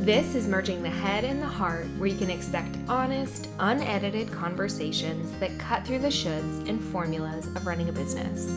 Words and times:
This 0.00 0.34
is 0.34 0.48
Merging 0.48 0.82
the 0.82 0.88
Head 0.88 1.24
and 1.24 1.42
the 1.42 1.46
Heart, 1.46 1.84
where 1.98 2.08
you 2.08 2.16
can 2.16 2.30
expect 2.30 2.74
honest, 2.88 3.48
unedited 3.58 4.32
conversations 4.32 5.30
that 5.40 5.58
cut 5.58 5.86
through 5.86 5.98
the 5.98 6.08
shoulds 6.08 6.66
and 6.66 6.82
formulas 6.82 7.48
of 7.48 7.66
running 7.66 7.90
a 7.90 7.92
business. 7.92 8.50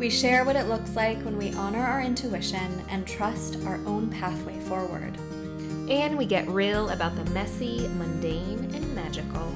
We 0.00 0.08
share 0.08 0.46
what 0.46 0.56
it 0.56 0.68
looks 0.68 0.96
like 0.96 1.18
when 1.18 1.36
we 1.36 1.52
honor 1.52 1.84
our 1.84 2.00
intuition 2.00 2.82
and 2.88 3.06
trust 3.06 3.62
our 3.66 3.74
own 3.84 4.08
pathway 4.08 4.58
forward. 4.60 5.14
And 5.90 6.16
we 6.16 6.24
get 6.24 6.48
real 6.48 6.88
about 6.88 7.14
the 7.14 7.30
messy, 7.32 7.86
mundane, 7.88 8.74
and 8.74 8.94
magical. 8.94 9.54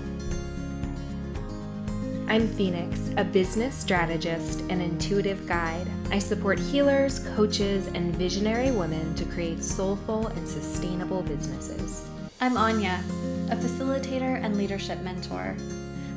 I'm 2.28 2.48
Phoenix, 2.48 3.12
a 3.16 3.24
business 3.24 3.74
strategist 3.74 4.60
and 4.68 4.82
intuitive 4.82 5.46
guide. 5.48 5.86
I 6.12 6.18
support 6.18 6.58
healers, 6.58 7.20
coaches, 7.36 7.86
and 7.94 8.12
visionary 8.16 8.72
women 8.72 9.14
to 9.14 9.24
create 9.26 9.62
soulful 9.62 10.26
and 10.26 10.48
sustainable 10.48 11.22
businesses. 11.22 12.04
I'm 12.40 12.56
Anya, 12.56 13.00
a 13.48 13.54
facilitator 13.54 14.42
and 14.44 14.56
leadership 14.56 15.00
mentor. 15.02 15.56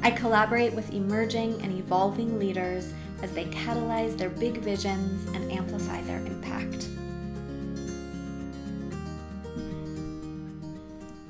I 0.01 0.09
collaborate 0.09 0.73
with 0.73 0.91
emerging 0.91 1.61
and 1.61 1.77
evolving 1.77 2.39
leaders 2.39 2.91
as 3.21 3.33
they 3.33 3.45
catalyze 3.45 4.17
their 4.17 4.31
big 4.31 4.57
visions 4.61 5.29
and 5.35 5.51
amplify 5.51 6.01
their 6.01 6.25
impact. 6.25 6.87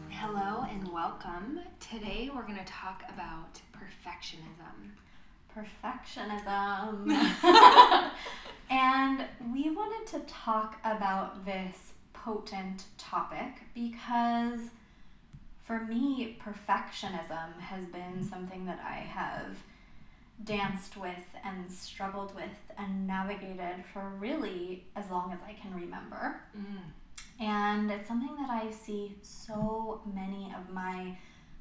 Hello 0.10 0.66
and 0.70 0.88
welcome. 0.94 1.60
Today 1.82 2.32
we're 2.34 2.44
going 2.44 2.60
to 2.60 2.64
talk 2.64 3.04
about 3.14 3.60
perfectionism. 3.74 4.92
Perfectionism. 5.56 7.12
and 8.70 9.26
we 9.54 9.70
wanted 9.70 10.08
to 10.12 10.20
talk 10.22 10.80
about 10.84 11.46
this 11.46 11.94
potent 12.14 12.86
topic 12.98 13.62
because 13.74 14.60
for 15.64 15.80
me, 15.80 16.38
perfectionism 16.44 17.60
has 17.60 17.86
been 17.86 18.28
something 18.30 18.66
that 18.66 18.80
I 18.86 18.96
have 18.96 19.58
danced 20.44 20.98
with 20.98 21.36
and 21.44 21.72
struggled 21.72 22.36
with 22.36 22.44
and 22.78 23.08
navigated 23.08 23.86
for 23.94 24.10
really 24.20 24.86
as 24.96 25.10
long 25.10 25.32
as 25.32 25.40
I 25.48 25.54
can 25.54 25.74
remember. 25.74 26.42
Mm. 26.58 26.82
And 27.40 27.92
it's 27.92 28.08
something 28.08 28.36
that 28.36 28.50
I 28.50 28.72
see 28.72 29.16
so 29.22 30.02
many 30.14 30.54
of 30.58 30.74
my 30.74 31.18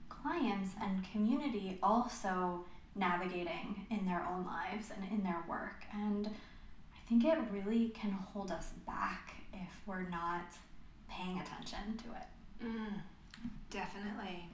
clients 0.08 0.74
and 0.80 1.04
community 1.10 1.78
also 1.82 2.64
navigating 2.94 3.86
in 3.90 4.04
their 4.06 4.26
own 4.30 4.44
lives 4.44 4.90
and 4.94 5.10
in 5.10 5.22
their 5.22 5.42
work. 5.48 5.84
And 5.92 6.26
I 6.26 7.08
think 7.08 7.24
it 7.24 7.38
really 7.50 7.88
can 7.90 8.10
hold 8.10 8.50
us 8.50 8.70
back 8.86 9.34
if 9.52 9.70
we're 9.86 10.08
not 10.08 10.54
paying 11.08 11.40
attention 11.40 11.98
to 11.98 12.04
it. 12.12 12.66
Mm, 12.66 13.00
definitely. 13.70 14.48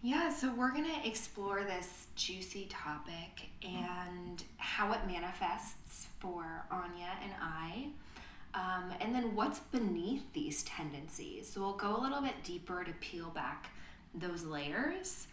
Yeah, 0.00 0.32
so 0.32 0.54
we're 0.54 0.70
going 0.70 0.84
to 0.84 1.08
explore 1.08 1.64
this 1.64 2.06
juicy 2.14 2.66
topic 2.70 3.48
and 3.64 4.42
how 4.56 4.92
it 4.92 5.00
manifests 5.08 6.06
for 6.20 6.64
Anya 6.70 7.10
and 7.22 7.32
I. 7.40 7.88
Um, 8.54 8.92
and 9.00 9.14
then 9.14 9.34
what's 9.34 9.58
beneath 9.58 10.32
these 10.32 10.62
tendencies. 10.62 11.48
So 11.48 11.60
we'll 11.60 11.72
go 11.76 11.96
a 11.96 12.00
little 12.00 12.22
bit 12.22 12.42
deeper 12.44 12.84
to 12.84 12.92
peel 13.00 13.30
back 13.30 13.70
those 14.14 14.44
layers, 14.44 15.26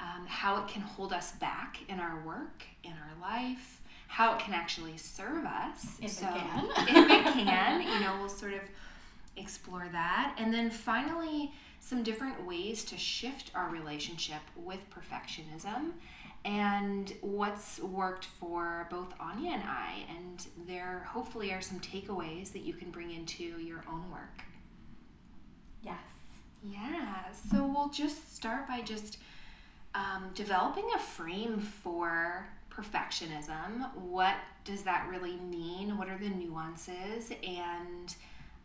um, 0.00 0.26
how 0.26 0.62
it 0.62 0.68
can 0.68 0.82
hold 0.82 1.12
us 1.12 1.32
back 1.32 1.78
in 1.88 2.00
our 2.00 2.20
work, 2.24 2.64
in 2.84 2.92
our 2.92 3.20
life, 3.20 3.80
how 4.08 4.34
it 4.34 4.40
can 4.40 4.54
actually 4.54 4.96
serve 4.96 5.44
us. 5.44 5.98
If 6.00 6.10
so, 6.10 6.26
it 6.26 6.32
can. 6.32 6.68
if 6.88 7.10
it 7.10 7.44
can, 7.44 7.82
you 7.82 8.00
know, 8.00 8.16
we'll 8.18 8.28
sort 8.28 8.54
of 8.54 8.60
explore 9.36 9.88
that. 9.92 10.34
And 10.38 10.52
then 10.52 10.70
finally, 10.70 11.52
some 11.80 12.02
different 12.02 12.46
ways 12.46 12.84
to 12.84 12.96
shift 12.96 13.50
our 13.54 13.70
relationship 13.70 14.40
with 14.56 14.80
perfectionism 14.90 15.92
and 16.44 17.12
what's 17.20 17.78
worked 17.80 18.24
for 18.24 18.86
both 18.90 19.12
Anya 19.20 19.52
and 19.52 19.62
I. 19.62 20.04
And 20.16 20.46
there 20.66 21.06
hopefully 21.08 21.52
are 21.52 21.60
some 21.60 21.80
takeaways 21.80 22.52
that 22.52 22.60
you 22.60 22.72
can 22.72 22.90
bring 22.90 23.10
into 23.10 23.44
your 23.44 23.84
own 23.88 24.10
work. 24.10 24.42
Yes. 25.82 25.96
Yeah, 26.62 27.24
so 27.50 27.64
we'll 27.66 27.88
just 27.88 28.34
start 28.34 28.68
by 28.68 28.82
just 28.82 29.18
um, 29.94 30.30
developing 30.34 30.84
a 30.94 30.98
frame 30.98 31.58
for 31.58 32.48
perfectionism. 32.70 33.94
What 33.94 34.36
does 34.64 34.82
that 34.82 35.08
really 35.10 35.36
mean? 35.36 35.98
What 35.98 36.08
are 36.08 36.18
the 36.18 36.28
nuances? 36.28 37.32
And 37.46 38.14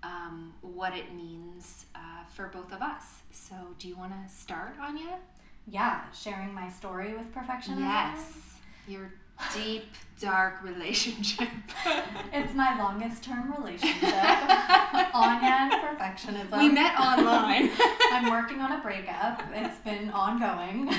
um, 0.03 0.53
what 0.61 0.95
it 0.95 1.13
means 1.13 1.85
uh, 1.95 2.23
for 2.33 2.47
both 2.47 2.71
of 2.71 2.81
us. 2.81 3.03
So, 3.31 3.55
do 3.79 3.87
you 3.87 3.97
want 3.97 4.13
to 4.13 4.33
start, 4.33 4.75
Anya? 4.79 5.17
Yeah, 5.67 6.01
sharing 6.11 6.53
my 6.53 6.69
story 6.69 7.13
with 7.13 7.33
perfectionism. 7.33 7.79
Yes, 7.79 8.33
your 8.87 9.11
deep, 9.53 9.85
dark 10.19 10.63
relationship. 10.63 11.49
it's 12.33 12.53
my 12.53 12.77
longest 12.77 13.23
term 13.23 13.53
relationship. 13.57 14.13
Anya 15.13 15.69
and 15.71 15.73
perfectionism. 15.73 16.57
We 16.57 16.69
met 16.69 16.99
online. 16.99 17.71
I'm 18.11 18.29
working 18.31 18.59
on 18.61 18.71
a 18.73 18.81
breakup. 18.81 19.41
It's 19.53 19.79
been 19.79 20.09
ongoing. 20.11 20.87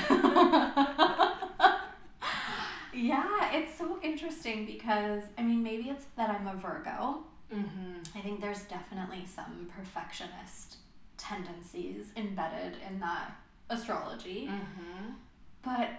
yeah, 2.93 3.53
it's 3.53 3.77
so 3.77 3.99
interesting 4.03 4.65
because, 4.65 5.23
I 5.37 5.43
mean, 5.43 5.63
maybe 5.63 5.89
it's 5.89 6.05
that 6.15 6.29
I'm 6.29 6.47
a 6.47 6.55
Virgo 6.55 7.23
Mm-hmm. 7.53 8.17
I 8.17 8.21
think 8.21 8.41
there's 8.41 8.63
definitely 8.63 9.25
some 9.25 9.69
perfectionist 9.75 10.77
tendencies 11.17 12.11
embedded 12.15 12.77
in 12.87 12.99
that 12.99 13.35
astrology. 13.69 14.49
Mm-hmm. 14.51 15.11
But 15.63 15.89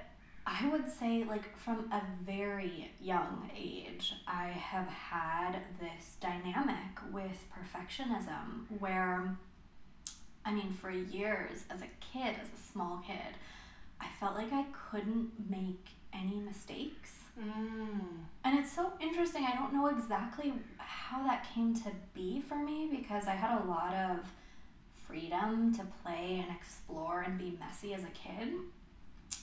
I 0.51 0.67
would 0.71 0.91
say, 0.91 1.25
like, 1.25 1.57
from 1.59 1.93
a 1.93 2.01
very 2.25 2.91
young 3.03 3.51
age, 3.55 4.15
I 4.27 4.47
have 4.47 4.89
had 4.89 5.59
this 5.79 6.17
dynamic 6.21 6.99
with 7.13 7.45
perfectionism 7.53 8.65
where, 8.79 9.37
I 10.47 10.53
mean, 10.55 10.73
for 10.73 10.91
years 10.91 11.65
as 11.71 11.83
a 11.83 11.89
kid, 12.01 12.35
as 12.41 12.49
a 12.49 12.73
small 12.73 13.03
kid, 13.07 13.37
I 14.01 14.07
felt 14.19 14.37
like 14.37 14.51
I 14.51 14.65
couldn't 14.91 15.33
make 15.51 15.87
any 16.15 16.41
mistakes. 16.41 17.13
Mm. 17.39 18.01
And 18.45 18.59
it's 18.59 18.73
so 18.73 18.93
interesting. 19.01 19.45
I 19.45 19.55
don't 19.55 19.75
know 19.75 19.89
exactly 19.89 20.55
how 20.79 21.23
that 21.25 21.47
came 21.55 21.75
to 21.75 21.91
be 22.15 22.41
for 22.41 22.57
me 22.57 22.89
because 22.91 23.27
I 23.27 23.35
had 23.35 23.61
a 23.61 23.69
lot 23.69 23.93
of 23.93 24.21
freedom 25.07 25.75
to 25.75 25.87
play 26.03 26.43
and 26.43 26.57
explore 26.57 27.21
and 27.21 27.39
be 27.39 27.59
messy 27.61 27.93
as 27.93 28.03
a 28.03 28.07
kid. 28.07 28.55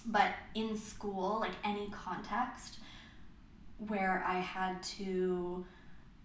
But 0.06 0.32
in 0.54 0.78
school, 0.78 1.40
like 1.40 1.54
any 1.64 1.90
context 1.90 2.78
where 3.78 4.24
I 4.28 4.40
had 4.40 4.82
to 4.84 5.66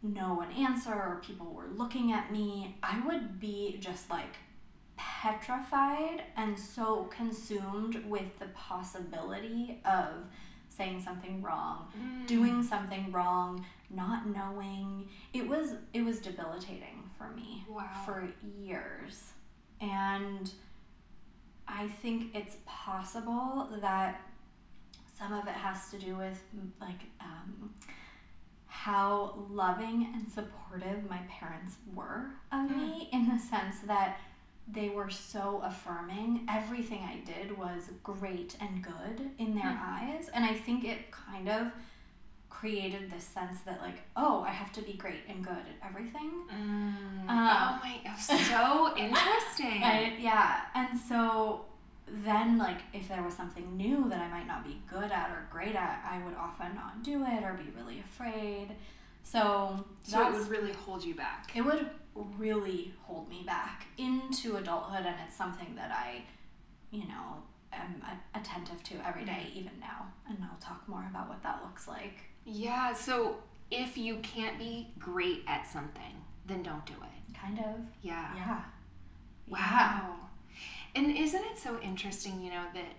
know 0.02 0.40
an 0.40 0.50
answer 0.52 0.92
or 0.92 1.20
people 1.24 1.52
were 1.52 1.68
looking 1.74 2.12
at 2.12 2.32
me, 2.32 2.76
I 2.82 3.00
would 3.06 3.40
be 3.40 3.78
just 3.80 4.10
like 4.10 4.36
petrified 4.96 6.22
and 6.36 6.58
so 6.58 7.04
consumed 7.04 8.04
with 8.06 8.38
the 8.38 8.46
possibility 8.54 9.80
of 9.84 10.26
saying 10.68 11.02
something 11.02 11.42
wrong, 11.42 11.88
mm. 11.98 12.26
doing 12.26 12.62
something 12.62 13.10
wrong, 13.12 13.64
not 13.90 14.26
knowing. 14.26 15.08
It 15.32 15.46
was 15.46 15.74
it 15.92 16.02
was 16.02 16.20
debilitating 16.20 17.10
for 17.18 17.28
me 17.30 17.64
wow. 17.68 17.88
for 18.06 18.28
years. 18.58 19.32
And 19.80 20.50
I 21.70 21.88
think 21.88 22.34
it's 22.34 22.56
possible 22.66 23.68
that 23.80 24.20
some 25.18 25.32
of 25.32 25.46
it 25.46 25.54
has 25.54 25.90
to 25.90 25.98
do 25.98 26.16
with 26.16 26.42
like 26.80 27.00
um, 27.20 27.74
how 28.66 29.34
loving 29.50 30.08
and 30.14 30.30
supportive 30.30 31.08
my 31.08 31.20
parents 31.28 31.76
were 31.94 32.30
of 32.52 32.70
mm. 32.70 32.76
me 32.76 33.08
in 33.12 33.28
the 33.28 33.38
sense 33.38 33.80
that 33.86 34.18
they 34.72 34.88
were 34.88 35.10
so 35.10 35.62
affirming. 35.64 36.46
Everything 36.48 37.00
I 37.00 37.20
did 37.24 37.56
was 37.58 37.90
great 38.02 38.56
and 38.60 38.82
good 38.82 39.30
in 39.38 39.54
their 39.54 39.64
mm-hmm. 39.64 40.10
eyes. 40.10 40.30
And 40.32 40.44
I 40.44 40.54
think 40.54 40.84
it 40.84 41.10
kind 41.10 41.48
of 41.48 41.68
created 42.60 43.10
this 43.10 43.24
sense 43.24 43.60
that, 43.60 43.80
like, 43.80 44.02
oh, 44.16 44.44
I 44.46 44.50
have 44.50 44.70
to 44.72 44.82
be 44.82 44.92
great 44.92 45.22
and 45.28 45.42
good 45.42 45.52
at 45.52 45.88
everything. 45.88 46.30
Mm. 46.52 47.24
Uh, 47.26 47.28
oh 47.28 47.80
my, 47.82 48.16
so 48.18 48.96
interesting. 48.98 49.82
I, 49.82 50.14
yeah. 50.20 50.60
And 50.74 50.98
so 50.98 51.64
then, 52.06 52.58
like, 52.58 52.80
if 52.92 53.08
there 53.08 53.22
was 53.22 53.34
something 53.34 53.76
new 53.76 54.08
that 54.10 54.20
I 54.20 54.28
might 54.28 54.46
not 54.46 54.64
be 54.64 54.82
good 54.90 55.10
at 55.10 55.30
or 55.30 55.46
great 55.50 55.74
at, 55.74 56.04
I 56.06 56.22
would 56.24 56.34
often 56.36 56.74
not 56.74 57.02
do 57.02 57.24
it 57.24 57.42
or 57.42 57.54
be 57.54 57.70
really 57.78 58.00
afraid. 58.00 58.68
So, 59.22 59.84
so 60.02 60.26
it 60.28 60.32
would 60.32 60.48
really 60.48 60.72
hold 60.72 61.02
you 61.02 61.14
back. 61.14 61.52
It 61.54 61.62
would 61.62 61.88
really 62.36 62.92
hold 63.02 63.28
me 63.30 63.42
back 63.46 63.86
into 63.96 64.56
adulthood, 64.56 65.06
and 65.06 65.16
it's 65.26 65.36
something 65.36 65.74
that 65.76 65.90
I, 65.92 66.24
you 66.90 67.04
know, 67.04 67.42
am 67.72 68.02
attentive 68.34 68.82
to 68.82 68.94
every 69.06 69.24
day, 69.24 69.46
even 69.54 69.72
now. 69.80 70.08
And 70.28 70.38
I'll 70.42 70.58
talk 70.60 70.86
more 70.88 71.06
about 71.08 71.28
what 71.28 71.42
that 71.42 71.62
looks 71.62 71.88
like. 71.88 72.29
Yeah. 72.44 72.92
So 72.94 73.36
if 73.70 73.96
you 73.96 74.16
can't 74.16 74.58
be 74.58 74.88
great 74.98 75.44
at 75.46 75.66
something, 75.66 76.24
then 76.46 76.62
don't 76.62 76.84
do 76.86 76.94
it. 76.94 77.36
Kind 77.36 77.58
of. 77.58 77.80
Yeah. 78.02 78.34
Yeah. 78.34 78.60
Wow. 79.48 80.16
And 80.94 81.16
isn't 81.16 81.44
it 81.44 81.58
so 81.58 81.78
interesting, 81.80 82.42
you 82.42 82.50
know, 82.50 82.64
that 82.74 82.92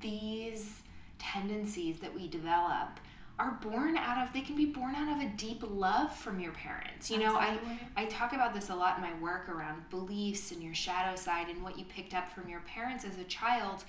these 0.00 0.82
tendencies 1.18 1.98
that 1.98 2.14
we 2.14 2.28
develop 2.28 3.00
are 3.38 3.58
born 3.62 3.96
out 3.96 4.26
of 4.26 4.32
they 4.32 4.40
can 4.40 4.56
be 4.56 4.66
born 4.66 4.94
out 4.94 5.16
of 5.16 5.22
a 5.22 5.28
deep 5.36 5.62
love 5.68 6.14
from 6.14 6.40
your 6.40 6.52
parents 6.52 7.10
you 7.10 7.18
know 7.18 7.36
i 7.36 7.58
i 7.96 8.04
talk 8.06 8.32
about 8.32 8.52
this 8.52 8.68
a 8.70 8.74
lot 8.74 8.96
in 8.96 9.02
my 9.02 9.14
work 9.20 9.48
around 9.48 9.88
beliefs 9.90 10.50
and 10.50 10.62
your 10.62 10.74
shadow 10.74 11.14
side 11.14 11.48
and 11.48 11.62
what 11.62 11.78
you 11.78 11.84
picked 11.84 12.14
up 12.14 12.28
from 12.32 12.48
your 12.48 12.60
parents 12.60 13.04
as 13.04 13.16
a 13.18 13.24
child 13.24 13.84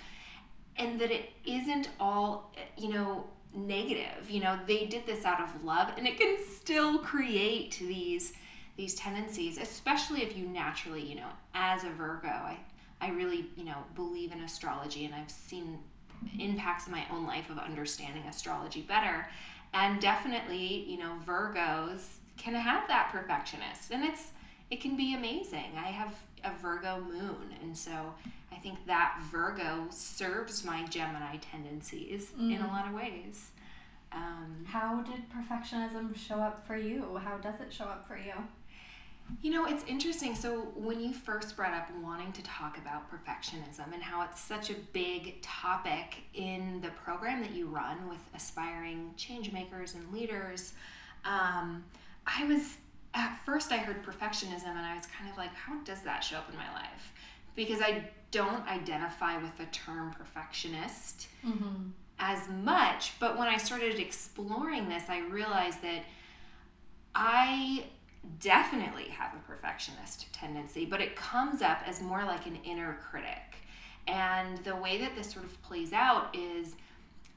and 0.78 1.00
that 1.00 1.12
it 1.12 1.32
isn't 1.46 1.90
all 2.00 2.54
you 2.78 2.90
know 2.90 3.26
negative 3.54 4.30
you 4.30 4.40
know 4.40 4.60
they 4.68 4.86
did 4.86 5.06
this 5.06 5.26
out 5.26 5.42
of 5.42 5.64
love 5.64 5.90
and 5.98 6.08
it 6.08 6.18
can 6.20 6.38
still 6.56 7.00
create 7.00 7.78
these 7.80 8.34
these 8.78 8.94
tendencies 8.94 9.58
especially 9.58 10.22
if 10.22 10.38
you 10.38 10.46
naturally 10.48 11.02
you 11.02 11.16
know 11.16 11.30
as 11.56 11.84
a 11.84 11.90
virgo 11.90 12.28
i 12.28 12.58
i 13.02 13.10
really 13.10 13.50
you 13.56 13.66
know 13.66 13.78
believe 13.96 14.32
in 14.32 14.40
astrology 14.42 15.06
and 15.06 15.16
i've 15.16 15.32
seen 15.32 15.80
impacts 16.40 16.88
in 16.88 16.92
my 16.92 17.06
own 17.12 17.26
life 17.26 17.50
of 17.50 17.58
understanding 17.58 18.24
astrology 18.24 18.82
better. 18.82 19.28
And 19.74 20.02
definitely, 20.02 20.86
you 20.88 20.98
know, 20.98 21.14
Virgos 21.26 22.16
can 22.38 22.56
have 22.56 22.88
that 22.88 23.10
perfectionist 23.12 23.92
and 23.92 24.04
it's 24.04 24.32
it 24.72 24.82
can 24.82 24.96
be 24.96 25.16
amazing. 25.16 25.72
I 25.78 25.88
have 25.88 26.16
a 26.44 26.52
Virgo 26.62 27.02
moon 27.02 27.54
and 27.62 27.76
so 27.78 28.14
think 28.62 28.86
that 28.88 29.20
Virgo 29.32 29.88
serves 29.90 30.64
my 30.64 30.86
Gemini 30.86 31.38
tendencies 31.38 32.32
mm. 32.40 32.56
in 32.56 32.62
a 32.62 32.66
mm. 32.66 32.68
lot 32.68 32.88
of 32.88 32.94
ways. 32.94 33.52
Um, 34.12 34.66
How 34.68 35.02
did 35.02 35.24
perfectionism 35.30 36.16
show 36.16 36.36
up 36.36 36.66
for 36.66 36.76
you? 36.76 37.20
How 37.24 37.38
does 37.38 37.60
it 37.62 37.72
show 37.72 37.86
up 37.86 38.08
for 38.08 38.18
you? 38.18 38.34
You 39.44 39.52
know, 39.52 39.66
it's 39.66 39.84
interesting. 39.86 40.34
So, 40.34 40.72
when 40.76 41.00
you 41.00 41.14
first 41.14 41.56
brought 41.56 41.74
up 41.74 41.90
wanting 42.02 42.32
to 42.32 42.42
talk 42.42 42.80
about 42.80 43.04
perfectionism 43.12 43.94
and 43.94 44.02
how 44.02 44.24
it's 44.24 44.42
such 44.42 44.72
a 44.72 44.76
big 44.92 45.40
topic 45.44 46.18
in 46.34 46.82
the 46.82 46.90
program 46.90 47.42
that 47.42 47.52
you 47.52 47.68
run 47.68 48.10
with 48.10 48.20
aspiring 48.34 49.14
change 49.18 49.52
makers 49.52 49.94
and 49.94 50.12
leaders, 50.12 50.74
um, 51.26 51.84
I 52.26 52.46
was 52.46 52.78
at 53.14 53.40
first 53.46 53.72
I 53.72 53.78
heard 53.78 54.04
perfectionism 54.04 54.68
and 54.68 54.80
I 54.80 54.96
was 54.96 55.06
kind 55.08 55.30
of 55.30 55.38
like, 55.38 55.54
how 55.54 55.80
does 55.84 56.02
that 56.02 56.24
show 56.24 56.38
up 56.38 56.50
in 56.50 56.56
my 56.56 56.72
life? 56.74 57.14
Because 57.56 57.82
I 57.82 58.10
don't 58.32 58.68
identify 58.68 59.38
with 59.38 59.58
the 59.58 59.66
term 59.66 60.12
perfectionist 60.12 61.28
mm-hmm. 61.46 61.90
as 62.20 62.48
much. 62.50 63.14
But 63.20 63.38
when 63.38 63.48
I 63.48 63.58
started 63.58 64.00
exploring 64.00 64.90
this, 64.90 65.04
I 65.10 65.20
realized 65.22 65.82
that 65.82 66.04
I 67.16 67.86
definitely 68.40 69.06
have 69.06 69.34
a 69.34 69.40
perfectionist 69.48 70.32
tendency, 70.34 70.86
but 70.86 71.02
it 71.02 71.16
comes 71.16 71.62
up 71.62 71.82
as 71.86 72.02
more 72.02 72.24
like 72.24 72.46
an 72.46 72.58
inner 72.64 72.98
critic. 73.10 73.58
And 74.08 74.58
the 74.60 74.76
way 74.76 75.00
that 75.00 75.16
this 75.16 75.32
sort 75.32 75.46
of 75.46 75.62
plays 75.62 75.94
out 75.94 76.36
is 76.36 76.76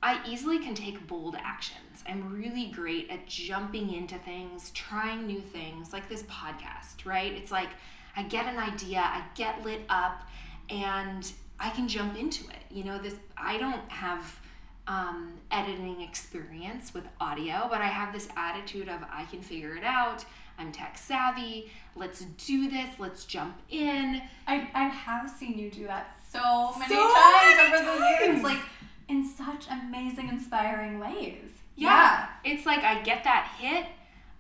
I 0.02 0.20
easily 0.28 0.58
can 0.58 0.74
take 0.74 1.06
bold 1.06 1.36
actions. 1.38 2.02
I'm 2.08 2.32
really 2.32 2.66
great 2.66 3.08
at 3.10 3.26
jumping 3.26 3.94
into 3.94 4.18
things, 4.18 4.70
trying 4.70 5.26
new 5.26 5.40
things, 5.40 5.92
like 5.92 6.08
this 6.08 6.24
podcast, 6.24 7.04
right? 7.04 7.32
It's 7.32 7.52
like 7.52 7.68
I 8.16 8.24
get 8.24 8.46
an 8.46 8.58
idea, 8.58 8.98
I 8.98 9.22
get 9.34 9.64
lit 9.64 9.82
up, 9.88 10.24
and 10.70 11.30
I 11.58 11.70
can 11.70 11.88
jump 11.88 12.18
into 12.18 12.44
it. 12.44 12.62
You 12.70 12.84
know, 12.84 12.98
this 12.98 13.14
I 13.36 13.58
don't 13.58 13.88
have 13.90 14.40
um, 14.86 15.32
editing 15.50 16.00
experience 16.00 16.92
with 16.92 17.04
audio, 17.20 17.66
but 17.70 17.80
I 17.80 17.86
have 17.86 18.12
this 18.12 18.28
attitude 18.36 18.88
of 18.88 19.00
I 19.10 19.24
can 19.30 19.40
figure 19.40 19.76
it 19.76 19.84
out. 19.84 20.24
I'm 20.58 20.72
tech 20.72 20.98
savvy. 20.98 21.70
Let's 21.96 22.20
do 22.20 22.70
this. 22.70 22.88
Let's 22.98 23.24
jump 23.24 23.56
in. 23.70 24.20
I, 24.46 24.68
I 24.74 24.84
have 24.88 25.30
seen 25.30 25.58
you 25.58 25.70
do 25.70 25.86
that 25.86 26.16
so 26.30 26.72
many 26.78 26.94
so 26.94 27.00
times 27.00 27.56
many 27.56 27.74
over 27.74 27.84
times. 27.84 28.18
the 28.20 28.26
years. 28.26 28.42
Like 28.42 28.60
in 29.08 29.28
such 29.28 29.66
amazing, 29.70 30.28
inspiring 30.28 30.98
ways. 30.98 31.50
Yeah. 31.76 31.88
yeah. 31.88 32.28
It's 32.44 32.66
like 32.66 32.80
I 32.80 33.02
get 33.02 33.24
that 33.24 33.54
hit 33.58 33.86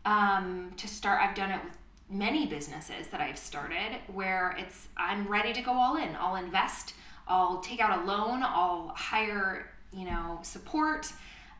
um, 0.04 0.72
to 0.76 0.88
start. 0.88 1.20
I've 1.22 1.34
done 1.34 1.50
it 1.50 1.62
with 1.64 1.76
many 2.12 2.46
businesses 2.46 3.08
that 3.08 3.20
I've 3.20 3.38
started 3.38 3.98
where 4.12 4.54
it's 4.58 4.88
I'm 4.96 5.26
ready 5.26 5.52
to 5.54 5.62
go 5.62 5.72
all 5.72 5.96
in. 5.96 6.14
I'll 6.18 6.36
invest. 6.36 6.94
I'll 7.26 7.60
take 7.60 7.80
out 7.80 8.02
a 8.02 8.04
loan. 8.04 8.42
I'll 8.42 8.92
hire, 8.94 9.70
you 9.92 10.04
know, 10.04 10.38
support. 10.42 11.12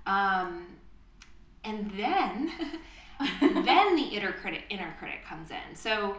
Um, 0.07 0.67
and 1.65 1.91
then 1.97 2.53
then 3.41 3.97
the 3.97 4.09
inner 4.13 4.33
critic 4.33 4.65
inner 4.69 4.95
critic 4.99 5.25
comes 5.25 5.51
in. 5.51 5.75
So 5.75 6.17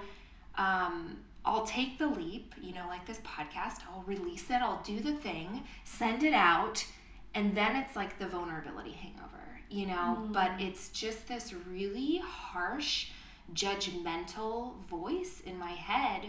um, 0.58 1.18
I'll 1.46 1.66
take 1.66 1.98
the 1.98 2.08
leap, 2.08 2.54
you 2.62 2.74
know, 2.74 2.86
like 2.88 3.06
this 3.06 3.20
podcast, 3.20 3.80
I'll 3.92 4.04
release 4.04 4.50
it, 4.50 4.62
I'll 4.62 4.82
do 4.84 5.00
the 5.00 5.14
thing, 5.14 5.64
send 5.84 6.24
it 6.24 6.34
out, 6.34 6.86
and 7.36 7.56
then 7.56 7.76
it's 7.76 7.96
like 7.96 8.18
the 8.18 8.28
vulnerability 8.28 8.92
hangover, 8.92 9.60
you 9.70 9.88
know, 9.88 10.20
mm. 10.22 10.32
but 10.32 10.52
it's 10.60 10.90
just 10.90 11.28
this 11.28 11.54
really 11.70 12.22
harsh, 12.24 13.10
judgmental 13.54 14.74
voice 14.90 15.42
in 15.46 15.58
my 15.58 15.72
head 15.72 16.24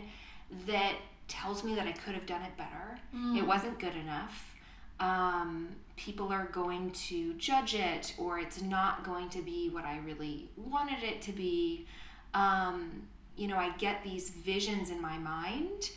that 0.67 0.95
tells 1.29 1.65
me 1.65 1.75
that 1.75 1.87
I 1.87 1.93
could 1.93 2.15
have 2.15 2.27
done 2.27 2.43
it 2.43 2.57
better. 2.57 2.99
Mm. 3.15 3.39
It 3.39 3.47
wasn't 3.47 3.79
good 3.79 3.97
enough 3.97 4.55
um, 5.01 5.69
people 5.97 6.33
are 6.33 6.47
going 6.47 6.91
to 6.93 7.35
judge 7.35 7.75
it 7.75 8.15
or 8.19 8.39
it's 8.39 8.63
not 8.63 9.05
going 9.05 9.29
to 9.31 9.43
be 9.43 9.69
what 9.71 9.85
I 9.85 9.99
really 9.99 10.49
wanted 10.57 11.03
it 11.03 11.23
to 11.23 11.33
be. 11.33 11.87
Um, 12.33 13.03
you 13.37 13.49
know, 13.49 13.57
I 13.57 13.71
get 13.79 14.03
these 14.05 14.31
visions 14.31 14.91
in 14.91 15.01
my 15.01 15.19
mind 15.19 15.91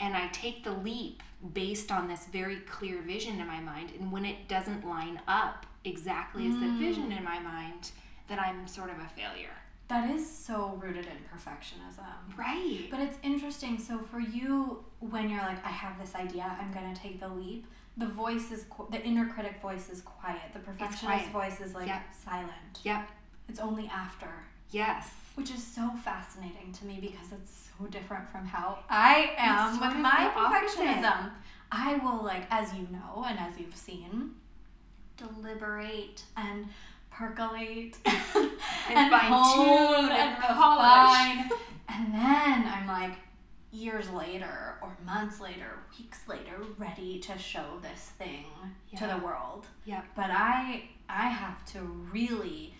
and 0.00 0.14
I 0.14 0.28
take 0.28 0.64
the 0.64 0.72
leap 0.72 1.22
based 1.54 1.90
on 1.90 2.08
this 2.08 2.26
very 2.26 2.56
clear 2.60 3.00
vision 3.02 3.40
in 3.40 3.46
my 3.46 3.60
mind. 3.60 3.90
And 3.98 4.12
when 4.12 4.24
it 4.24 4.48
doesn't 4.48 4.86
line 4.86 5.20
up 5.26 5.66
exactly 5.84 6.46
as 6.46 6.54
mm. 6.54 6.60
the 6.60 6.86
vision 6.86 7.12
in 7.12 7.24
my 7.24 7.38
mind, 7.38 7.90
then 8.28 8.38
I'm 8.38 8.66
sort 8.66 8.90
of 8.90 8.96
a 8.98 9.08
failure. 9.16 9.56
That 9.92 10.10
is 10.10 10.26
so 10.26 10.78
rooted 10.82 11.06
in 11.06 11.18
perfectionism. 11.32 12.36
Right. 12.36 12.88
But 12.90 13.00
it's 13.00 13.18
interesting. 13.22 13.78
So 13.78 13.98
for 13.98 14.20
you, 14.20 14.84
when 15.00 15.28
you're 15.28 15.42
like, 15.42 15.64
I 15.66 15.70
have 15.70 16.00
this 16.00 16.14
idea, 16.14 16.56
I'm 16.58 16.72
going 16.72 16.94
to 16.94 17.00
take 17.00 17.20
the 17.20 17.28
leap 17.28 17.66
the 17.96 18.06
voice 18.06 18.50
is 18.50 18.64
the 18.90 19.02
inner 19.02 19.28
critic 19.28 19.60
voice 19.60 19.90
is 19.90 20.00
quiet. 20.00 20.52
The 20.52 20.60
perfectionist 20.60 21.28
voice 21.28 21.60
is 21.60 21.74
like 21.74 21.88
yep. 21.88 22.02
silent. 22.24 22.80
Yep. 22.84 23.08
It's 23.48 23.60
only 23.60 23.86
after. 23.88 24.30
Yes. 24.70 25.10
Which 25.34 25.50
is 25.50 25.62
so 25.62 25.90
fascinating 26.02 26.72
to 26.72 26.86
me 26.86 26.98
because 27.00 27.32
it's 27.32 27.68
so 27.78 27.86
different 27.86 28.28
from 28.30 28.46
how 28.46 28.78
I 28.88 29.34
am 29.36 29.80
with 29.80 29.96
my 29.96 30.30
perfectionism. 30.34 31.04
Opposite. 31.04 31.32
I 31.70 31.96
will 31.96 32.22
like, 32.22 32.44
as 32.50 32.72
you 32.74 32.86
know 32.90 33.24
and 33.26 33.38
as 33.38 33.58
you've 33.58 33.76
seen, 33.76 34.32
deliberate 35.16 36.22
and 36.36 36.66
percolate 37.12 37.96
and, 38.04 38.50
and 38.90 39.10
fine 39.10 39.54
tune 39.54 40.10
and, 40.10 40.12
and 40.12 40.38
refine. 40.38 41.50
and 41.88 42.14
then 42.14 42.66
I'm 42.66 42.86
like, 42.86 43.18
years 43.72 44.10
later 44.10 44.76
or 44.82 44.96
months 45.04 45.40
later, 45.40 45.78
weeks 45.98 46.20
later, 46.28 46.58
ready 46.78 47.18
to 47.20 47.36
show 47.38 47.78
this 47.80 48.12
thing 48.18 48.44
yeah. 48.90 48.98
to 48.98 49.06
the 49.06 49.24
world. 49.24 49.66
Yeah. 49.84 50.02
But 50.14 50.30
I 50.30 50.84
I 51.08 51.28
have 51.28 51.64
to 51.72 51.80
really 52.12 52.74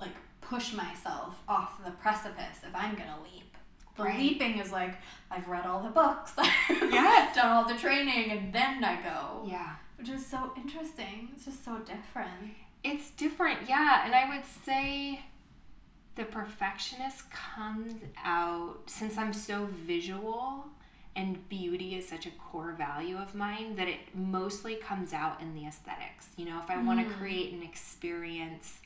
like 0.00 0.14
push 0.40 0.72
myself 0.72 1.40
off 1.48 1.84
the 1.84 1.90
precipice 1.92 2.58
if 2.66 2.74
I'm 2.74 2.94
gonna 2.94 3.18
leap. 3.22 3.56
The 3.96 4.04
right. 4.04 4.18
leaping 4.18 4.58
is 4.58 4.72
like 4.72 4.94
I've 5.30 5.48
read 5.48 5.66
all 5.66 5.82
the 5.82 5.90
books, 5.90 6.32
yes. 6.70 7.34
done 7.36 7.52
all 7.52 7.68
the 7.68 7.78
training, 7.78 8.30
and 8.30 8.52
then 8.52 8.82
I 8.82 8.96
go. 9.02 9.46
Yeah. 9.46 9.76
Which 9.98 10.08
is 10.08 10.26
so 10.26 10.50
interesting. 10.56 11.28
It's 11.34 11.44
just 11.44 11.64
so 11.64 11.78
different. 11.78 12.54
It's 12.84 13.10
different, 13.10 13.68
yeah. 13.68 14.04
And 14.04 14.14
I 14.14 14.34
would 14.34 14.44
say 14.64 15.20
the 16.16 16.24
perfectionist 16.24 17.30
comes 17.30 17.94
out 18.24 18.78
since 18.86 19.16
I'm 19.16 19.32
so 19.32 19.68
visual 19.86 20.66
and 21.14 21.48
beauty 21.48 21.94
is 21.94 22.08
such 22.08 22.26
a 22.26 22.30
core 22.30 22.72
value 22.72 23.18
of 23.18 23.34
mine 23.34 23.76
that 23.76 23.86
it 23.86 24.00
mostly 24.14 24.76
comes 24.76 25.12
out 25.12 25.40
in 25.40 25.54
the 25.54 25.66
aesthetics. 25.66 26.28
You 26.36 26.46
know, 26.46 26.58
if 26.58 26.70
I 26.70 26.76
mm. 26.76 26.86
want 26.86 27.06
to 27.06 27.14
create 27.14 27.52
an 27.52 27.62
experience, 27.62 28.78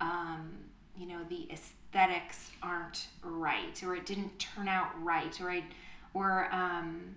um, 0.00 0.50
you 0.96 1.06
know, 1.06 1.20
the 1.28 1.48
aesthetics 1.52 2.50
aren't 2.62 3.06
right, 3.22 3.80
or 3.84 3.94
it 3.94 4.06
didn't 4.06 4.38
turn 4.38 4.66
out 4.66 4.90
right, 5.02 5.40
or 5.40 5.50
I, 5.50 5.64
or 6.14 6.48
um, 6.52 7.14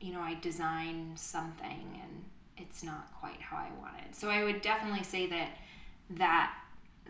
you 0.00 0.12
know, 0.12 0.20
I 0.20 0.34
design 0.40 1.12
something 1.14 2.00
and 2.02 2.24
it's 2.56 2.82
not 2.82 3.12
quite 3.20 3.40
how 3.40 3.56
I 3.56 3.68
wanted. 3.80 4.14
So 4.14 4.28
I 4.28 4.44
would 4.44 4.62
definitely 4.62 5.02
say 5.04 5.26
that 5.28 5.50
that 6.10 6.54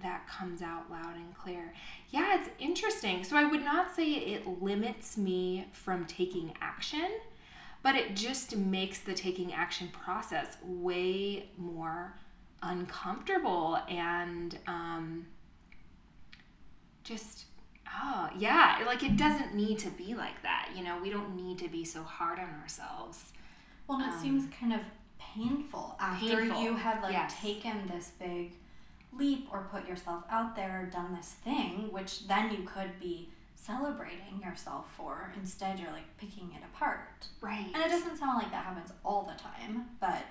that 0.02 0.26
comes 0.26 0.60
out 0.60 0.90
loud 0.90 1.14
and 1.16 1.34
clear. 1.36 1.72
Yeah, 2.10 2.38
it's 2.40 2.50
interesting. 2.58 3.22
So 3.22 3.36
I 3.36 3.44
would 3.44 3.64
not 3.64 3.94
say 3.94 4.12
it 4.12 4.46
limits 4.62 5.16
me 5.16 5.66
from 5.72 6.04
taking 6.06 6.52
action, 6.60 7.08
but 7.82 7.94
it 7.94 8.16
just 8.16 8.56
makes 8.56 8.98
the 9.00 9.14
taking 9.14 9.52
action 9.52 9.88
process 9.92 10.56
way 10.64 11.48
more 11.56 12.14
uncomfortable 12.62 13.78
and 13.88 14.58
um, 14.66 15.26
just 17.04 17.46
Oh, 18.02 18.28
yeah. 18.36 18.82
Like 18.86 19.02
it 19.04 19.16
doesn't 19.16 19.54
need 19.54 19.78
to 19.80 19.90
be 19.90 20.14
like 20.14 20.42
that. 20.42 20.70
You 20.76 20.82
know, 20.82 20.98
we 21.00 21.10
don't 21.10 21.36
need 21.36 21.58
to 21.58 21.68
be 21.68 21.84
so 21.84 22.02
hard 22.02 22.38
on 22.40 22.48
ourselves. 22.60 23.32
Well, 23.86 24.00
it 24.00 24.08
Um, 24.08 24.18
seems 24.20 24.46
kind 24.58 24.72
of 24.72 24.80
painful 25.34 25.96
after 26.00 26.36
Painful, 26.36 26.62
you 26.62 26.74
have 26.76 27.02
like 27.02 27.12
yes. 27.12 27.34
taken 27.40 27.86
this 27.86 28.12
big 28.18 28.52
leap 29.16 29.48
or 29.52 29.68
put 29.70 29.88
yourself 29.88 30.24
out 30.30 30.56
there, 30.56 30.88
done 30.92 31.14
this 31.14 31.34
thing, 31.44 31.88
which 31.92 32.26
then 32.26 32.50
you 32.50 32.62
could 32.64 32.98
be 33.00 33.28
celebrating 33.54 34.40
yourself 34.42 34.86
for. 34.96 35.32
Instead, 35.36 35.78
you're 35.78 35.90
like 35.92 36.16
picking 36.18 36.50
it 36.54 36.62
apart. 36.74 37.26
Right. 37.40 37.66
And 37.74 37.82
it 37.82 37.88
doesn't 37.88 38.16
sound 38.18 38.38
like 38.38 38.50
that 38.50 38.64
happens 38.64 38.92
all 39.04 39.22
the 39.22 39.40
time, 39.40 39.86
but 40.00 40.22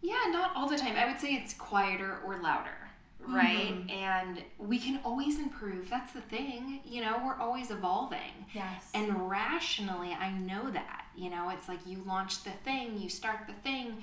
Yeah, 0.00 0.30
not 0.30 0.54
all 0.54 0.68
the 0.68 0.76
time. 0.78 0.96
I 0.96 1.06
would 1.06 1.20
say 1.20 1.32
it's 1.34 1.54
quieter 1.54 2.18
or 2.24 2.38
louder, 2.38 2.87
right? 3.20 3.74
Mhm. 3.86 3.90
And 3.90 4.44
we 4.58 4.78
can 4.78 5.00
always 5.04 5.38
improve. 5.38 5.90
That's 5.90 6.12
the 6.12 6.20
thing. 6.22 6.80
You 6.84 7.02
know, 7.02 7.20
we're 7.24 7.36
always 7.36 7.70
evolving. 7.70 8.46
yes. 8.54 8.90
And 8.94 9.28
rationally, 9.28 10.12
I 10.12 10.30
know 10.30 10.70
that. 10.70 11.04
You 11.14 11.30
know, 11.30 11.50
it's 11.50 11.68
like 11.68 11.84
you 11.86 12.02
launch 12.06 12.44
the 12.44 12.50
thing, 12.50 12.98
you 12.98 13.08
start 13.08 13.46
the 13.46 13.52
thing, 13.54 14.02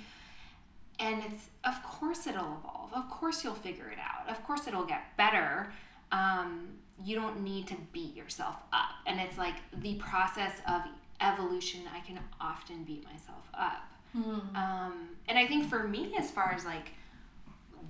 and 1.00 1.24
it's, 1.24 1.50
of 1.64 1.82
course, 1.84 2.28
it'll 2.28 2.58
evolve. 2.60 2.92
Of 2.94 3.10
course, 3.10 3.44
you'll 3.44 3.56
figure 3.56 3.90
it 3.90 3.98
out. 4.00 4.30
Of 4.30 4.44
course, 4.46 4.68
it'll 4.68 4.86
get 4.86 5.16
better. 5.18 5.72
Um, 6.12 6.78
you 7.04 7.16
don't 7.16 7.42
need 7.42 7.68
to 7.68 7.76
beat 7.94 8.16
yourself 8.16 8.56
up. 8.72 8.92
And 9.06 9.20
it's 9.20 9.38
like 9.38 9.56
the 9.82 9.96
process 9.96 10.54
of 10.68 10.82
evolution, 11.22 11.82
I 11.94 12.00
can 12.02 12.20
often 12.40 12.84
beat 12.84 13.04
myself 13.06 13.46
up. 13.54 13.92
Hmm. 14.14 14.56
Um, 14.56 15.10
and 15.28 15.38
I 15.38 15.48
think 15.48 15.70
for 15.70 15.86
me, 15.88 16.14
as 16.18 16.32
far 16.32 16.54
as 16.54 16.64
like 16.66 16.92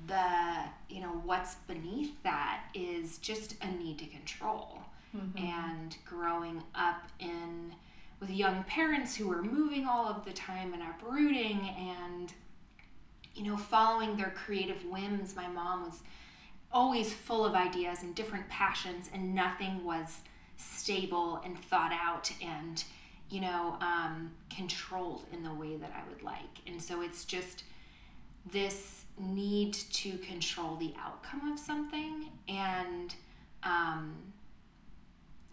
the, 0.07 0.65
you 0.89 1.01
know, 1.01 1.21
what's 1.25 1.55
beneath 1.67 2.21
that 2.23 2.63
is 2.73 3.17
just 3.19 3.55
a 3.61 3.67
need 3.67 3.99
to 3.99 4.05
control. 4.05 4.83
Mhm. 5.15 5.39
And 5.39 5.97
growing 6.05 6.63
up 6.73 7.09
in 7.19 7.75
with 8.19 8.29
young 8.29 8.63
parents 8.63 9.15
who 9.15 9.31
are 9.31 9.41
moving 9.41 9.85
all 9.85 10.07
of 10.07 10.23
the 10.23 10.31
time 10.31 10.73
and 10.73 10.81
uprooting 10.81 11.69
and, 11.69 12.33
you 13.33 13.43
know, 13.43 13.57
following 13.57 14.15
their 14.15 14.31
creative 14.31 14.85
whims. 14.85 15.35
My 15.35 15.47
mom 15.47 15.83
was 15.83 16.01
always 16.71 17.13
full 17.13 17.45
of 17.45 17.55
ideas 17.55 18.03
and 18.03 18.15
different 18.15 18.47
passions, 18.49 19.09
and 19.13 19.35
nothing 19.35 19.83
was 19.83 20.21
stable 20.57 21.41
and 21.43 21.57
thought 21.59 21.91
out 21.91 22.31
and 22.41 22.83
you 23.29 23.41
know 23.41 23.77
um, 23.81 24.31
controlled 24.55 25.25
in 25.31 25.43
the 25.43 25.53
way 25.53 25.75
that 25.75 25.91
i 25.95 26.07
would 26.09 26.21
like 26.23 26.61
and 26.67 26.81
so 26.81 27.01
it's 27.01 27.25
just 27.25 27.63
this 28.51 29.04
need 29.19 29.73
to 29.73 30.17
control 30.19 30.75
the 30.75 30.93
outcome 31.01 31.51
of 31.51 31.57
something 31.57 32.25
and 32.49 33.15
um, 33.63 34.15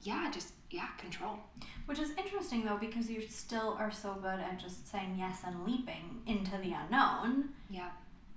yeah 0.03 0.31
just 0.33 0.53
yeah 0.71 0.89
control 0.99 1.39
Which 1.87 1.99
is 1.99 2.11
interesting 2.19 2.65
though, 2.65 2.79
because 2.79 3.09
you 3.09 3.23
still 3.29 3.77
are 3.79 3.93
so 3.93 4.15
good 4.15 4.41
at 4.41 4.59
just 4.59 4.91
saying 4.91 5.17
yes 5.19 5.43
and 5.47 5.65
leaping 5.65 6.23
into 6.27 6.53
the 6.53 6.73
unknown, 6.73 7.51
yeah 7.71 7.91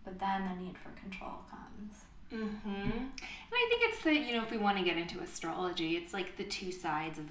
but 0.05 0.20
then 0.20 0.48
the 0.48 0.63
need 0.63 0.77
for 0.77 0.89
control 1.01 1.34
comes. 1.50 2.03
Mm-hmm. 2.32 2.91
And 2.91 3.12
I 3.53 3.67
think 3.70 3.82
it's 3.94 4.03
the, 4.03 4.13
you 4.13 4.36
know, 4.36 4.44
if 4.44 4.51
we 4.51 4.58
want 4.58 4.77
to 4.77 4.84
get 4.84 4.98
into 4.98 5.20
astrology, 5.20 5.96
it's 5.98 6.13
like 6.13 6.38
the 6.38 6.44
two 6.44 6.72
sides 6.72 7.20
of 7.20 7.25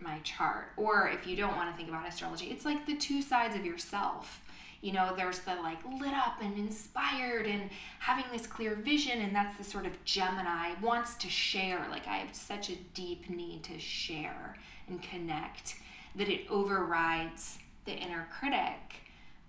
my 0.00 0.18
chart. 0.24 0.72
Or 0.76 1.08
if 1.08 1.26
you 1.26 1.36
don't 1.36 1.56
want 1.56 1.70
to 1.70 1.76
think 1.76 1.88
about 1.88 2.06
astrology, 2.06 2.46
it's 2.46 2.64
like 2.64 2.86
the 2.86 2.96
two 2.96 3.22
sides 3.22 3.56
of 3.56 3.64
yourself. 3.64 4.41
You 4.82 4.92
know, 4.92 5.14
there's 5.16 5.38
the 5.40 5.54
like 5.54 5.78
lit 5.84 6.12
up 6.12 6.42
and 6.42 6.58
inspired 6.58 7.46
and 7.46 7.70
having 8.00 8.24
this 8.32 8.46
clear 8.46 8.74
vision, 8.74 9.20
and 9.20 9.34
that's 9.34 9.56
the 9.56 9.64
sort 9.64 9.86
of 9.86 10.04
Gemini 10.04 10.74
wants 10.82 11.14
to 11.16 11.30
share. 11.30 11.86
Like, 11.88 12.06
I 12.08 12.16
have 12.16 12.34
such 12.34 12.68
a 12.68 12.76
deep 12.92 13.30
need 13.30 13.62
to 13.64 13.78
share 13.78 14.56
and 14.88 15.00
connect 15.00 15.76
that 16.16 16.28
it 16.28 16.50
overrides 16.50 17.58
the 17.84 17.92
inner 17.92 18.28
critic 18.38 19.02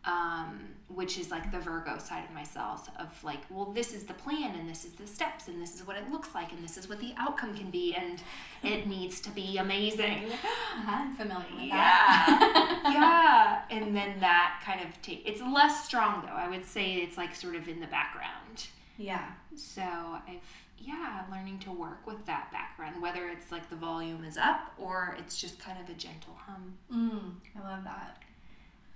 um, 0.05 0.60
which 0.89 1.17
is 1.17 1.31
like 1.31 1.51
the 1.51 1.60
Virgo 1.60 1.98
side 1.98 2.24
of 2.25 2.31
myself 2.36 2.89
of 3.00 3.24
like, 3.24 3.39
well, 3.50 3.65
this 3.65 3.93
is 3.93 4.03
the 4.03 4.13
plan 4.13 4.53
and 4.55 4.69
this 4.69 4.86
is 4.86 4.91
the 4.93 5.07
steps 5.07 5.48
and 5.48 5.62
this 5.62 5.74
is 5.75 5.88
what 5.88 5.95
it 5.98 6.12
looks 6.12 6.36
like 6.36 6.51
and 6.51 6.63
this 6.63 6.77
is 6.77 6.88
what 6.89 7.00
the 7.00 7.13
outcome 7.17 7.55
can 7.55 7.69
be 7.72 7.95
and 7.95 8.22
it 8.63 8.86
needs 8.88 9.19
to 9.22 9.29
be 9.31 9.57
amazing. 9.57 10.25
Uh-huh, 10.75 10.91
I'm 11.03 11.15
familiar 11.15 11.45
with 11.53 11.65
Yeah. 11.65 11.75
that. 11.75 13.63
yeah. 13.69 13.75
And 13.77 13.95
then 13.95 14.19
that 14.19 14.62
kind 14.65 14.81
of 14.81 15.00
take 15.03 15.22
it's 15.25 15.39
less 15.41 15.86
strong 15.86 16.24
though. 16.25 16.33
I 16.33 16.50
would 16.50 16.65
say 16.65 16.95
it's 16.95 17.15
like 17.17 17.36
sort 17.36 17.55
of 17.55 17.67
in 17.67 17.79
the 17.79 17.88
background. 17.88 18.67
yeah. 18.98 19.25
So 19.55 19.81
I've 19.83 20.41
yeah, 20.79 21.22
learning 21.31 21.60
to 21.60 21.72
work 21.72 22.05
with 22.05 22.25
that 22.25 22.51
background, 22.51 23.01
whether 23.01 23.29
it's 23.29 23.51
like 23.53 23.69
the 23.69 23.75
volume 23.75 24.25
is 24.25 24.36
up 24.36 24.74
or 24.77 25.15
it's 25.17 25.39
just 25.39 25.57
kind 25.60 25.77
of 25.81 25.89
a 25.89 25.93
gentle 25.98 26.36
hum. 26.45 26.74
Mm, 26.93 27.31
I 27.63 27.69
love 27.75 27.83
that. 27.86 28.17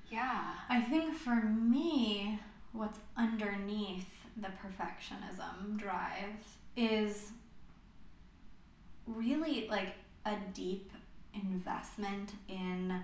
Yeah. 0.09 0.53
I 0.69 0.81
think 0.81 1.15
for 1.15 1.35
me, 1.35 2.39
what's 2.71 2.99
underneath 3.15 4.07
the 4.37 4.47
perfectionism 4.47 5.77
drive 5.77 6.35
is 6.75 7.31
really 9.05 9.67
like 9.69 9.95
a 10.25 10.35
deep 10.53 10.91
investment 11.33 12.33
in 12.47 13.01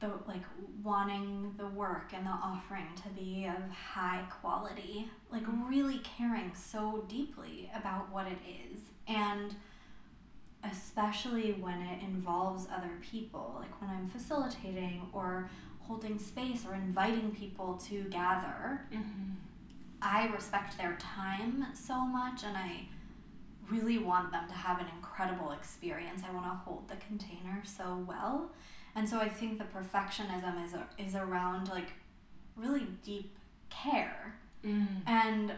the 0.00 0.10
like 0.26 0.42
wanting 0.82 1.52
the 1.58 1.66
work 1.66 2.12
and 2.14 2.26
the 2.26 2.30
offering 2.30 2.86
to 2.96 3.08
be 3.10 3.46
of 3.46 3.70
high 3.70 4.24
quality 4.40 5.08
like 5.30 5.42
mm-hmm. 5.42 5.68
really 5.68 5.98
caring 5.98 6.52
so 6.54 7.04
deeply 7.06 7.70
about 7.76 8.10
what 8.10 8.26
it 8.26 8.38
is 8.72 8.80
and 9.06 9.54
especially 10.64 11.52
when 11.52 11.80
it 11.80 12.02
involves 12.02 12.66
other 12.74 12.92
people, 13.00 13.56
like 13.58 13.80
when 13.80 13.90
I'm 13.90 14.08
facilitating 14.08 15.08
or 15.12 15.48
holding 15.80 16.18
space 16.18 16.64
or 16.68 16.74
inviting 16.74 17.30
people 17.32 17.80
to 17.88 18.02
gather. 18.04 18.82
Mm-hmm. 18.92 19.32
I 20.02 20.28
respect 20.28 20.78
their 20.78 20.96
time 20.96 21.66
so 21.74 22.04
much 22.04 22.44
and 22.44 22.56
I 22.56 22.86
really 23.70 23.98
want 23.98 24.32
them 24.32 24.48
to 24.48 24.54
have 24.54 24.80
an 24.80 24.86
incredible 24.96 25.52
experience. 25.52 26.22
I 26.28 26.32
want 26.32 26.46
to 26.46 26.50
hold 26.50 26.88
the 26.88 26.96
container 26.96 27.62
so 27.64 28.04
well. 28.06 28.50
And 28.94 29.08
so 29.08 29.18
I 29.18 29.28
think 29.28 29.58
the 29.58 29.64
perfectionism 29.64 30.64
is 30.64 30.74
is 30.98 31.14
around 31.14 31.68
like 31.68 31.92
really 32.56 32.86
deep 33.04 33.36
care. 33.68 34.34
Mm. 34.64 34.86
And 35.06 35.52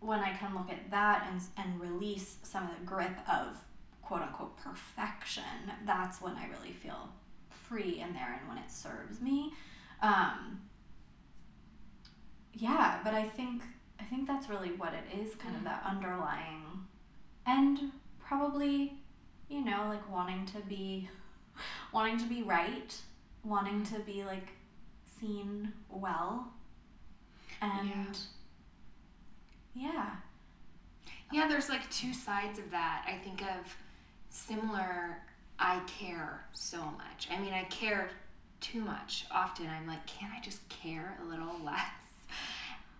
when 0.00 0.20
I 0.20 0.32
can 0.36 0.54
look 0.54 0.70
at 0.70 0.90
that 0.90 1.28
and, 1.30 1.40
and 1.56 1.80
release 1.80 2.36
some 2.42 2.64
of 2.64 2.70
the 2.78 2.84
grip 2.84 3.16
of 3.28 3.58
quote 4.04 4.22
unquote 4.22 4.56
perfection, 4.56 5.42
that's 5.86 6.20
when 6.20 6.34
I 6.36 6.46
really 6.48 6.72
feel 6.72 7.08
free 7.50 8.00
in 8.00 8.12
there 8.12 8.38
and 8.38 8.48
when 8.48 8.58
it 8.58 8.70
serves 8.70 9.20
me. 9.20 9.52
Um, 10.02 10.60
yeah, 12.52 13.00
but 13.04 13.14
I 13.14 13.28
think 13.28 13.62
I 14.00 14.04
think 14.04 14.26
that's 14.26 14.48
really 14.48 14.72
what 14.72 14.92
it 14.92 15.18
is, 15.18 15.34
kind 15.36 15.54
of 15.56 15.62
Mm. 15.62 15.64
that 15.64 15.82
underlying 15.86 16.86
and 17.46 17.92
probably, 18.18 18.98
you 19.48 19.64
know, 19.64 19.86
like 19.88 20.08
wanting 20.10 20.44
to 20.46 20.58
be 20.68 21.08
wanting 21.92 22.18
to 22.18 22.26
be 22.26 22.42
right, 22.42 22.94
wanting 23.44 23.82
to 23.84 23.98
be 24.00 24.24
like 24.24 24.48
seen 25.20 25.72
well. 25.88 26.52
And 27.62 28.18
yeah. 29.74 30.16
Yeah, 31.32 31.48
there's 31.48 31.68
like 31.68 31.88
two 31.90 32.12
sides 32.12 32.58
of 32.58 32.70
that. 32.70 33.04
I 33.08 33.16
think 33.24 33.42
of 33.42 33.76
similar, 34.34 35.18
I 35.58 35.80
care 35.86 36.44
so 36.52 36.78
much. 36.82 37.28
I 37.30 37.38
mean, 37.40 37.52
I 37.52 37.64
care 37.64 38.10
too 38.60 38.80
much. 38.80 39.26
Often 39.30 39.68
I'm 39.68 39.86
like, 39.86 40.04
can't 40.06 40.32
I 40.36 40.40
just 40.40 40.66
care 40.68 41.18
a 41.22 41.24
little 41.24 41.56
less? 41.64 41.80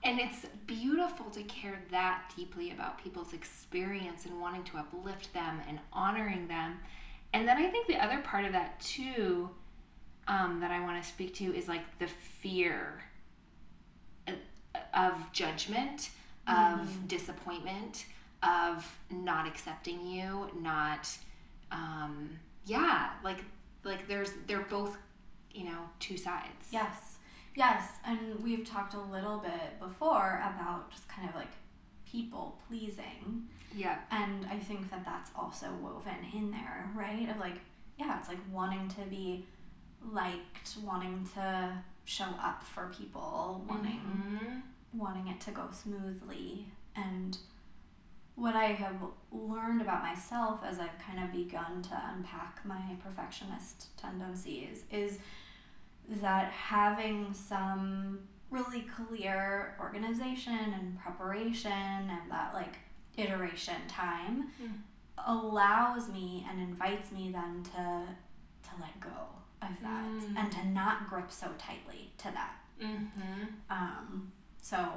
And 0.05 0.21
it's 0.21 0.45
beautiful 0.67 1.31
to 1.31 1.43
care 1.45 1.81
that 1.91 2.31
deeply 2.37 2.71
about 2.71 3.03
people's 3.03 3.33
experience 3.33 4.27
and 4.27 4.39
wanting 4.41 4.63
to 4.65 4.77
uplift 4.77 5.33
them 5.33 5.61
and 5.69 5.79
honoring 5.93 6.47
them. 6.47 6.79
And 7.33 7.49
then 7.49 7.57
I 7.57 7.69
think 7.71 7.87
the 7.89 7.97
other 7.97 8.19
part 8.21 8.45
of 8.45 8.53
that 8.53 8.79
too, 8.81 9.49
um, 10.29 10.61
that 10.61 10.71
I 10.71 10.81
want 10.81 11.03
to 11.03 11.09
speak 11.09 11.35
to 11.37 11.45
is 11.57 11.69
like 11.69 11.99
the 11.99 12.07
fear 12.07 13.03
of- 14.27 14.35
of 14.93 15.33
judgment, 15.33 16.11
of 16.47 16.81
Mhm. 16.81 17.09
disappointment, 17.09 18.05
of 18.45 18.99
not 19.11 19.47
accepting 19.47 20.07
you, 20.07 20.49
not, 20.61 21.09
um, 21.71 22.31
yeah, 22.67 23.11
like 23.23 23.39
like 23.85 24.07
there's 24.09 24.31
they're 24.47 24.63
both, 24.69 24.97
you 25.53 25.65
know, 25.65 25.79
two 26.01 26.17
sides. 26.17 26.69
Yes. 26.71 27.17
Yes. 27.57 27.89
And 28.07 28.43
we've 28.43 28.65
talked 28.69 28.95
a 28.95 29.01
little 29.01 29.39
bit 29.39 29.79
before 29.81 30.43
about 30.55 30.91
just 30.91 31.09
kind 31.09 31.29
of 31.29 31.35
like 31.35 31.53
people 32.07 32.59
pleasing. 32.69 33.45
Yeah. 33.75 33.99
And 34.11 34.47
I 34.47 34.59
think 34.59 34.91
that 34.91 35.05
that's 35.05 35.31
also 35.37 35.67
woven 35.83 36.17
in 36.35 36.51
there, 36.51 36.91
right? 36.95 37.29
Of 37.31 37.39
like, 37.39 37.61
yeah, 37.99 38.19
it's 38.19 38.29
like 38.29 38.39
wanting 38.53 38.89
to 38.89 39.03
be 39.09 39.47
liked, 40.13 40.77
wanting 40.85 41.29
to 41.35 41.73
show 42.05 42.27
up 42.43 42.63
for 42.63 42.93
people, 42.97 43.65
wanting 43.69 44.01
Mhm. 44.01 44.63
wanting 44.93 45.29
it 45.29 45.41
to 45.41 45.51
go 45.51 45.69
smoothly 45.73 46.67
and 46.95 47.39
what 48.37 48.57
I 48.57 48.67
have 48.67 48.97
learned 49.31 49.81
about 49.81 50.03
myself 50.03 50.61
as 50.65 50.81
I've 50.81 50.99
kind 50.99 51.23
of 51.23 51.33
begun 51.33 51.83
to 51.83 52.03
unpack 52.17 52.61
my 52.65 52.81
perfectionist 53.03 53.97
tendencies 53.97 54.85
is 54.91 55.19
that 56.21 56.51
having 56.51 57.33
some 57.33 58.21
really 58.51 58.83
clear 58.83 59.77
organization 59.81 60.53
and 60.53 60.99
preparation 60.99 61.73
and 61.73 62.31
that 62.31 62.53
like 62.55 62.77
iteration 63.17 63.77
time 63.89 64.49
mm. 64.63 64.73
allows 65.27 66.09
me 66.09 66.47
and 66.51 66.61
invites 66.61 67.13
me 67.13 67.31
then 67.33 67.63
to 67.63 68.03
to 68.63 68.71
let 68.81 68.99
go 69.01 69.09
of 69.63 69.69
that 69.83 70.05
mm. 70.05 70.37
and 70.37 70.51
to 70.51 70.67
not 70.69 71.09
grip 71.09 71.31
so 71.31 71.49
tightly 71.59 72.11
to 72.19 72.25
that. 72.25 72.57
Mm-hmm. 72.83 73.45
Um, 73.71 74.33
so. 74.61 74.89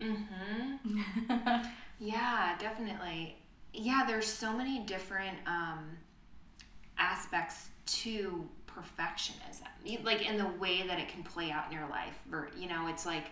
Mm-hmm. 0.00 0.88
yeah, 2.02 2.56
definitely. 2.58 3.36
Yeah, 3.72 4.02
there's 4.06 4.26
so 4.26 4.52
many 4.52 4.80
different 4.80 5.38
um, 5.46 5.96
aspects 6.98 7.68
to 7.86 8.48
perfectionism, 8.66 10.04
like 10.04 10.28
in 10.28 10.36
the 10.36 10.48
way 10.58 10.84
that 10.86 10.98
it 10.98 11.08
can 11.08 11.22
play 11.22 11.52
out 11.52 11.66
in 11.70 11.78
your 11.78 11.88
life. 11.88 12.18
You 12.58 12.68
know, 12.68 12.88
it's 12.88 13.06
like 13.06 13.26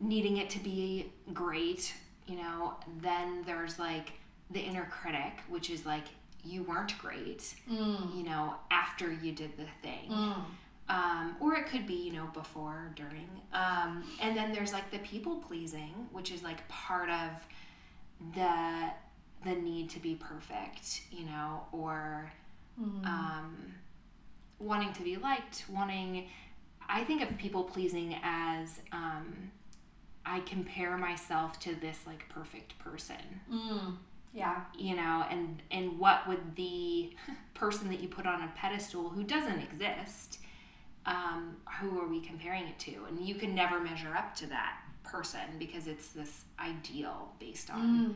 needing 0.00 0.38
it 0.38 0.48
to 0.50 0.58
be 0.58 1.12
great. 1.34 1.92
You 2.26 2.36
know, 2.36 2.74
then 3.02 3.42
there's 3.44 3.78
like 3.78 4.12
the 4.50 4.60
inner 4.60 4.88
critic, 4.90 5.42
which 5.48 5.68
is 5.68 5.84
like 5.84 6.04
you 6.42 6.62
weren't 6.62 6.96
great. 6.98 7.54
Mm. 7.70 8.16
You 8.16 8.24
know, 8.24 8.54
after 8.70 9.12
you 9.12 9.32
did 9.32 9.52
the 9.58 9.66
thing. 9.82 10.10
Mm. 10.10 10.44
Um, 10.88 11.36
or 11.40 11.56
it 11.56 11.66
could 11.66 11.84
be 11.84 11.94
you 11.94 12.12
know 12.12 12.28
before 12.32 12.92
during 12.94 13.28
um, 13.52 14.04
and 14.22 14.36
then 14.36 14.52
there's 14.52 14.72
like 14.72 14.88
the 14.92 15.00
people 15.00 15.34
pleasing 15.34 16.06
which 16.12 16.30
is 16.30 16.44
like 16.44 16.66
part 16.68 17.10
of 17.10 17.44
the 18.34 18.90
the 19.44 19.54
need 19.54 19.90
to 19.90 19.98
be 20.00 20.14
perfect 20.14 21.02
you 21.10 21.24
know 21.24 21.62
or 21.72 22.30
mm. 22.80 23.06
um, 23.06 23.74
wanting 24.58 24.92
to 24.92 25.02
be 25.02 25.16
liked 25.16 25.64
wanting 25.68 26.28
i 26.88 27.04
think 27.04 27.22
of 27.22 27.36
people 27.38 27.64
pleasing 27.64 28.16
as 28.22 28.80
um, 28.92 29.50
i 30.24 30.40
compare 30.40 30.96
myself 30.96 31.58
to 31.60 31.74
this 31.76 32.00
like 32.06 32.28
perfect 32.28 32.78
person 32.78 33.40
mm. 33.52 33.94
yeah 34.32 34.62
you 34.76 34.96
know 34.96 35.24
and 35.30 35.62
and 35.70 35.98
what 35.98 36.26
would 36.26 36.56
the 36.56 37.14
person 37.54 37.88
that 37.88 38.00
you 38.00 38.08
put 38.08 38.26
on 38.26 38.42
a 38.42 38.52
pedestal 38.56 39.10
who 39.10 39.22
doesn't 39.22 39.60
exist 39.60 40.38
um, 41.06 41.56
who 41.80 41.98
are 42.00 42.08
we 42.08 42.20
comparing 42.20 42.66
it 42.66 42.78
to? 42.80 43.04
And 43.08 43.20
you 43.20 43.36
can 43.36 43.54
never 43.54 43.80
measure 43.80 44.14
up 44.14 44.34
to 44.36 44.46
that 44.48 44.80
person 45.06 45.40
because 45.58 45.86
it's 45.86 46.08
this 46.08 46.44
ideal 46.58 47.32
based 47.38 47.70
on. 47.70 47.80
Mm. 47.80 48.14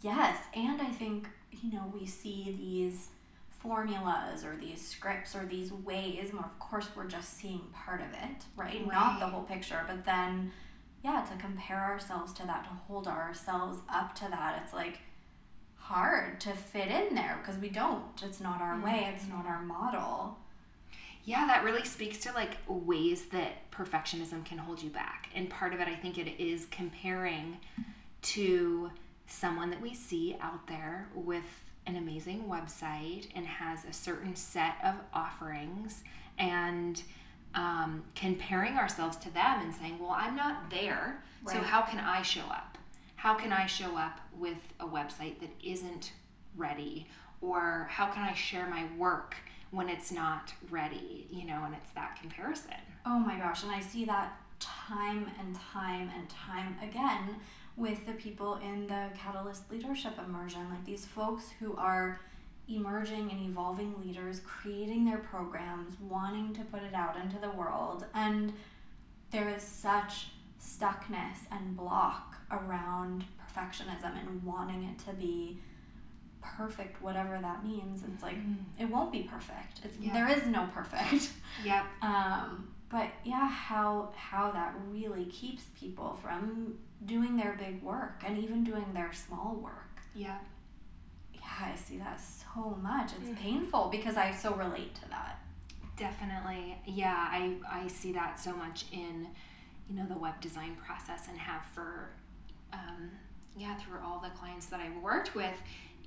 Yes, 0.00 0.38
and 0.54 0.80
I 0.80 0.86
think, 0.86 1.28
you 1.50 1.72
know, 1.72 1.92
we 1.92 2.06
see 2.06 2.54
these 2.56 3.08
formulas 3.50 4.44
or 4.44 4.56
these 4.56 4.80
scripts 4.80 5.34
or 5.34 5.44
these 5.44 5.72
ways, 5.72 6.30
and 6.30 6.38
of 6.38 6.58
course, 6.58 6.88
we're 6.96 7.08
just 7.08 7.36
seeing 7.36 7.62
part 7.72 8.00
of 8.00 8.08
it, 8.08 8.44
right? 8.56 8.74
right? 8.74 8.86
Not 8.86 9.18
the 9.18 9.26
whole 9.26 9.42
picture, 9.42 9.80
but 9.88 10.04
then, 10.04 10.52
yeah, 11.02 11.26
to 11.30 11.36
compare 11.38 11.82
ourselves 11.82 12.32
to 12.34 12.46
that, 12.46 12.64
to 12.64 12.70
hold 12.70 13.08
ourselves 13.08 13.80
up 13.92 14.14
to 14.16 14.28
that, 14.30 14.62
it's 14.62 14.72
like 14.72 15.00
hard 15.74 16.40
to 16.42 16.50
fit 16.50 16.88
in 16.88 17.14
there 17.14 17.40
because 17.42 17.60
we 17.60 17.68
don't. 17.68 18.04
It's 18.22 18.40
not 18.40 18.60
our 18.60 18.74
mm-hmm. 18.74 18.84
way, 18.84 19.12
it's 19.14 19.26
not 19.28 19.46
our 19.46 19.62
model 19.62 20.38
yeah, 21.28 21.46
that 21.46 21.62
really 21.62 21.84
speaks 21.84 22.16
to 22.20 22.32
like 22.32 22.56
ways 22.66 23.26
that 23.26 23.70
perfectionism 23.70 24.42
can 24.46 24.56
hold 24.56 24.82
you 24.82 24.88
back. 24.88 25.28
And 25.34 25.50
part 25.50 25.74
of 25.74 25.80
it, 25.80 25.86
I 25.86 25.94
think 25.94 26.16
it 26.16 26.42
is 26.42 26.66
comparing 26.70 27.58
to 28.22 28.90
someone 29.26 29.68
that 29.68 29.78
we 29.78 29.92
see 29.92 30.38
out 30.40 30.66
there 30.66 31.10
with 31.14 31.44
an 31.86 31.96
amazing 31.96 32.44
website 32.44 33.28
and 33.34 33.46
has 33.46 33.84
a 33.84 33.92
certain 33.92 34.34
set 34.36 34.76
of 34.82 34.94
offerings 35.12 36.02
and 36.38 37.02
um, 37.54 38.04
comparing 38.14 38.78
ourselves 38.78 39.18
to 39.18 39.30
them 39.34 39.60
and 39.60 39.74
saying, 39.74 39.98
well, 39.98 40.16
I'm 40.16 40.34
not 40.34 40.70
there. 40.70 41.22
Right. 41.44 41.56
So 41.56 41.62
how 41.62 41.82
can 41.82 41.98
I 41.98 42.22
show 42.22 42.46
up? 42.48 42.78
How 43.16 43.34
can 43.34 43.52
I 43.52 43.66
show 43.66 43.98
up 43.98 44.18
with 44.38 44.56
a 44.80 44.86
website 44.86 45.40
that 45.40 45.50
isn't 45.62 46.12
ready? 46.56 47.06
Or 47.42 47.86
how 47.90 48.06
can 48.06 48.22
I 48.22 48.32
share 48.32 48.66
my 48.70 48.86
work 48.96 49.36
when 49.70 49.88
it's 49.88 50.10
not 50.10 50.52
ready, 50.70 51.26
you 51.30 51.46
know, 51.46 51.62
and 51.64 51.74
it's 51.74 51.92
that 51.92 52.18
comparison. 52.20 52.74
Oh 53.04 53.18
my 53.18 53.38
gosh, 53.38 53.62
and 53.62 53.72
I 53.72 53.80
see 53.80 54.04
that 54.06 54.40
time 54.60 55.30
and 55.38 55.54
time 55.54 56.10
and 56.16 56.28
time 56.28 56.76
again 56.82 57.36
with 57.76 58.04
the 58.06 58.12
people 58.12 58.56
in 58.56 58.86
the 58.86 59.08
Catalyst 59.16 59.70
Leadership 59.70 60.14
Immersion, 60.24 60.68
like 60.70 60.84
these 60.84 61.06
folks 61.06 61.44
who 61.60 61.76
are 61.76 62.20
emerging 62.68 63.30
and 63.30 63.48
evolving 63.48 63.94
leaders, 64.00 64.40
creating 64.44 65.04
their 65.04 65.18
programs, 65.18 65.94
wanting 66.00 66.52
to 66.54 66.62
put 66.64 66.82
it 66.82 66.92
out 66.92 67.16
into 67.16 67.38
the 67.38 67.50
world. 67.50 68.04
And 68.14 68.52
there 69.30 69.48
is 69.48 69.62
such 69.62 70.28
stuckness 70.60 71.38
and 71.50 71.76
block 71.76 72.36
around 72.50 73.24
perfectionism 73.38 74.18
and 74.18 74.42
wanting 74.42 74.84
it 74.84 74.98
to 75.06 75.12
be 75.12 75.58
perfect, 76.40 77.00
whatever 77.02 77.38
that 77.40 77.64
means. 77.64 78.02
It's 78.12 78.22
like 78.22 78.36
mm. 78.36 78.56
it 78.78 78.88
won't 78.88 79.12
be 79.12 79.22
perfect. 79.22 79.80
It's 79.84 79.96
yeah. 80.00 80.12
there 80.12 80.28
is 80.28 80.46
no 80.46 80.68
perfect. 80.74 81.30
Yep. 81.64 81.84
Um, 82.02 82.68
but 82.88 83.08
yeah, 83.24 83.48
how 83.48 84.10
how 84.16 84.52
that 84.52 84.74
really 84.90 85.24
keeps 85.26 85.64
people 85.78 86.18
from 86.22 86.78
doing 87.04 87.36
their 87.36 87.56
big 87.58 87.82
work 87.82 88.22
and 88.24 88.38
even 88.38 88.64
doing 88.64 88.86
their 88.94 89.12
small 89.12 89.58
work. 89.62 90.00
Yeah. 90.14 90.38
Yeah, 91.34 91.72
I 91.72 91.74
see 91.76 91.98
that 91.98 92.20
so 92.20 92.78
much. 92.80 93.10
It's 93.18 93.30
mm-hmm. 93.30 93.42
painful 93.42 93.88
because 93.90 94.16
I 94.16 94.32
so 94.32 94.54
relate 94.54 94.94
to 94.96 95.08
that. 95.10 95.40
Definitely. 95.96 96.76
Yeah, 96.86 97.14
I 97.16 97.56
I 97.68 97.88
see 97.88 98.12
that 98.12 98.38
so 98.38 98.54
much 98.54 98.86
in 98.92 99.26
you 99.88 99.96
know 99.96 100.06
the 100.06 100.18
web 100.18 100.40
design 100.40 100.76
process 100.76 101.28
and 101.28 101.38
have 101.38 101.62
for 101.74 102.10
um, 102.72 103.10
yeah 103.56 103.74
through 103.76 103.98
all 104.04 104.20
the 104.20 104.30
clients 104.38 104.66
that 104.66 104.80
I've 104.80 105.02
worked 105.02 105.34
with 105.34 105.54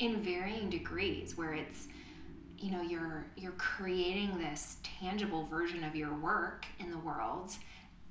in 0.02 0.22
varying 0.24 0.70
degrees 0.70 1.38
where 1.38 1.54
it's 1.54 1.88
you 2.58 2.72
know 2.72 2.82
you're 2.82 3.26
you're 3.38 3.52
creating 3.54 4.38
this 4.38 4.78
tangible 4.84 5.46
version 5.46 5.84
of 5.84 5.96
your 5.96 6.14
work 6.16 6.66
in 6.80 6.90
the 6.90 6.98
world 6.98 7.52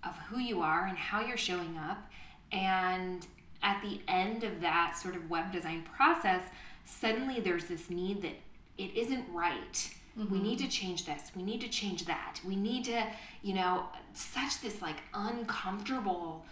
of 0.05 0.16
who 0.29 0.38
you 0.38 0.62
are 0.62 0.87
and 0.87 0.96
how 0.96 1.20
you're 1.20 1.37
showing 1.37 1.76
up. 1.76 2.11
And 2.53 3.26
at 3.62 3.83
the 3.83 4.00
end 4.09 4.44
of 4.44 4.61
that 4.61 4.96
sort 4.96 5.14
of 5.14 5.29
web 5.29 5.53
design 5.53 5.83
process 5.83 6.42
suddenly 6.87 7.40
there's 7.40 7.66
this 7.66 7.90
need 7.90 8.22
that 8.22 8.35
it 8.79 8.96
isn't 8.96 9.24
right. 9.33 9.90
Mm-hmm. 10.18 10.33
we 10.33 10.40
need 10.40 10.59
to 10.59 10.68
change 10.68 11.07
this. 11.07 11.31
We 11.37 11.42
need 11.42 11.61
to 11.61 11.68
change 11.68 12.05
that. 12.07 12.40
We 12.46 12.57
need 12.57 12.85
to 12.85 13.05
you 13.42 13.55
know 13.55 13.87
such 14.14 14.61
this 14.61 14.81
like 14.81 15.03
uncomfortable 15.12 16.44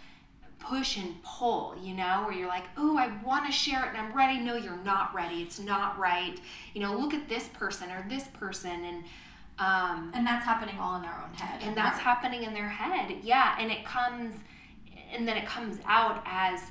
push 0.59 0.97
and 0.97 1.21
pull, 1.23 1.75
you 1.81 1.93
know, 1.93 2.23
where 2.25 2.33
you're 2.33 2.47
like, 2.47 2.65
oh, 2.77 2.97
I 2.97 3.11
want 3.23 3.45
to 3.45 3.51
share 3.51 3.83
it 3.85 3.89
and 3.89 3.97
I'm 3.97 4.13
ready. 4.13 4.39
No, 4.39 4.55
you're 4.55 4.77
not 4.83 5.13
ready. 5.13 5.41
It's 5.41 5.59
not 5.59 5.97
right. 5.97 6.39
You 6.73 6.81
know, 6.81 6.95
look 6.97 7.13
at 7.13 7.27
this 7.27 7.47
person 7.49 7.89
or 7.89 8.05
this 8.09 8.25
person. 8.27 8.83
And, 8.83 9.03
um, 9.57 10.11
and 10.13 10.25
that's 10.27 10.45
happening 10.45 10.77
all 10.79 10.95
in 10.97 11.01
their 11.01 11.13
own 11.13 11.33
head. 11.33 11.61
And 11.63 11.75
that's 11.75 11.99
happening 11.99 12.43
in 12.43 12.53
their 12.53 12.69
head. 12.69 13.17
Yeah. 13.23 13.55
And 13.59 13.71
it 13.71 13.85
comes, 13.85 14.35
and 15.13 15.27
then 15.27 15.37
it 15.37 15.45
comes 15.45 15.79
out 15.85 16.23
as, 16.25 16.61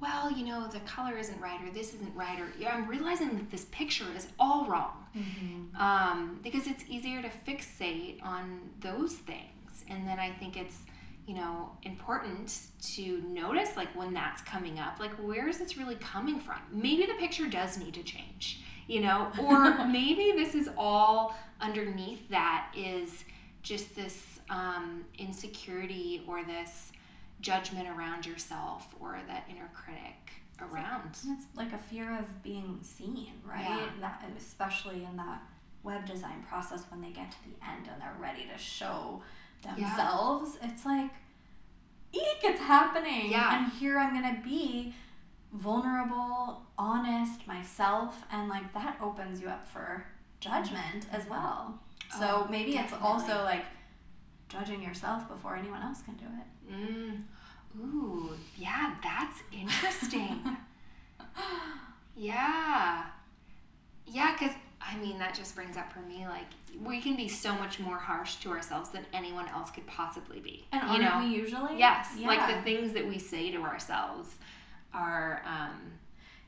well, 0.00 0.30
you 0.30 0.46
know, 0.46 0.68
the 0.68 0.80
color 0.80 1.16
isn't 1.18 1.40
right 1.40 1.60
or 1.62 1.70
this 1.72 1.94
isn't 1.94 2.14
right 2.14 2.38
or 2.40 2.46
yeah, 2.58 2.74
I'm 2.74 2.86
realizing 2.86 3.36
that 3.36 3.50
this 3.50 3.66
picture 3.70 4.06
is 4.16 4.28
all 4.38 4.66
wrong. 4.66 5.04
Mm-hmm. 5.16 5.76
Um, 5.76 6.38
because 6.42 6.66
it's 6.66 6.84
easier 6.88 7.20
to 7.20 7.28
fixate 7.46 8.22
on 8.22 8.60
those 8.80 9.14
things. 9.14 9.84
And 9.88 10.06
then 10.06 10.18
I 10.18 10.30
think 10.30 10.56
it's, 10.56 10.76
you 11.30 11.36
know, 11.36 11.70
important 11.84 12.52
to 12.82 13.22
notice 13.28 13.76
like 13.76 13.86
when 13.94 14.12
that's 14.12 14.42
coming 14.42 14.80
up, 14.80 14.98
like 14.98 15.12
where 15.12 15.46
is 15.46 15.58
this 15.58 15.76
really 15.76 15.94
coming 15.94 16.40
from? 16.40 16.56
Maybe 16.72 17.06
the 17.06 17.14
picture 17.20 17.46
does 17.46 17.78
need 17.78 17.94
to 17.94 18.02
change, 18.02 18.62
you 18.88 19.00
know, 19.00 19.30
or 19.40 19.78
maybe 19.86 20.32
this 20.34 20.56
is 20.56 20.68
all 20.76 21.36
underneath 21.60 22.28
that 22.30 22.72
is 22.76 23.22
just 23.62 23.94
this 23.94 24.40
um, 24.50 25.04
insecurity 25.18 26.24
or 26.26 26.42
this 26.42 26.90
judgment 27.40 27.86
around 27.86 28.26
yourself 28.26 28.88
or 28.98 29.20
that 29.28 29.44
inner 29.48 29.70
critic 29.72 30.32
around. 30.60 31.10
It's 31.10 31.46
like 31.54 31.72
a 31.72 31.78
fear 31.78 32.18
of 32.18 32.42
being 32.42 32.80
seen, 32.82 33.34
right? 33.44 33.60
Yeah. 33.68 33.86
That, 34.00 34.24
especially 34.36 35.06
in 35.08 35.16
that 35.16 35.42
web 35.84 36.06
design 36.06 36.44
process 36.48 36.82
when 36.90 37.00
they 37.00 37.10
get 37.10 37.30
to 37.30 37.38
the 37.44 37.54
end 37.70 37.88
and 37.88 38.02
they're 38.02 38.16
ready 38.18 38.48
to 38.52 38.58
show 38.58 39.22
themselves. 39.62 40.58
Yeah. 40.60 40.68
It's 40.70 40.84
like, 40.84 41.10
eek, 42.12 42.40
it's 42.42 42.60
happening. 42.60 43.30
Yeah. 43.30 43.58
And 43.58 43.72
here 43.72 43.98
I'm 43.98 44.20
going 44.20 44.34
to 44.36 44.42
be 44.42 44.94
vulnerable, 45.52 46.62
honest, 46.78 47.46
myself. 47.46 48.24
And 48.32 48.48
like 48.48 48.72
that 48.74 48.98
opens 49.02 49.40
you 49.40 49.48
up 49.48 49.66
for 49.66 50.04
judgment 50.40 51.06
as 51.12 51.28
well. 51.28 51.78
So 52.18 52.44
oh, 52.46 52.50
maybe 52.50 52.72
definitely. 52.72 52.96
it's 52.96 53.04
also 53.04 53.44
like 53.44 53.64
judging 54.48 54.82
yourself 54.82 55.28
before 55.28 55.56
anyone 55.56 55.82
else 55.82 56.02
can 56.02 56.14
do 56.14 56.24
it. 56.24 56.74
Mm. 56.74 57.22
Ooh, 57.80 58.30
yeah, 58.56 58.94
that's 59.02 59.42
interesting. 59.52 60.56
Yeah. 62.20 63.06
Yeah, 64.06 64.36
because 64.38 64.54
I 64.90 64.96
mean, 64.96 65.18
that 65.18 65.34
just 65.34 65.54
brings 65.54 65.76
up 65.76 65.92
for 65.92 66.00
me 66.00 66.26
like 66.26 66.46
we 66.84 67.00
can 67.00 67.16
be 67.16 67.28
so 67.28 67.54
much 67.54 67.78
more 67.80 67.98
harsh 67.98 68.36
to 68.36 68.50
ourselves 68.50 68.90
than 68.90 69.04
anyone 69.12 69.48
else 69.48 69.70
could 69.70 69.86
possibly 69.86 70.40
be. 70.40 70.66
And 70.72 70.92
you 70.92 70.98
know? 71.02 71.18
we 71.20 71.26
usually? 71.26 71.78
Yes, 71.78 72.08
Yeah. 72.16 72.28
like 72.28 72.56
the 72.56 72.62
things 72.62 72.92
that 72.94 73.06
we 73.06 73.18
say 73.18 73.50
to 73.50 73.58
ourselves 73.62 74.36
are. 74.92 75.42
Um, 75.46 75.92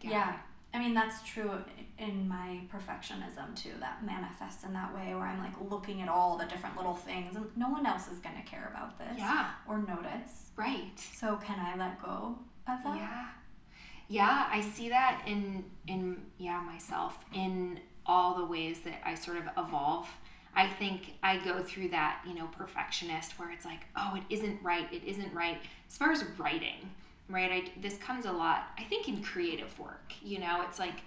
Yeah. 0.00 0.36
I 0.74 0.78
mean, 0.78 0.94
that's 0.94 1.22
true 1.28 1.50
in 1.98 2.26
my 2.26 2.60
perfectionism 2.72 3.54
too. 3.54 3.72
That 3.78 4.02
manifests 4.04 4.64
in 4.64 4.72
that 4.72 4.94
way 4.94 5.14
where 5.14 5.26
I'm 5.26 5.38
like 5.38 5.52
looking 5.70 6.00
at 6.00 6.08
all 6.08 6.38
the 6.38 6.46
different 6.46 6.76
little 6.78 6.94
things 6.96 7.36
and 7.36 7.46
no 7.56 7.68
one 7.68 7.84
else 7.84 8.08
is 8.08 8.18
going 8.20 8.36
to 8.36 8.42
care 8.42 8.72
about 8.74 8.98
this 8.98 9.18
Yeah. 9.18 9.50
or 9.68 9.78
notice. 9.78 10.50
Right. 10.56 10.98
So, 10.98 11.36
can 11.36 11.60
I 11.60 11.76
let 11.76 12.00
go 12.02 12.38
of 12.66 12.82
that? 12.84 12.96
Yeah. 12.96 13.28
Yeah, 14.08 14.46
I 14.50 14.60
see 14.60 14.88
that 14.88 15.22
in 15.26 15.64
in 15.86 16.22
yeah 16.38 16.60
myself 16.60 17.18
in 17.34 17.80
all 18.06 18.34
the 18.36 18.44
ways 18.44 18.80
that 18.80 19.00
I 19.04 19.14
sort 19.14 19.38
of 19.38 19.44
evolve. 19.56 20.08
I 20.54 20.66
think 20.66 21.14
I 21.22 21.38
go 21.38 21.62
through 21.62 21.88
that, 21.90 22.20
you 22.26 22.34
know, 22.34 22.46
perfectionist 22.46 23.38
where 23.38 23.50
it's 23.50 23.64
like, 23.64 23.80
oh, 23.96 24.16
it 24.16 24.22
isn't 24.28 24.62
right, 24.62 24.86
it 24.92 25.02
isn't 25.04 25.32
right. 25.32 25.58
As 25.88 25.96
far 25.96 26.12
as 26.12 26.24
writing, 26.38 26.90
right? 27.28 27.50
I 27.50 27.80
this 27.80 27.96
comes 27.96 28.26
a 28.26 28.32
lot. 28.32 28.68
I 28.78 28.84
think 28.84 29.08
in 29.08 29.22
creative 29.22 29.78
work, 29.78 30.12
you 30.22 30.38
know, 30.38 30.62
it's 30.68 30.78
like 30.78 31.00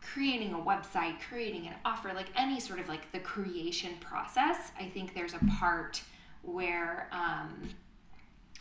creating 0.00 0.54
a 0.54 0.58
website, 0.58 1.16
creating 1.28 1.66
an 1.66 1.74
offer, 1.84 2.12
like 2.14 2.28
any 2.36 2.60
sort 2.60 2.78
of 2.80 2.88
like 2.88 3.10
the 3.12 3.18
creation 3.18 3.92
process. 4.00 4.70
I 4.78 4.84
think 4.84 5.14
there's 5.14 5.34
a 5.34 5.40
part 5.58 6.02
where 6.42 7.08
um, 7.12 7.70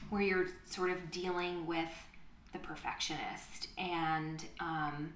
where 0.10 0.22
you're 0.22 0.48
sort 0.66 0.90
of 0.90 1.12
dealing 1.12 1.66
with 1.66 1.90
the 2.52 2.60
perfectionist 2.60 3.68
and 3.78 4.44
um, 4.60 5.14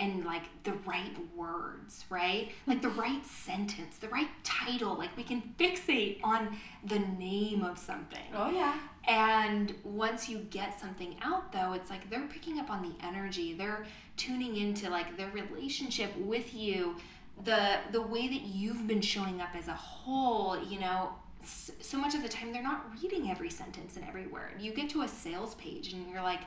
and 0.00 0.24
like 0.24 0.42
the 0.64 0.72
right 0.86 1.14
words, 1.36 2.04
right? 2.08 2.50
Like 2.66 2.82
the 2.82 2.88
right 2.88 3.24
sentence, 3.24 3.98
the 3.98 4.08
right 4.08 4.28
title. 4.42 4.96
Like 4.96 5.14
we 5.16 5.22
can 5.22 5.42
fixate 5.58 6.18
on 6.24 6.56
the 6.84 6.98
name 6.98 7.62
of 7.62 7.78
something. 7.78 8.24
Oh, 8.34 8.50
yeah. 8.50 8.78
And 9.06 9.74
once 9.84 10.28
you 10.28 10.38
get 10.50 10.80
something 10.80 11.16
out 11.22 11.52
though, 11.52 11.74
it's 11.74 11.90
like 11.90 12.08
they're 12.10 12.26
picking 12.26 12.58
up 12.58 12.70
on 12.70 12.82
the 12.82 13.06
energy. 13.06 13.52
They're 13.52 13.84
tuning 14.16 14.56
into 14.56 14.88
like 14.88 15.16
their 15.16 15.30
relationship 15.30 16.16
with 16.16 16.54
you, 16.54 16.96
the 17.44 17.76
the 17.92 18.02
way 18.02 18.26
that 18.26 18.42
you've 18.42 18.86
been 18.86 19.00
showing 19.00 19.40
up 19.40 19.50
as 19.54 19.68
a 19.68 19.74
whole, 19.74 20.62
you 20.64 20.80
know, 20.80 21.10
so 21.42 21.98
much 21.98 22.14
of 22.14 22.22
the 22.22 22.28
time 22.28 22.52
they're 22.52 22.62
not 22.62 22.86
reading 23.00 23.30
every 23.30 23.50
sentence 23.50 23.96
and 23.96 24.06
every 24.06 24.26
word. 24.26 24.54
You 24.60 24.72
get 24.72 24.90
to 24.90 25.02
a 25.02 25.08
sales 25.08 25.54
page 25.56 25.92
and 25.92 26.08
you're 26.10 26.22
like 26.22 26.40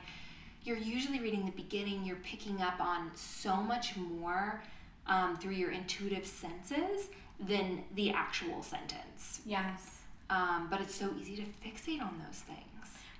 you're 0.64 0.78
usually 0.78 1.20
reading 1.20 1.44
the 1.44 1.52
beginning, 1.52 2.04
you're 2.04 2.16
picking 2.16 2.62
up 2.62 2.80
on 2.80 3.10
so 3.14 3.56
much 3.56 3.96
more 3.96 4.62
um, 5.06 5.36
through 5.36 5.52
your 5.52 5.70
intuitive 5.70 6.26
senses 6.26 7.08
than 7.38 7.84
the 7.94 8.10
actual 8.10 8.62
sentence. 8.62 9.40
Yes. 9.44 10.00
Um, 10.30 10.68
but 10.70 10.80
it's 10.80 10.94
so 10.94 11.10
easy 11.20 11.36
to 11.36 11.42
fixate 11.42 12.00
on 12.00 12.20
those 12.26 12.40
things. 12.40 12.58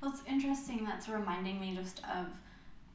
Well, 0.01 0.11
it's 0.11 0.23
interesting. 0.27 0.85
That's 0.85 1.09
reminding 1.09 1.61
me 1.61 1.77
just 1.77 2.01
of 2.05 2.27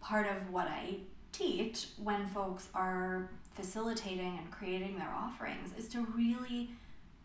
part 0.02 0.28
of 0.28 0.52
what 0.52 0.68
I 0.68 0.98
teach 1.32 1.88
when 2.02 2.26
folks 2.28 2.70
are 2.74 3.30
facilitating 3.54 4.40
and 4.40 4.52
creating 4.52 4.98
their 4.98 5.14
offerings 5.16 5.72
is 5.78 5.88
to 5.90 6.06
really 6.16 6.70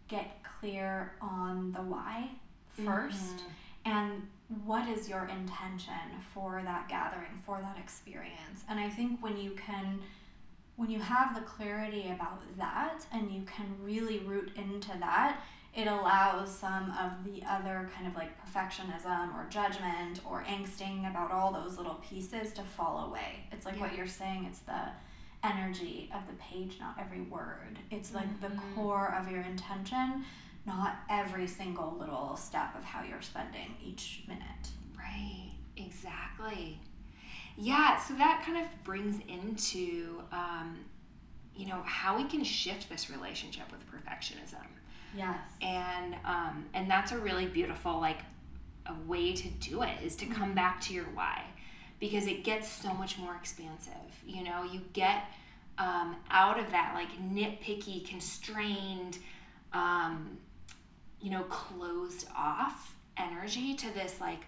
get 0.08 0.42
clear 0.42 1.12
on 1.20 1.72
the 1.72 1.80
why 1.80 2.28
1st 2.80 3.42
and 3.84 4.26
what 4.64 4.88
is 4.88 5.08
your 5.08 5.24
intention 5.26 5.94
for 6.32 6.60
that 6.64 6.88
gathering, 6.88 7.42
for 7.46 7.60
that 7.60 7.78
experience. 7.78 8.62
And 8.68 8.78
I 8.78 8.88
think 8.90 9.22
when 9.22 9.36
you 9.36 9.52
can 9.52 10.00
when 10.76 10.90
you 10.90 10.98
have 10.98 11.36
the 11.36 11.40
clarity 11.42 12.10
about 12.10 12.42
that 12.58 13.06
and 13.12 13.30
you 13.30 13.42
can 13.42 13.64
really 13.80 14.18
root 14.18 14.50
into 14.56 14.90
that, 14.98 15.40
it 15.72 15.86
allows 15.86 16.52
some 16.52 16.90
of 17.00 17.24
the 17.24 17.44
other 17.48 17.88
kind 17.94 18.08
of 18.08 18.16
like 18.16 18.30
perfectionism 18.44 19.32
or 19.36 19.46
judgment 19.50 20.20
or 20.28 20.42
angsting 20.48 21.08
about 21.08 21.30
all 21.30 21.52
those 21.52 21.76
little 21.78 21.94
pieces 22.08 22.52
to 22.54 22.62
fall 22.62 23.06
away. 23.08 23.44
It's 23.52 23.64
like 23.64 23.78
what 23.80 23.96
you're 23.96 24.08
saying, 24.08 24.46
it's 24.50 24.58
the 24.60 24.80
energy 25.44 26.10
of 26.12 26.26
the 26.26 26.34
page, 26.42 26.78
not 26.80 26.96
every 27.00 27.20
word. 27.20 27.78
It's 27.92 28.12
like 28.12 28.40
the 28.40 28.48
Mhm. 28.48 28.74
core 28.74 29.14
of 29.14 29.30
your 29.30 29.42
intention, 29.42 30.24
not 30.66 30.96
every 31.10 31.46
single 31.46 31.96
little 31.98 32.36
step 32.36 32.74
of 32.76 32.84
how 32.84 33.02
you're 33.02 33.22
spending 33.22 33.74
each 33.84 34.22
minute. 34.26 34.68
Right, 34.96 35.52
exactly. 35.76 36.78
Yeah, 37.56 37.98
so 37.98 38.14
that 38.14 38.42
kind 38.44 38.58
of 38.58 38.84
brings 38.84 39.20
into, 39.28 40.22
um, 40.32 40.78
you 41.54 41.66
know, 41.66 41.82
how 41.84 42.16
we 42.16 42.24
can 42.24 42.42
shift 42.42 42.88
this 42.88 43.10
relationship 43.10 43.64
with 43.70 43.80
perfectionism. 43.90 44.66
Yes. 45.16 45.38
and 45.62 46.16
um, 46.24 46.64
and 46.74 46.90
that's 46.90 47.12
a 47.12 47.18
really 47.18 47.46
beautiful 47.46 48.00
like 48.00 48.18
a 48.86 48.94
way 49.06 49.32
to 49.32 49.48
do 49.48 49.82
it 49.82 50.02
is 50.02 50.16
to 50.16 50.26
come 50.26 50.54
back 50.54 50.80
to 50.82 50.92
your 50.92 51.04
why 51.14 51.42
because 52.00 52.26
it 52.26 52.42
gets 52.42 52.68
so 52.68 52.92
much 52.94 53.16
more 53.18 53.36
expansive 53.36 53.94
you 54.26 54.42
know 54.42 54.64
you 54.64 54.80
get 54.92 55.24
um, 55.78 56.16
out 56.30 56.58
of 56.58 56.68
that 56.72 56.94
like 56.94 57.10
nitpicky 57.32 58.04
constrained 58.06 59.18
um, 59.72 60.36
you 61.24 61.30
know 61.30 61.42
closed 61.44 62.26
off 62.36 62.94
energy 63.16 63.72
to 63.74 63.92
this 63.94 64.20
like 64.20 64.42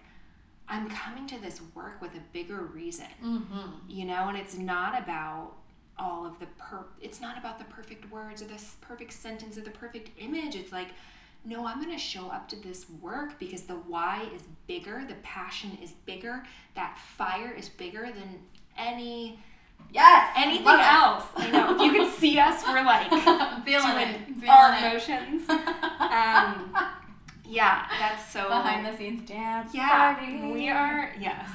i'm 0.69 0.87
coming 0.89 1.25
to 1.27 1.39
this 1.41 1.59
work 1.73 2.01
with 2.01 2.13
a 2.15 2.21
bigger 2.33 2.61
reason 2.73 3.07
Mm-hmm. 3.23 3.69
you 3.87 4.05
know 4.05 4.27
and 4.29 4.37
it's 4.37 4.57
not 4.57 5.01
about 5.01 5.53
all 5.97 6.25
of 6.27 6.37
the 6.39 6.45
per 6.59 6.85
it's 7.01 7.19
not 7.19 7.37
about 7.37 7.57
the 7.57 7.65
perfect 7.65 8.11
words 8.11 8.41
or 8.43 8.45
the 8.45 8.61
perfect 8.81 9.11
sentence 9.13 9.57
or 9.57 9.61
the 9.61 9.71
perfect 9.71 10.11
image 10.19 10.55
it's 10.55 10.71
like 10.71 10.89
no 11.45 11.65
i'm 11.65 11.81
going 11.81 11.91
to 11.91 11.97
show 11.97 12.27
up 12.29 12.47
to 12.49 12.55
this 12.57 12.85
work 13.01 13.39
because 13.39 13.63
the 13.63 13.73
why 13.73 14.27
is 14.35 14.43
bigger 14.67 15.03
the 15.07 15.15
passion 15.23 15.75
is 15.81 15.91
bigger 16.05 16.43
that 16.75 16.97
fire 17.17 17.51
is 17.57 17.69
bigger 17.69 18.05
than 18.13 18.39
any 18.77 19.39
Yes. 19.91 20.31
anything 20.35 20.67
else 20.67 21.23
i 21.37 21.49
know 21.51 21.75
if 21.75 21.81
you 21.81 21.91
can 21.91 22.11
see 22.11 22.37
us 22.39 22.63
we're 22.67 22.83
like 22.83 23.09
feeling 23.65 24.35
Feeling 24.39 24.49
our 24.49 24.73
it. 24.73 24.79
emotions 24.83 25.43
um 26.11 26.75
yeah 27.45 27.85
that's 27.99 28.31
so 28.31 28.47
Behind 28.47 28.85
the 28.85 28.95
scenes 28.97 29.27
dance 29.27 29.71
yeah, 29.73 30.13
party. 30.15 30.51
we 30.51 30.69
are, 30.69 31.13
yes. 31.19 31.49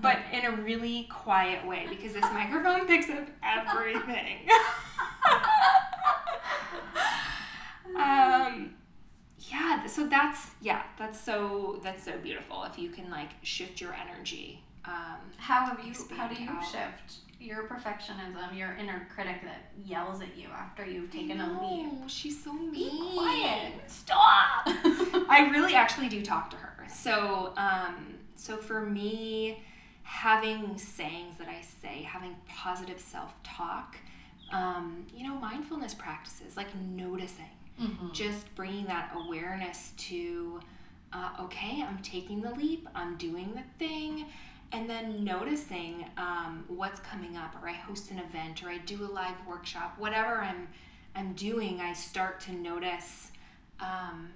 But 0.00 0.18
in 0.32 0.44
a 0.44 0.50
really 0.52 1.08
quiet 1.10 1.66
way 1.66 1.86
because 1.88 2.12
this 2.12 2.22
microphone 2.22 2.86
picks 2.86 3.08
up 3.08 3.26
everything. 3.42 4.40
um 7.96 8.74
yeah, 9.50 9.86
so 9.86 10.06
that's 10.08 10.48
yeah, 10.60 10.82
that's 10.98 11.20
so 11.20 11.80
that's 11.82 12.04
so 12.04 12.12
beautiful 12.18 12.64
if 12.64 12.78
you 12.78 12.90
can 12.90 13.10
like 13.10 13.30
shift 13.42 13.80
your 13.80 13.94
energy. 13.94 14.62
Um 14.84 15.18
How 15.38 15.66
have 15.66 15.80
you? 15.84 15.92
How 16.16 16.28
do 16.28 16.42
you 16.42 16.50
out. 16.50 16.62
shift 16.64 17.16
your 17.38 17.64
perfectionism, 17.68 18.56
your 18.56 18.74
inner 18.76 19.06
critic 19.14 19.42
that 19.42 19.70
yells 19.84 20.20
at 20.20 20.36
you 20.36 20.48
after 20.48 20.84
you've 20.86 21.10
taken 21.10 21.40
a 21.40 21.60
leap? 21.62 22.08
She's 22.08 22.42
so 22.42 22.52
mean. 22.52 23.14
quiet. 23.14 23.72
Stop. 23.86 24.62
I 24.66 25.48
really 25.52 25.74
actually 25.74 26.08
do 26.08 26.22
talk 26.22 26.50
to 26.50 26.56
her. 26.56 26.86
So, 26.88 27.52
um, 27.56 28.14
so 28.36 28.56
for 28.56 28.80
me, 28.80 29.62
having 30.02 30.78
sayings 30.78 31.36
that 31.38 31.48
I 31.48 31.60
say, 31.60 32.02
having 32.02 32.34
positive 32.48 33.00
self-talk, 33.00 33.96
um, 34.52 35.04
you 35.14 35.26
know, 35.26 35.34
mindfulness 35.34 35.94
practices, 35.94 36.56
like 36.56 36.74
noticing, 36.76 37.50
Mhm. 37.80 38.12
just 38.14 38.54
bringing 38.54 38.86
that 38.86 39.10
awareness 39.14 39.92
to, 39.98 40.60
uh, 41.12 41.30
okay, 41.40 41.82
I'm 41.82 41.98
taking 41.98 42.40
the 42.40 42.52
leap, 42.54 42.88
I'm 42.94 43.16
doing 43.16 43.52
the 43.54 43.62
thing, 43.78 44.26
and 44.72 44.88
then 44.90 45.24
noticing 45.24 46.06
um, 46.16 46.64
what's 46.68 47.00
coming 47.00 47.36
up, 47.36 47.54
or 47.62 47.68
I 47.68 47.72
host 47.72 48.10
an 48.10 48.18
event, 48.18 48.62
or 48.64 48.68
I 48.68 48.78
do 48.78 49.04
a 49.04 49.10
live 49.10 49.36
workshop, 49.48 49.94
whatever 49.98 50.40
I'm 50.42 50.68
I'm 51.14 51.32
doing, 51.32 51.80
I 51.80 51.92
start 51.94 52.40
to 52.40 52.52
notice 52.52 53.30
um, 53.80 54.28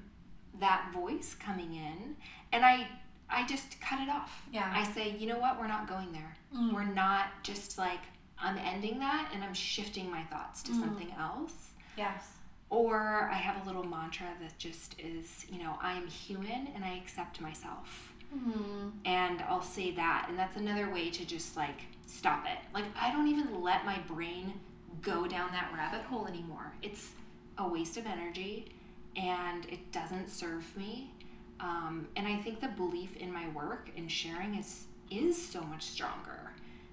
that 0.60 0.90
voice 0.94 1.34
coming 1.38 1.74
in, 1.74 2.16
and 2.52 2.64
I 2.64 2.86
I 3.28 3.46
just 3.46 3.80
cut 3.80 4.00
it 4.00 4.08
off. 4.08 4.42
Yeah. 4.52 4.72
I 4.74 4.84
say, 4.92 5.14
you 5.16 5.26
know 5.26 5.38
what, 5.38 5.58
we're 5.60 5.68
not 5.68 5.88
going 5.88 6.10
there. 6.12 6.36
Mm. 6.56 6.72
We're 6.74 6.84
not 6.84 7.26
just 7.42 7.78
like 7.78 8.00
I'm 8.38 8.56
ending 8.58 8.98
that, 9.00 9.30
and 9.34 9.44
I'm 9.44 9.54
shifting 9.54 10.10
my 10.10 10.22
thoughts 10.24 10.62
to 10.64 10.72
Mm. 10.72 10.80
something 10.80 11.12
else. 11.18 11.70
Yes. 11.96 12.26
Or 12.70 13.28
I 13.30 13.34
have 13.34 13.62
a 13.62 13.66
little 13.66 13.82
mantra 13.84 14.28
that 14.40 14.56
just 14.58 14.94
is, 14.98 15.44
you 15.50 15.58
know, 15.62 15.76
I 15.82 15.92
am 15.94 16.06
human 16.06 16.68
and 16.74 16.84
I 16.84 16.94
accept 16.96 17.40
myself. 17.40 18.09
Mm. 18.34 18.92
And 19.04 19.42
I'll 19.42 19.62
say 19.62 19.90
that. 19.92 20.26
And 20.28 20.38
that's 20.38 20.56
another 20.56 20.90
way 20.90 21.10
to 21.10 21.24
just 21.24 21.56
like 21.56 21.82
stop 22.06 22.44
it. 22.46 22.58
Like, 22.74 22.84
I 23.00 23.10
don't 23.12 23.28
even 23.28 23.62
let 23.62 23.84
my 23.84 23.98
brain 24.00 24.54
go 25.02 25.26
down 25.26 25.50
that 25.52 25.72
rabbit 25.74 26.02
hole 26.02 26.26
anymore. 26.26 26.72
It's 26.82 27.10
a 27.58 27.68
waste 27.68 27.96
of 27.96 28.06
energy 28.06 28.72
and 29.16 29.64
it 29.66 29.92
doesn't 29.92 30.28
serve 30.28 30.76
me. 30.76 31.12
Um, 31.60 32.08
and 32.16 32.26
I 32.26 32.36
think 32.36 32.60
the 32.60 32.68
belief 32.68 33.16
in 33.16 33.32
my 33.32 33.48
work 33.50 33.90
and 33.96 34.10
sharing 34.10 34.54
is 34.54 34.84
is 35.10 35.36
so 35.36 35.60
much 35.62 35.82
stronger 35.82 36.52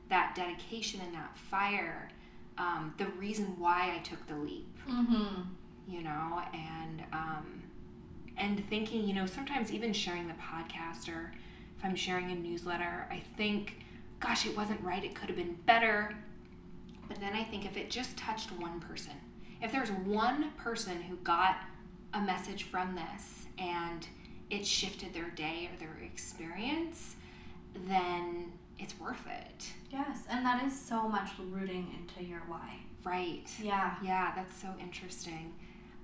that 0.10 0.34
dedication 0.36 1.00
and 1.06 1.14
that 1.14 1.38
fire 1.38 2.10
um, 2.58 2.94
the 2.98 3.06
reason 3.20 3.46
why 3.60 3.94
I 3.96 4.00
took 4.00 4.26
the 4.28 4.36
leap. 4.36 4.68
Mm-hmm. 4.90 5.42
You 5.88 6.04
know, 6.04 6.42
and 6.54 7.04
um, 7.14 7.64
and 8.38 8.64
thinking, 8.70 9.08
you 9.08 9.14
know, 9.14 9.26
sometimes 9.26 9.72
even 9.72 9.94
sharing 9.94 10.28
the 10.28 10.34
podcast 10.36 11.10
or 11.10 11.32
if 11.78 11.86
I'm 11.86 11.96
sharing 11.96 12.32
a 12.32 12.36
newsletter, 12.36 13.08
I 13.12 13.22
think, 13.36 13.86
gosh, 14.20 14.46
it 14.46 14.56
wasn't 14.56 14.82
right. 14.82 15.04
It 15.04 15.16
could 15.16 15.28
have 15.30 15.38
been 15.38 15.58
better. 15.66 16.16
But 17.08 17.20
then 17.20 17.34
I 17.34 17.44
think 17.44 17.66
if 17.66 17.78
it 17.78 17.90
just 17.90 18.18
touched 18.18 18.52
one 18.54 18.80
person, 18.80 19.14
if 19.62 19.72
there's 19.72 19.92
one 19.92 20.52
person 20.58 21.02
who 21.02 21.16
got 21.18 21.58
a 22.14 22.22
message 22.22 22.64
from 22.64 22.96
this 22.96 23.46
and 23.58 24.08
it 24.50 24.66
shifted 24.66 25.14
their 25.14 25.30
day 25.32 25.70
or 25.72 25.80
their 25.80 25.98
experience, 26.04 27.16
then 27.88 28.52
it's 28.80 29.00
worth 29.00 29.26
it. 29.28 29.66
Yes, 29.92 30.24
and 30.30 30.46
that 30.46 30.64
is 30.66 30.80
so 30.80 31.08
much 31.08 31.30
rooting 31.52 31.88
into 32.00 32.28
your 32.28 32.42
why. 32.48 32.76
Right. 33.04 33.50
Yeah. 33.62 33.96
Yeah, 34.04 34.34
that's 34.36 34.60
so 34.60 34.68
interesting. 34.80 35.54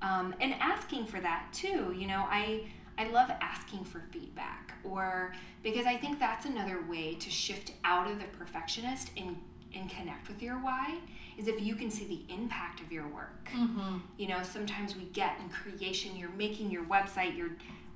Um, 0.03 0.35
and 0.39 0.53
asking 0.59 1.05
for 1.05 1.19
that 1.21 1.47
too. 1.53 1.95
You 1.97 2.07
know, 2.07 2.25
I 2.29 2.65
I 2.97 3.07
love 3.07 3.31
asking 3.41 3.85
for 3.85 4.03
feedback, 4.11 4.73
or 4.83 5.33
because 5.63 5.85
I 5.85 5.97
think 5.97 6.19
that's 6.19 6.45
another 6.45 6.83
way 6.87 7.15
to 7.15 7.29
shift 7.29 7.71
out 7.83 8.09
of 8.11 8.19
the 8.19 8.25
perfectionist 8.37 9.09
and 9.17 9.37
and 9.75 9.89
connect 9.89 10.27
with 10.27 10.41
your 10.43 10.55
why 10.55 10.99
is 11.35 11.47
if 11.47 11.59
you 11.59 11.75
can 11.75 11.89
see 11.89 12.05
the 12.05 12.33
impact 12.33 12.79
of 12.79 12.91
your 12.91 13.07
work. 13.07 13.49
Mm-hmm. 13.55 13.97
You 14.17 14.27
know, 14.27 14.43
sometimes 14.43 14.95
we 14.95 15.05
get 15.05 15.39
in 15.39 15.49
creation, 15.49 16.15
you're 16.15 16.29
making 16.29 16.69
your 16.69 16.83
website, 16.83 17.35
you're 17.35 17.49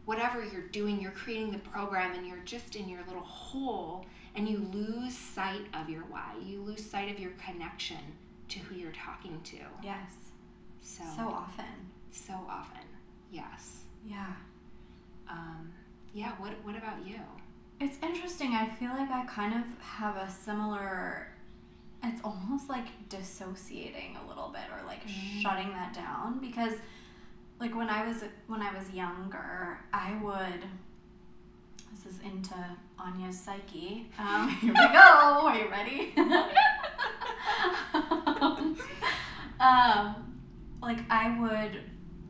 whatever 0.05 0.43
you're 0.43 0.69
doing, 0.69 0.99
you're 0.99 1.11
creating 1.11 1.51
the 1.51 1.59
program, 1.59 2.15
and 2.15 2.25
you're 2.25 2.43
just 2.45 2.75
in 2.75 2.89
your 2.89 3.01
little 3.07 3.21
hole 3.21 4.05
and 4.35 4.47
you 4.47 4.59
lose 4.71 5.17
sight 5.17 5.65
of 5.73 5.89
your 5.89 6.03
why. 6.03 6.33
You 6.43 6.61
lose 6.61 6.85
sight 6.89 7.11
of 7.11 7.19
your 7.19 7.31
connection 7.31 7.97
to 8.49 8.59
who 8.59 8.75
you're 8.75 8.91
talking 8.91 9.41
to. 9.43 9.57
Yes. 9.83 10.13
So 10.81 11.03
So 11.15 11.23
often. 11.23 11.65
So 12.11 12.33
often. 12.49 12.81
Yes. 13.31 13.81
Yeah. 14.05 14.33
Um, 15.29 15.71
yeah. 16.13 16.31
What 16.37 16.53
What 16.63 16.75
about 16.75 17.05
you? 17.05 17.19
It's 17.79 17.97
interesting. 18.01 18.53
I 18.53 18.67
feel 18.69 18.89
like 18.89 19.11
I 19.11 19.25
kind 19.25 19.53
of 19.53 19.63
have 19.83 20.15
a 20.17 20.29
similar. 20.29 21.27
It's 22.03 22.21
almost 22.23 22.69
like 22.69 22.85
dissociating 23.09 24.17
a 24.23 24.27
little 24.27 24.49
bit, 24.49 24.63
or 24.71 24.85
like 24.87 25.05
Mm. 25.07 25.41
shutting 25.41 25.69
that 25.69 25.93
down 25.93 26.39
because, 26.39 26.73
like 27.59 27.75
when 27.75 27.89
I 27.89 28.07
was 28.07 28.23
when 28.47 28.61
I 28.61 28.71
was 28.77 28.89
younger, 28.91 29.79
I 29.93 30.15
would. 30.21 30.63
This 31.91 32.05
is 32.13 32.19
into 32.21 32.53
Anya's 32.99 33.39
psyche. 33.39 34.09
Um, 34.19 34.49
here 34.61 34.69
we 34.73 34.75
go. 34.75 35.47
Are 35.47 35.57
you 35.57 35.69
ready? 35.69 36.13
um, 39.59 40.39
like 40.81 40.99
I 41.09 41.37
would, 41.39 41.81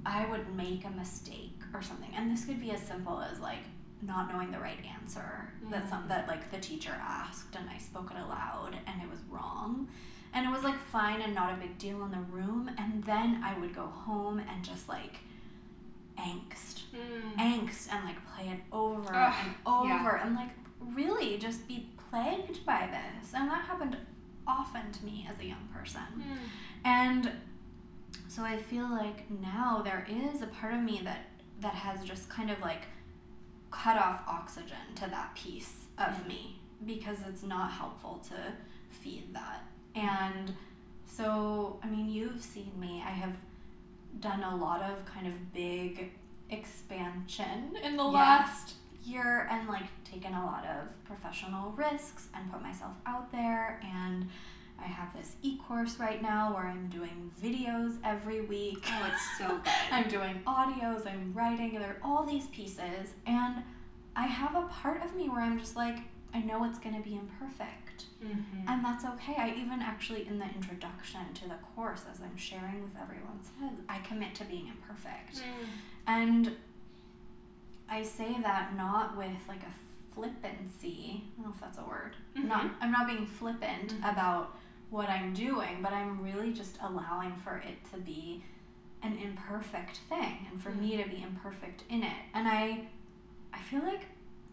I 0.07 0.25
would 0.29 0.45
make 0.55 0.85
a 0.85 0.89
mistake 0.91 1.59
or 1.73 1.81
something, 1.81 2.09
and 2.15 2.31
this 2.31 2.45
could 2.45 2.61
be 2.61 2.71
as 2.71 2.81
simple 2.81 3.19
as 3.21 3.39
like 3.39 3.63
not 4.01 4.31
knowing 4.31 4.51
the 4.51 4.59
right 4.59 4.79
answer 4.95 5.51
that 5.71 5.89
some 5.89 6.03
Mm. 6.03 6.07
that 6.09 6.27
like 6.27 6.49
the 6.51 6.59
teacher 6.59 6.95
asked 7.19 7.55
and 7.59 7.67
I 7.69 7.77
spoke 7.79 8.09
it 8.11 8.17
aloud 8.17 8.71
and 8.87 9.01
it 9.01 9.09
was 9.09 9.19
wrong. 9.29 9.87
And 10.33 10.45
it 10.47 10.51
was 10.51 10.63
like 10.63 10.79
fine 10.97 11.19
and 11.21 11.33
not 11.33 11.53
a 11.53 11.57
big 11.57 11.77
deal 11.79 12.03
in 12.05 12.11
the 12.11 12.23
room 12.37 12.69
and 12.77 13.03
then 13.03 13.41
I 13.43 13.57
would 13.59 13.73
go 13.75 13.87
home 13.87 14.37
and 14.39 14.63
just 14.63 14.87
like 14.87 15.15
angst. 16.17 16.81
Angst 17.37 17.91
and 17.91 18.05
like 18.05 18.19
play 18.33 18.47
it 18.49 18.59
over 18.71 19.13
Ugh, 19.13 19.33
and 19.45 19.55
over 19.65 19.87
yeah. 19.87 20.25
and 20.25 20.35
like 20.35 20.49
really 20.93 21.37
just 21.37 21.67
be 21.67 21.89
plagued 22.09 22.65
by 22.65 22.87
this. 22.95 23.33
And 23.33 23.49
that 23.49 23.61
happened 23.65 23.97
often 24.47 24.91
to 24.91 25.05
me 25.05 25.27
as 25.29 25.39
a 25.39 25.45
young 25.45 25.67
person. 25.73 26.01
Mm. 26.17 26.37
And 26.85 27.31
so 28.37 28.43
I 28.43 28.55
feel 28.57 28.87
like 28.87 29.27
now 29.41 29.81
there 29.83 30.05
is 30.07 30.43
a 30.43 30.45
part 30.47 30.75
of 30.75 30.81
me 30.81 31.01
that 31.03 31.25
that 31.59 31.73
has 31.73 32.03
just 32.05 32.29
kind 32.29 32.51
of 32.51 32.59
like 32.61 32.83
cut 33.71 33.97
off 33.97 34.21
oxygen 34.27 34.77
to 34.93 35.07
that 35.09 35.33
piece 35.33 35.85
of 35.97 36.09
Mhm. 36.09 36.27
me 36.27 36.59
because 36.85 37.19
it's 37.27 37.41
not 37.41 37.71
helpful 37.71 38.19
to 38.29 38.53
feed 38.91 39.33
that. 39.33 39.63
And 39.95 40.55
so, 41.07 41.79
I 41.81 41.87
mean, 41.87 42.07
you've 42.09 42.43
seen 42.43 42.79
me. 42.79 43.01
I 43.03 43.09
have 43.09 43.35
done 44.19 44.43
a 44.43 44.55
lot 44.55 44.83
of 44.83 45.03
kind 45.05 45.25
of 45.25 45.51
big 45.51 46.11
expansion 46.51 47.75
in 47.77 47.97
the 47.97 48.03
Yeah. 48.03 48.09
last 48.09 48.75
year 49.03 49.47
and 49.49 49.67
like 49.67 49.87
taken 50.03 50.35
a 50.35 50.45
lot 50.45 50.63
of 50.63 51.03
professional 51.05 51.71
risks 51.71 52.29
and 52.35 52.51
put 52.51 52.61
myself 52.61 52.93
out 53.07 53.31
there 53.31 53.79
and 53.83 54.29
I 54.79 54.85
have 54.85 55.13
this 55.15 55.35
e-course 55.41 55.97
right 55.99 56.21
now 56.21 56.53
where 56.53 56.65
I'm 56.67 56.87
doing 56.87 57.31
videos 57.43 57.97
every 58.03 58.41
week. 58.41 58.85
Oh, 58.87 59.11
it's 59.11 59.37
so 59.37 59.47
good. 59.63 59.73
I'm 59.91 60.07
doing 60.07 60.41
audios, 60.45 61.05
I'm 61.07 61.33
writing, 61.33 61.73
there 61.73 61.97
are 62.01 62.07
all 62.07 62.23
these 62.25 62.47
pieces 62.47 63.13
and 63.25 63.63
I 64.15 64.25
have 64.27 64.55
a 64.55 64.63
part 64.63 65.03
of 65.03 65.15
me 65.15 65.29
where 65.29 65.41
I'm 65.41 65.59
just 65.59 65.75
like 65.75 65.97
I 66.33 66.41
know 66.41 66.65
it's 66.65 66.77
going 66.77 66.95
to 66.95 67.01
be 67.01 67.15
imperfect. 67.15 68.05
Mhm. 68.23 68.67
And 68.67 68.83
that's 68.83 69.05
okay. 69.05 69.35
I 69.37 69.51
even 69.57 69.81
actually, 69.81 70.27
in 70.27 70.37
the 70.39 70.45
introduction 70.45 71.21
to 71.35 71.47
the 71.47 71.55
course, 71.73 72.03
as 72.11 72.19
I'm 72.21 72.35
sharing 72.35 72.83
with 72.83 72.91
everyone, 73.01 73.39
says 73.41 73.71
I 73.87 73.99
commit 73.99 74.35
to 74.35 74.43
being 74.43 74.67
imperfect. 74.67 75.37
Mm. 75.37 75.67
And 76.05 76.51
I 77.89 78.03
say 78.03 78.35
that 78.41 78.75
not 78.75 79.15
with 79.17 79.31
like 79.47 79.63
a 79.63 80.13
flippancy. 80.13 81.23
I 81.23 81.41
don't 81.41 81.45
know 81.47 81.53
if 81.55 81.61
that's 81.61 81.77
a 81.77 81.83
word. 81.83 82.15
Not, 82.35 82.65
Mhm. 82.65 82.71
I'm 82.81 82.91
not 82.91 83.07
being 83.07 83.25
flippant 83.25 83.93
Mhm. 84.01 84.11
about 84.11 84.57
what 84.89 85.09
I'm 85.09 85.33
doing, 85.33 85.79
but 85.81 85.91
I'm 85.91 86.21
really 86.21 86.53
just 86.53 86.77
allowing 86.81 87.35
for 87.43 87.57
it 87.57 87.77
to 87.93 87.99
be 87.99 88.43
an 89.03 89.17
imperfect 89.23 89.97
thing 90.09 90.47
and 90.51 90.61
for 90.61 90.69
me 90.69 90.97
to 91.01 91.07
be 91.09 91.21
imperfect 91.21 91.83
in 91.89 92.03
it. 92.03 92.21
And 92.33 92.47
I, 92.47 92.87
I 93.53 93.59
feel 93.59 93.81
like 93.83 94.05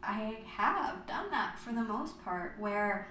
I 0.03 0.37
have 0.47 1.07
done 1.07 1.31
that 1.31 1.59
for 1.59 1.73
the 1.73 1.83
most 1.83 2.23
part 2.25 2.55
where 2.59 3.09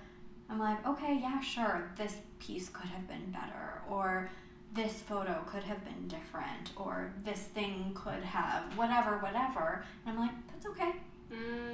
I'm 0.50 0.60
like, 0.60 0.86
okay, 0.86 1.18
yeah, 1.22 1.40
sure, 1.40 1.90
this 1.98 2.18
piece 2.40 2.70
could 2.70 2.90
have 2.90 3.08
been 3.08 3.32
better, 3.32 3.82
or 3.90 4.30
this 4.76 5.02
photo 5.02 5.42
could 5.48 5.64
have 5.64 5.84
been 5.86 6.08
different, 6.08 6.72
or 6.76 7.12
this 7.24 7.40
thing 7.40 7.92
could 7.96 8.22
have 8.24 8.78
whatever, 8.78 9.18
whatever. 9.20 9.84
And 10.06 10.16
I'm 10.16 10.22
like, 10.22 10.36
that's 10.52 10.66
okay. 10.68 10.92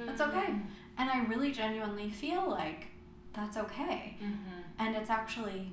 That's 0.06 0.20
okay. 0.20 0.46
Mm. 0.52 0.62
And 0.98 1.10
I 1.10 1.24
really 1.26 1.50
genuinely 1.52 2.08
feel 2.10 2.48
like 2.48 2.86
that's 3.34 3.56
okay. 3.56 4.16
Mhm. 4.22 4.59
And 4.80 4.96
it's 4.96 5.10
actually 5.10 5.72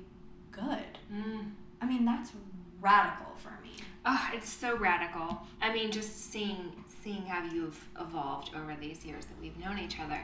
good. 0.52 0.98
Mm. 1.12 1.52
I 1.80 1.86
mean, 1.86 2.04
that's 2.04 2.32
radical 2.80 3.32
for 3.36 3.58
me. 3.62 3.72
Oh, 4.04 4.28
it's 4.34 4.50
so 4.50 4.76
radical. 4.76 5.40
I 5.62 5.72
mean, 5.72 5.90
just 5.90 6.30
seeing 6.30 6.84
seeing 7.02 7.24
how 7.24 7.42
you've 7.44 7.82
evolved 7.98 8.50
over 8.54 8.76
these 8.78 9.04
years 9.06 9.24
that 9.24 9.40
we've 9.40 9.56
known 9.58 9.78
each 9.78 9.98
other. 9.98 10.20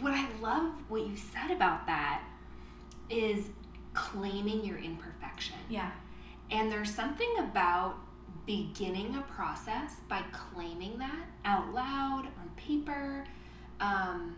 What 0.00 0.14
I 0.14 0.26
love 0.40 0.72
what 0.88 1.06
you 1.06 1.16
said 1.16 1.50
about 1.50 1.86
that 1.86 2.22
is 3.10 3.44
claiming 3.92 4.64
your 4.64 4.78
imperfection. 4.78 5.56
Yeah. 5.68 5.90
And 6.50 6.72
there's 6.72 6.94
something 6.94 7.30
about 7.38 7.96
beginning 8.46 9.16
a 9.16 9.22
process 9.32 9.96
by 10.08 10.22
claiming 10.32 10.98
that 10.98 11.26
out 11.44 11.74
loud 11.74 12.24
on 12.40 12.50
paper 12.56 13.24
um, 13.80 14.36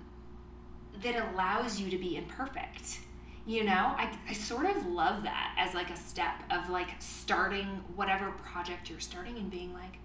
that 1.03 1.33
allows 1.33 1.81
you 1.81 1.89
to 1.91 1.99
be 1.99 2.17
imperfect. 2.17 2.99
You 3.47 3.65
know, 3.65 3.95
I, 3.99 4.11
I 4.29 4.33
sort 4.33 4.67
of 4.67 4.87
love 4.87 5.23
that 5.25 5.55
as 5.59 5.75
like 5.75 5.91
a 5.91 5.97
step 5.97 6.43
of 6.51 6.71
like 6.71 6.91
starting 6.99 7.67
whatever 7.95 8.31
project 8.31 8.89
you're 8.89 9.01
starting 9.01 9.37
and 9.37 9.51
being 9.51 9.73
like, 9.75 9.99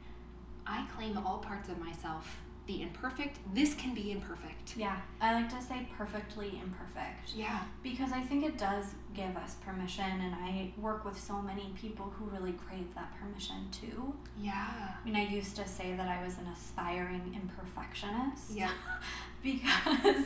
I 0.68 0.86
claim 0.96 1.18
all 1.18 1.40
parts 1.40 1.70
of 1.70 1.80
myself, 1.80 2.42
the 2.68 2.84
imperfect. 2.84 3.40
This 3.54 3.74
can 3.74 3.96
be 3.96 4.12
imperfect. 4.12 4.78
Yeah. 4.78 4.98
I 5.20 5.34
like 5.34 5.50
to 5.50 5.62
say 5.62 5.88
perfectly 5.98 6.62
imperfect. 6.62 7.34
Yeah. 7.36 7.62
Because 7.82 8.12
I 8.12 8.22
think 8.22 8.46
it 8.46 8.58
does 8.58 8.86
give 9.16 9.36
us 9.36 9.56
permission, 9.66 10.06
and 10.06 10.36
I 10.36 10.72
work 10.78 11.04
with 11.04 11.20
so 11.20 11.42
many 11.42 11.74
people 11.82 12.14
who 12.16 12.26
really 12.26 12.54
crave 12.54 12.94
that 12.94 13.12
permission 13.20 13.70
too. 13.72 14.14
Yeah. 14.40 14.68
I 14.70 15.06
mean, 15.06 15.16
I 15.16 15.26
used 15.26 15.56
to 15.56 15.68
say 15.68 15.96
that 15.96 16.08
I 16.08 16.24
was 16.24 16.38
an 16.38 16.48
aspiring 16.54 17.36
imperfectionist. 17.36 18.56
Yeah. 18.56 18.72
because 19.44 20.26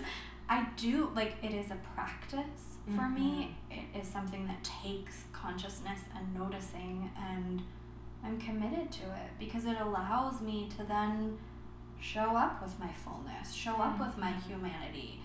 I 0.49 0.67
do, 0.77 1.09
like, 1.15 1.35
it 1.43 1.51
is 1.53 1.71
a 1.71 1.77
practice 1.95 2.77
for 2.95 3.07
me. 3.09 3.55
It 3.71 3.85
is 3.99 4.07
something 4.07 4.45
that 4.47 4.61
takes 4.63 5.23
consciousness 5.31 5.99
and 6.15 6.33
noticing, 6.33 7.09
and 7.17 7.61
I'm 8.23 8.39
committed 8.39 8.91
to 8.91 9.03
it 9.03 9.29
because 9.39 9.65
it 9.65 9.77
allows 9.79 10.41
me 10.41 10.69
to 10.77 10.83
then 10.83 11.37
show 12.01 12.35
up 12.35 12.61
with 12.61 12.77
my 12.79 12.91
fullness, 12.91 13.53
show 13.53 13.75
up 13.77 13.99
with 13.99 14.17
my 14.17 14.33
Mhm. 14.33 14.41
humanity, 14.43 15.21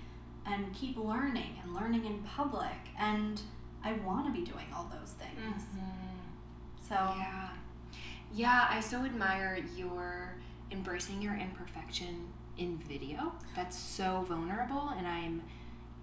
and 0.46 0.72
keep 0.72 0.96
learning 0.96 1.58
and 1.62 1.74
learning 1.74 2.04
in 2.04 2.22
public. 2.22 2.90
And 2.96 3.40
I 3.84 3.92
want 3.92 4.26
to 4.26 4.32
be 4.32 4.44
doing 4.44 4.66
all 4.74 4.84
those 4.84 5.12
things. 5.14 5.64
So, 6.80 6.94
Yeah. 6.94 7.48
Yeah, 8.32 8.66
I 8.70 8.80
so 8.80 9.04
admire 9.04 9.56
your 9.74 10.34
embracing 10.70 11.22
your 11.22 11.34
imperfection 11.34 12.30
in 12.58 12.78
video. 12.78 13.32
That's 13.56 13.78
so 13.78 14.24
vulnerable 14.28 14.92
and 14.96 15.06
I'm 15.06 15.42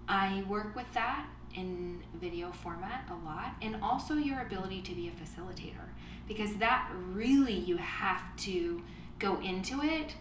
I 0.08 0.44
work 0.48 0.76
with 0.76 0.92
that 0.94 1.26
in 1.54 2.02
video 2.20 2.52
format 2.52 3.08
a 3.10 3.26
lot, 3.26 3.54
and 3.62 3.76
also 3.82 4.14
your 4.14 4.40
ability 4.42 4.82
to 4.82 4.94
be 4.94 5.08
a 5.08 5.10
facilitator, 5.10 5.88
because 6.28 6.54
that 6.56 6.90
really 7.12 7.54
you 7.54 7.76
have 7.78 8.22
to 8.36 8.82
go 9.18 9.40
into 9.40 9.82
it 9.82 10.14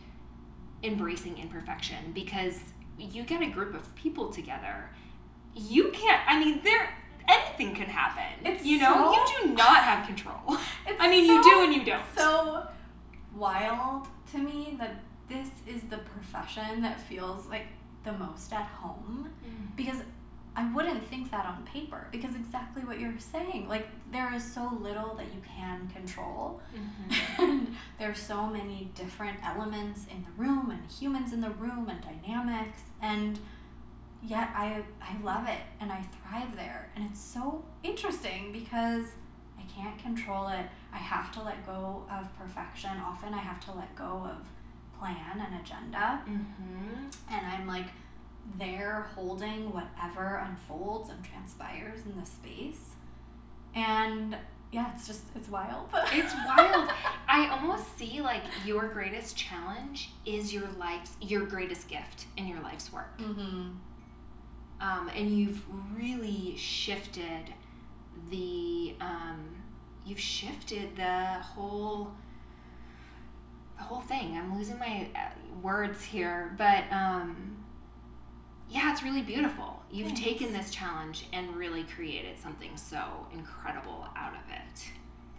embracing 0.83 1.37
imperfection 1.37 2.11
because 2.13 2.59
you 2.97 3.23
get 3.23 3.41
a 3.41 3.47
group 3.47 3.73
of 3.73 3.93
people 3.95 4.31
together. 4.31 4.89
You 5.53 5.91
can't, 5.91 6.21
I 6.27 6.39
mean, 6.39 6.61
there, 6.63 6.89
anything 7.27 7.75
can 7.75 7.87
happen. 7.87 8.45
It's 8.45 8.63
you 8.63 8.79
know, 8.79 8.93
so- 8.93 9.13
you 9.13 9.47
do 9.49 9.53
not 9.53 9.77
have 9.77 10.07
control. 10.07 10.35
I 10.99 11.09
mean, 11.09 11.25
you 11.25 11.43
do 11.43 11.63
and 11.63 11.73
you 11.73 11.83
don't. 11.83 12.01
So 12.15 12.65
wild 13.35 14.07
to 14.31 14.37
me 14.37 14.75
that 14.79 14.95
this 15.27 15.49
is 15.67 15.81
the 15.83 15.97
profession 15.97 16.81
that 16.81 16.99
feels 17.01 17.47
like 17.47 17.67
the 18.03 18.13
most 18.13 18.53
at 18.53 18.65
home 18.67 19.29
Mm. 19.45 19.75
because 19.75 19.97
I 20.57 20.71
wouldn't 20.73 21.05
think 21.07 21.31
that 21.31 21.45
on 21.45 21.63
paper 21.65 22.07
because 22.11 22.33
exactly 22.35 22.83
what 22.85 22.97
you're 22.99 23.19
saying. 23.19 23.67
Like 23.67 23.87
there 24.11 24.33
is 24.33 24.43
so 24.53 24.69
little 24.81 25.13
that 25.15 25.25
you 25.33 25.41
can 25.57 25.87
control. 25.89 26.61
Mhm. 26.75 27.39
and 27.39 27.75
there's 27.99 28.19
so 28.19 28.45
many 28.47 28.89
different 28.95 29.37
elements 29.43 30.05
in 30.07 30.23
the 30.23 30.31
room 30.43 30.69
and 30.71 30.89
humans 30.89 31.33
in 31.33 31.41
the 31.41 31.49
room 31.51 31.89
and 31.89 31.99
dynamics 32.01 32.83
and 33.01 33.37
yet 34.23 34.49
I 34.55 34.83
I 35.01 35.17
love 35.23 35.47
it 35.47 35.61
and 35.81 35.91
I 35.91 36.01
thrive 36.15 36.55
there 36.55 36.89
and 36.95 37.05
it's 37.09 37.19
so 37.19 37.63
interesting 37.83 38.51
because 38.53 39.07
I 39.59 39.63
can't 39.63 39.97
control 39.99 40.47
it. 40.49 40.67
I 40.93 40.97
have 40.97 41.31
to 41.33 41.41
let 41.41 41.65
go 41.65 42.05
of 42.09 42.23
perfection. 42.37 42.91
Often 43.05 43.33
I 43.33 43.39
have 43.39 43.59
to 43.65 43.71
let 43.73 43.93
go 43.95 44.29
of 44.31 44.47
plan 44.99 45.39
and 45.39 45.61
agenda 45.61 46.21
Mhm. 46.27 47.15
and 47.29 47.45
I'm 47.47 47.67
like 47.67 47.87
there 48.57 49.07
holding 49.15 49.71
whatever 49.73 50.37
unfolds 50.37 51.09
and 51.09 51.23
transpires 51.23 52.05
in 52.05 52.19
the 52.19 52.25
space. 52.25 52.91
And 53.73 54.37
yeah, 54.71 54.93
it's 54.93 55.07
just 55.07 55.23
it's 55.35 55.49
wild. 55.49 55.89
It's 56.11 56.33
wild. 56.45 56.89
I 57.27 57.47
almost 57.49 57.97
see 57.97 58.21
like 58.21 58.43
your 58.65 58.87
greatest 58.89 59.35
challenge 59.37 60.11
is 60.25 60.53
your 60.53 60.67
life's 60.77 61.13
your 61.21 61.45
greatest 61.45 61.87
gift 61.87 62.25
in 62.37 62.47
your 62.47 62.61
life's 62.61 62.91
work. 62.93 63.17
mm-hmm. 63.17 63.71
Um, 64.81 65.09
and 65.15 65.29
you've 65.37 65.63
really 65.97 66.55
shifted 66.57 67.53
the 68.29 68.95
um, 68.99 69.55
you've 70.05 70.19
shifted 70.19 70.95
the 70.97 71.39
whole 71.41 72.11
the 73.77 73.83
whole 73.83 74.01
thing. 74.01 74.37
I'm 74.37 74.57
losing 74.57 74.77
my 74.79 75.07
uh, 75.15 75.29
words 75.61 76.03
here, 76.03 76.53
but 76.57 76.83
um, 76.91 77.57
yeah, 78.69 78.91
it's 78.91 79.03
really 79.03 79.21
beautiful. 79.21 79.81
You've 79.91 80.07
Thanks. 80.07 80.21
taken 80.21 80.53
this 80.53 80.71
challenge 80.71 81.25
and 81.33 81.55
really 81.55 81.83
created 81.83 82.37
something 82.39 82.75
so 82.75 83.27
incredible 83.33 84.07
out 84.15 84.33
of 84.33 84.49
it. 84.49 84.89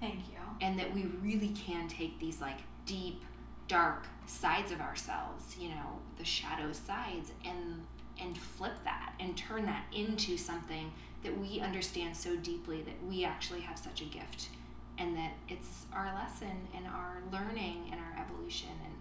Thank 0.01 0.29
you. 0.29 0.39
and 0.61 0.79
that 0.79 0.93
we 0.95 1.07
really 1.23 1.49
can 1.49 1.89
take 1.89 2.19
these 2.19 2.41
like 2.41 2.59
deep 2.85 3.23
dark 3.69 4.07
sides 4.27 4.71
of 4.71 4.81
ourselves 4.81 5.57
you 5.59 5.69
know 5.69 5.99
the 6.19 6.25
shadow 6.25 6.71
sides 6.73 7.33
and 7.45 7.83
and 8.21 8.37
flip 8.39 8.75
that 8.85 9.13
and 9.21 9.37
turn 9.37 9.67
that 9.67 9.85
into 9.95 10.37
something 10.37 10.93
that 11.25 11.37
we 11.39 11.61
understand 11.61 12.17
so 12.17 12.37
deeply 12.37 12.83
that 12.83 12.95
we 13.09 13.25
actually 13.25 13.61
have 13.61 13.79
such 13.79 14.01
a 14.01 14.05
gift 14.05 14.49
and 14.99 15.17
that 15.17 15.33
it's 15.49 15.87
our 15.93 16.13
lesson 16.15 16.69
and 16.75 16.87
our 16.87 17.23
learning 17.33 17.89
and 17.91 18.01
our 18.01 18.25
evolution 18.25 18.71
and 18.85 18.95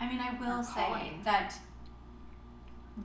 I 0.00 0.08
mean, 0.08 0.18
I 0.18 0.32
will 0.40 0.62
say 0.62 0.80
calling. 0.80 1.20
that 1.24 1.54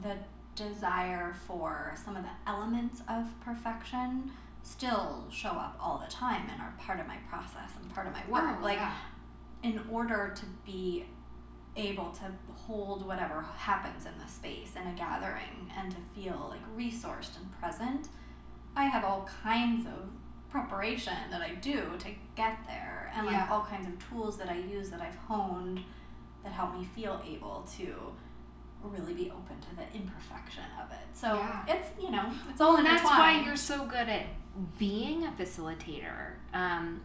the 0.02 0.16
desire 0.56 1.36
for 1.46 1.94
some 2.04 2.16
of 2.16 2.24
the 2.24 2.30
elements 2.48 3.02
of 3.10 3.28
perfection 3.42 4.32
still 4.64 5.26
show 5.30 5.50
up 5.50 5.78
all 5.80 6.02
the 6.04 6.12
time 6.12 6.50
and 6.52 6.62
are 6.62 6.74
part 6.80 7.02
of 7.02 7.08
my 7.08 7.18
process 7.30 7.72
and 7.82 7.94
part 7.94 8.08
of 8.08 8.14
my 8.14 8.24
work. 8.30 8.58
Oh, 8.60 8.64
like, 8.64 8.78
yeah. 8.78 8.94
in 9.62 9.82
order 9.92 10.34
to 10.36 10.46
be 10.66 11.06
able 11.76 12.12
to 12.12 12.32
hold 12.54 13.06
whatever 13.06 13.42
happens 13.58 14.06
in 14.06 14.14
the 14.18 14.32
space 14.32 14.72
in 14.78 14.88
a 14.88 14.96
gathering 14.98 15.70
and 15.78 15.92
to 15.92 15.98
feel 16.16 16.48
like 16.50 16.78
resourced 16.78 17.38
and 17.38 17.60
present, 17.60 18.08
I 18.78 18.86
have 18.86 19.04
all 19.04 19.30
kinds 19.44 19.86
of 19.86 20.10
preparation 20.52 21.14
that 21.32 21.42
I 21.42 21.56
do 21.56 21.82
to 22.00 22.08
get 22.36 22.58
there 22.68 23.12
and 23.16 23.26
like 23.26 23.36
Yeah. 23.36 23.48
all 23.52 23.64
kinds 23.66 23.88
of 23.88 24.10
tools 24.10 24.38
that 24.38 24.50
I 24.50 24.58
use 24.58 24.90
that 24.90 25.02
I've 25.02 25.16
honed 25.16 25.84
that 26.44 26.52
help 26.54 26.78
me 26.78 26.86
feel 26.96 27.22
able 27.26 27.68
to 27.78 27.96
really 28.84 29.14
be 29.14 29.32
open 29.32 29.60
to 29.62 29.76
the 29.76 29.84
imperfection 29.98 30.64
of 30.82 30.92
it. 30.92 31.00
So 31.14 31.34
Yeah. 31.36 31.66
it's 31.68 32.02
you 32.02 32.12
know, 32.12 32.32
it's 32.50 32.62
all 32.62 32.76
and 32.78 32.86
that's 32.86 33.04
why 33.04 33.42
you're 33.44 33.56
so 33.58 33.86
good 33.86 34.08
at 34.08 34.26
being 34.78 35.26
a 35.26 35.32
facilitator 35.32 36.34
um, 36.54 37.02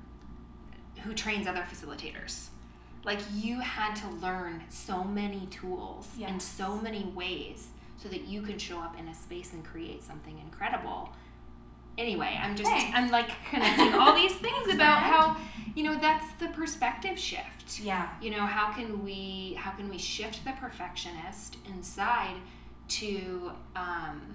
who 1.03 1.15
trains 1.15 1.47
other 1.49 1.63
facilitators 1.63 2.49
like 3.03 3.19
you 3.35 3.59
had 3.61 3.95
to 3.97 4.07
learn 4.17 4.63
so 4.69 5.03
many 5.03 5.47
tools 5.47 6.07
in 6.19 6.39
so 6.39 6.77
many 6.77 7.05
ways 7.15 7.69
so 7.97 8.09
that 8.11 8.27
you 8.29 8.43
can 8.43 8.59
show 8.59 8.79
up 8.79 8.97
in 8.99 9.09
a 9.09 9.15
space 9.15 9.53
and 9.55 9.65
create 9.65 10.03
something 10.05 10.39
incredible 10.39 11.09
anyway 12.01 12.39
i'm 12.43 12.57
just 12.57 12.71
Thanks. 12.71 12.97
i'm 12.99 13.11
like 13.11 13.31
connecting 13.51 13.95
all 13.95 14.15
these 14.15 14.35
things 14.47 14.73
about 14.75 15.03
how 15.03 15.37
you 15.75 15.85
know 15.85 15.99
that's 16.01 16.27
the 16.41 16.49
perspective 16.49 17.19
shift 17.19 17.81
yeah. 17.81 18.09
you 18.21 18.31
know 18.31 18.47
how 18.47 18.73
can 18.73 19.05
we 19.05 19.55
how 19.59 19.71
can 19.71 19.89
we 19.89 19.99
shift 19.99 20.45
the 20.45 20.53
perfectionist 20.53 21.57
inside 21.69 22.35
to 22.89 23.53
um 23.77 24.35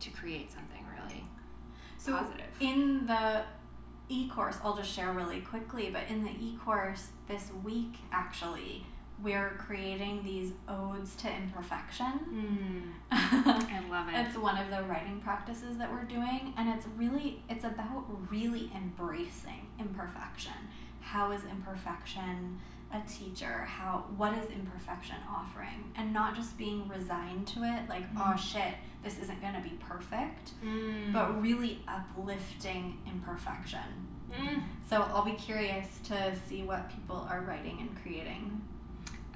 to 0.00 0.10
create 0.10 0.50
something 0.50 0.84
really 0.96 1.22
So 1.98 2.16
positive 2.16 2.46
in 2.58 3.06
the 3.06 3.42
e-course, 4.10 4.56
I'll 4.62 4.76
just 4.76 4.92
share 4.92 5.12
really 5.12 5.40
quickly, 5.40 5.88
but 5.90 6.02
in 6.08 6.24
the 6.24 6.32
e-course 6.40 7.08
this 7.28 7.50
week 7.64 7.94
actually, 8.12 8.84
we're 9.22 9.50
creating 9.58 10.22
these 10.24 10.52
odes 10.68 11.14
to 11.16 11.28
imperfection. 11.34 12.12
mm, 12.32 12.82
i 13.12 13.80
love 13.90 14.08
it 14.12 14.14
it's 14.26 14.36
one 14.38 14.56
of 14.56 14.70
the 14.70 14.82
writing 14.84 15.20
practices 15.20 15.76
that 15.78 15.90
we're 15.92 16.04
doing 16.04 16.52
and 16.56 16.68
it's 16.68 16.86
really 16.96 17.42
it's 17.48 17.64
about 17.64 18.04
really 18.30 18.70
embracing 18.74 19.66
imperfection. 19.78 20.52
How 21.00 21.32
is 21.32 21.42
imperfection 21.44 22.58
a 22.92 23.00
teacher? 23.08 23.64
How 23.64 24.04
what 24.16 24.32
is 24.38 24.48
imperfection 24.50 25.16
offering? 25.28 25.92
And 25.96 26.12
not 26.12 26.34
just 26.36 26.56
being 26.58 26.88
resigned 26.88 27.46
to 27.48 27.64
it 27.64 27.88
like, 27.88 28.04
oh 28.18 28.36
shit, 28.36 28.74
this 29.02 29.18
isn't 29.18 29.40
going 29.40 29.54
to 29.54 29.60
be 29.60 29.76
perfect 29.80 30.50
Mm, 30.64 31.12
but 31.12 31.40
really 31.42 31.82
uplifting 31.88 32.98
imperfection. 33.06 33.88
mm. 34.32 34.62
So 34.88 35.02
I'll 35.02 35.24
be 35.24 35.32
curious 35.32 35.86
to 36.04 36.34
see 36.48 36.62
what 36.62 36.90
people 36.90 37.26
are 37.30 37.40
writing 37.42 37.78
and 37.80 37.90
creating. 38.02 38.60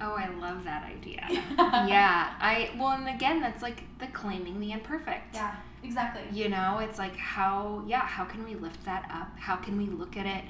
Oh 0.01 0.15
i 0.17 0.27
love 0.39 0.63
that 0.63 0.83
idea. 0.85 1.25
Yeah 1.87 2.33
i 2.39 2.69
well 2.77 2.89
and 2.91 3.07
again 3.07 3.39
that's 3.41 3.61
like 3.61 3.83
the 3.99 4.07
claiming 4.07 4.59
the 4.59 4.71
imperfect. 4.71 5.33
Yeah, 5.35 5.55
exactly. 5.83 6.23
you 6.31 6.49
know 6.49 6.79
it's 6.79 6.99
like 6.99 7.15
how 7.15 7.83
yeah 7.87 8.05
how 8.05 8.25
can 8.25 8.43
we 8.43 8.55
lift 8.55 8.83
that 8.85 9.09
up? 9.13 9.29
How 9.39 9.55
can 9.55 9.77
we 9.77 9.85
look 9.85 10.17
at 10.17 10.25
it 10.25 10.43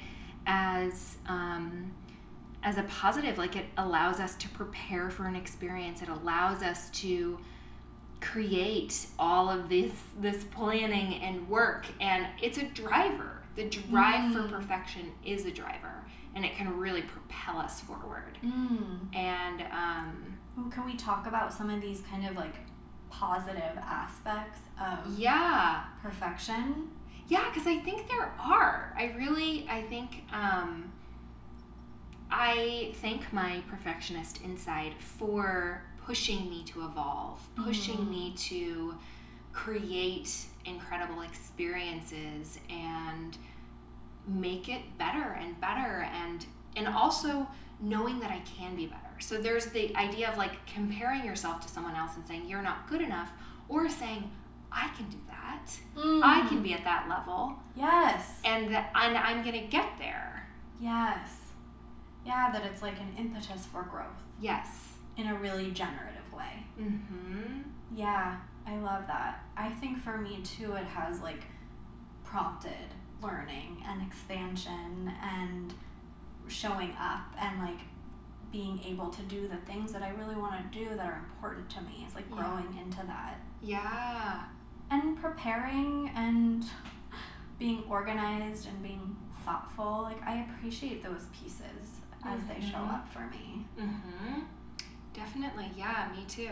as 0.46 1.18
um 1.26 1.92
as 2.62 2.78
a 2.78 2.82
positive? 2.84 3.38
Like 3.38 3.54
it 3.56 3.66
allows 3.76 4.18
us 4.20 4.34
to 4.36 4.48
prepare 4.48 5.10
for 5.10 5.26
an 5.26 5.36
experience. 5.36 6.02
It 6.02 6.08
allows 6.08 6.62
us 6.62 6.90
to 7.02 7.38
create 8.20 9.06
all 9.18 9.48
of 9.48 9.68
this 9.68 9.92
this 10.20 10.44
planning 10.44 11.14
and 11.22 11.48
work. 11.48 11.86
And 12.00 12.26
it's 12.42 12.58
a 12.58 12.64
driver. 12.64 13.42
The 13.56 13.68
drive 13.68 14.32
for 14.32 14.40
Mm. 14.40 14.50
perfection 14.50 15.12
is 15.24 15.46
a 15.46 15.50
driver 15.50 16.04
and 16.36 16.44
it 16.44 16.54
can 16.54 16.78
really 16.78 17.02
propel 17.02 17.58
us 17.58 17.80
forward 17.80 18.38
Mm. 18.44 19.14
and 19.16 19.62
um 19.72 20.38
Ooh, 20.58 20.70
can 20.70 20.86
we 20.86 20.94
talk 20.94 21.26
about 21.26 21.52
some 21.52 21.68
of 21.68 21.80
these 21.82 22.00
kind 22.10 22.26
of 22.26 22.36
like 22.36 22.54
positive 23.10 23.76
aspects 23.78 24.60
of 24.80 25.18
yeah 25.18 25.84
perfection? 26.02 26.90
Yeah, 27.28 27.44
because 27.52 27.66
I 27.66 27.78
think 27.80 28.08
there 28.08 28.32
are. 28.38 28.94
I 28.96 29.12
really, 29.18 29.66
I 29.68 29.82
think, 29.82 30.22
um, 30.32 30.92
I 32.30 32.92
thank 33.02 33.32
my 33.32 33.62
perfectionist 33.68 34.42
inside 34.42 34.92
for 34.98 35.82
pushing 36.04 36.48
me 36.48 36.62
to 36.66 36.84
evolve, 36.84 37.40
pushing 37.56 37.96
Mhm. 37.98 38.10
me 38.10 38.34
to 38.50 38.94
create 39.52 40.46
incredible 40.64 41.22
experiences 41.22 42.60
and 42.70 43.36
make 44.26 44.68
it 44.68 44.82
better 44.98 45.32
and 45.40 45.60
better 45.60 46.08
and 46.24 46.44
and 46.76 46.86
also 46.88 47.46
knowing 47.80 48.18
that 48.20 48.30
I 48.30 48.40
can 48.40 48.74
be 48.76 48.86
better. 48.86 49.00
So 49.20 49.38
there's 49.38 49.66
the 49.66 49.94
idea 49.96 50.30
of 50.30 50.36
like 50.38 50.66
comparing 50.66 51.24
yourself 51.24 51.60
to 51.62 51.68
someone 51.68 51.94
else 51.96 52.16
and 52.16 52.24
saying 52.26 52.46
you're 52.48 52.62
not 52.62 52.88
good 52.88 53.00
enough 53.00 53.30
or 53.68 53.88
saying 53.88 54.30
I 54.72 54.88
can 54.96 55.08
do 55.08 55.16
that. 55.28 55.70
I 55.96 56.46
can 56.48 56.62
be 56.62 56.72
at 56.74 56.84
that 56.84 57.08
level 57.08 57.54
Yes. 57.74 58.40
and 58.44 58.74
that 58.74 58.90
and 58.94 59.16
I'm 59.16 59.42
going 59.42 59.60
to 59.60 59.66
get 59.68 59.90
there. 59.98 60.46
Yes. 60.80 61.30
Yeah, 62.26 62.50
that 62.52 62.64
it's 62.66 62.82
like 62.82 62.98
an 63.00 63.14
impetus 63.18 63.64
for 63.66 63.82
growth. 63.84 64.22
Yes. 64.40 64.68
in 65.16 65.28
a 65.28 65.34
really 65.34 65.70
generative 65.70 66.30
way. 66.36 66.66
Mm-hmm. 66.78 67.62
Yeah, 67.94 68.36
I 68.66 68.76
love 68.78 69.06
that. 69.06 69.42
I 69.56 69.70
think 69.70 70.02
for 70.02 70.18
me 70.18 70.40
too, 70.42 70.72
it 70.74 70.84
has 70.84 71.20
like 71.22 71.44
prompted 72.24 72.72
learning 73.22 73.82
and 73.86 74.02
expansion 74.02 75.10
and 75.22 75.72
showing 76.48 76.90
up 77.00 77.32
and 77.40 77.60
like 77.60 77.80
being 78.52 78.80
able 78.86 79.08
to 79.10 79.22
do 79.22 79.48
the 79.48 79.56
things 79.70 79.92
that 79.92 80.02
I 80.02 80.10
really 80.10 80.36
want 80.36 80.70
to 80.72 80.78
do 80.78 80.88
that 80.96 81.06
are 81.06 81.20
important 81.34 81.68
to 81.70 81.80
me. 81.82 82.04
It's 82.06 82.14
like 82.14 82.26
Yeah. 82.30 82.36
growing 82.36 82.76
into 82.78 83.04
that 83.06 83.40
Yeah. 83.60 84.44
and 84.90 85.20
preparing 85.20 86.08
and 86.10 86.64
being 87.58 87.82
organized 87.88 88.66
and 88.68 88.82
being 88.82 89.16
thoughtful. 89.44 90.02
Like 90.02 90.22
I 90.26 90.36
appreciate 90.48 91.02
those 91.02 91.26
pieces 91.32 92.00
as 92.24 92.40
they 92.44 92.60
show 92.60 92.78
Mhm. 92.78 92.94
up 92.94 93.08
for 93.08 93.26
me. 93.26 93.66
Mm-hmm. 93.78 94.40
Definitely. 95.16 95.70
Yeah, 95.76 96.08
me 96.14 96.24
too. 96.28 96.50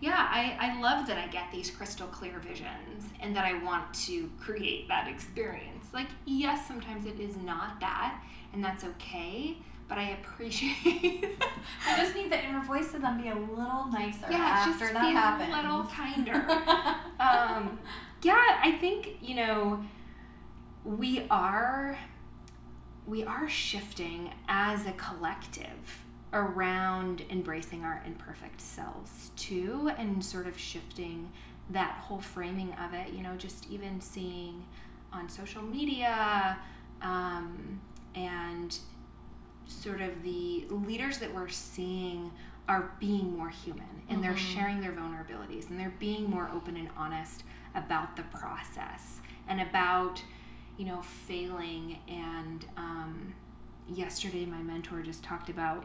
Yeah, 0.00 0.28
I, 0.28 0.56
I 0.58 0.80
love 0.80 1.06
that 1.06 1.16
I 1.16 1.28
get 1.28 1.44
these 1.52 1.70
crystal 1.70 2.08
clear 2.08 2.40
visions 2.40 3.04
and 3.20 3.36
that 3.36 3.44
I 3.44 3.62
want 3.62 3.94
to 4.06 4.28
create 4.40 4.88
that 4.88 5.06
experience. 5.06 5.86
Like, 5.94 6.08
yes, 6.24 6.66
sometimes 6.66 7.06
it 7.06 7.20
is 7.20 7.36
not 7.36 7.78
that, 7.78 8.20
and 8.52 8.64
that's 8.64 8.82
okay, 8.82 9.58
but 9.88 9.96
I 9.96 10.18
appreciate 10.20 10.74
I 11.86 11.96
just 11.98 12.16
need 12.16 12.32
the 12.32 12.44
inner 12.44 12.62
voice 12.64 12.90
to 12.92 12.98
then 12.98 13.22
be 13.22 13.28
a 13.28 13.34
little 13.34 13.86
nicer 13.92 14.26
yeah, 14.28 14.38
after 14.38 14.78
just 14.78 14.92
that 14.92 15.02
be 15.02 15.12
happens. 15.12 15.52
a 15.52 15.56
little 15.56 15.84
kinder. 15.84 16.50
um, 17.20 17.78
yeah, 18.22 18.60
I 18.60 18.76
think 18.80 19.18
you 19.20 19.36
know 19.36 19.84
we 20.84 21.26
are 21.30 21.96
we 23.06 23.22
are 23.24 23.48
shifting 23.48 24.32
as 24.48 24.86
a 24.86 24.92
collective 24.92 26.04
around 26.32 27.22
embracing 27.30 27.84
our 27.84 28.02
imperfect 28.06 28.60
selves 28.60 29.30
too, 29.36 29.90
and 29.98 30.24
sort 30.24 30.46
of 30.46 30.58
shifting 30.58 31.30
that 31.70 31.92
whole 32.02 32.20
framing 32.20 32.72
of 32.74 32.94
it. 32.94 33.12
You 33.12 33.22
know, 33.22 33.36
just 33.36 33.68
even 33.70 34.00
seeing 34.00 34.64
on 35.12 35.28
social 35.28 35.62
media 35.62 36.56
um, 37.02 37.80
and 38.14 38.76
sort 39.66 40.00
of 40.00 40.22
the 40.22 40.66
leaders 40.70 41.18
that 41.18 41.32
we're 41.34 41.48
seeing 41.48 42.30
are 42.68 42.92
being 43.00 43.36
more 43.36 43.48
human 43.48 43.86
and 44.08 44.22
they're 44.22 44.32
Mhm. 44.32 44.36
sharing 44.54 44.80
their 44.80 44.92
vulnerabilities 44.92 45.70
and 45.70 45.78
they're 45.78 45.94
being 45.98 46.28
more 46.30 46.48
open 46.52 46.76
and 46.76 46.88
honest 46.96 47.42
about 47.74 48.16
the 48.16 48.22
process 48.24 49.20
and 49.48 49.60
about 49.60 50.22
you 50.76 50.84
know 50.84 51.02
failing 51.02 51.98
and 52.08 52.66
um, 52.76 53.34
yesterday 53.88 54.44
my 54.46 54.62
mentor 54.62 55.02
just 55.02 55.22
talked 55.24 55.48
about 55.48 55.84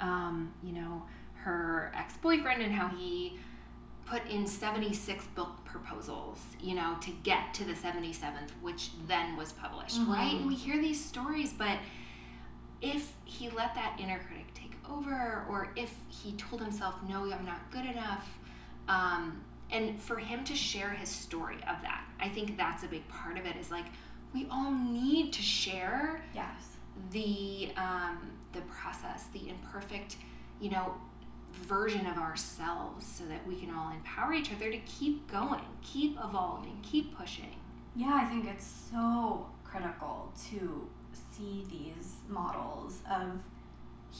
um, 0.00 0.52
you 0.62 0.72
know 0.72 1.02
her 1.34 1.92
ex-boyfriend 1.94 2.62
and 2.62 2.72
how 2.72 2.88
he 2.88 3.38
put 4.06 4.26
in 4.28 4.46
76 4.46 5.24
book 5.34 5.50
proposals 5.64 6.38
you 6.60 6.74
know 6.74 6.96
to 7.00 7.10
get 7.22 7.52
to 7.54 7.64
the 7.64 7.72
77th 7.72 8.50
which 8.62 8.90
then 9.06 9.36
was 9.36 9.52
published 9.52 9.98
right 10.06 10.32
Mhm. 10.32 10.36
and 10.38 10.46
we 10.46 10.54
hear 10.54 10.80
these 10.80 11.02
stories 11.02 11.52
but 11.52 11.78
if 12.82 13.12
he 13.24 13.48
let 13.50 13.74
that 13.74 13.96
inner 13.98 14.18
critic 14.26 14.52
take 14.54 14.72
over 14.90 15.44
or 15.48 15.68
if 15.76 15.94
he 16.08 16.32
told 16.32 16.60
himself 16.60 16.94
no 17.08 17.22
i'm 17.32 17.44
not 17.46 17.70
good 17.70 17.86
enough 17.86 18.28
um, 18.88 19.40
and 19.70 20.00
for 20.00 20.16
him 20.18 20.44
to 20.44 20.54
share 20.54 20.90
his 20.90 21.08
story 21.08 21.56
of 21.68 21.80
that 21.82 22.04
i 22.20 22.28
think 22.28 22.56
that's 22.58 22.82
a 22.84 22.88
big 22.88 23.06
part 23.08 23.38
of 23.38 23.46
it 23.46 23.56
is 23.56 23.70
like 23.70 23.86
we 24.34 24.46
all 24.50 24.70
need 24.72 25.32
to 25.32 25.40
share 25.42 26.20
Yes. 26.34 26.76
the 27.10 27.70
um, 27.76 28.18
the 28.54 28.60
process 28.62 29.24
the 29.32 29.48
imperfect 29.48 30.16
you 30.60 30.70
know 30.70 30.94
version 31.66 32.06
of 32.06 32.18
ourselves 32.18 33.06
so 33.06 33.24
that 33.24 33.46
we 33.46 33.54
can 33.54 33.70
all 33.72 33.90
empower 33.92 34.32
each 34.32 34.52
other 34.52 34.70
to 34.70 34.78
keep 34.78 35.30
going 35.30 35.60
keep 35.82 36.16
evolving 36.22 36.78
keep 36.82 37.16
pushing 37.16 37.54
Yeah, 37.96 38.20
I 38.22 38.24
think 38.24 38.46
it's 38.46 38.66
so 38.90 39.46
critical 39.62 40.32
to 40.50 40.88
see 41.32 41.64
these 41.70 42.16
models 42.28 43.00
of 43.10 43.40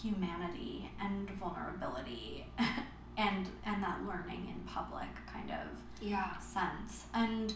humanity 0.02 0.90
and 1.00 1.28
vulnerability 1.30 2.46
and 3.16 3.48
and 3.64 3.82
that 3.82 3.98
learning 4.06 4.46
in 4.48 4.60
public 4.66 5.08
kind 5.32 5.50
of 5.50 5.66
yeah 6.00 6.38
sense. 6.38 7.04
And 7.14 7.52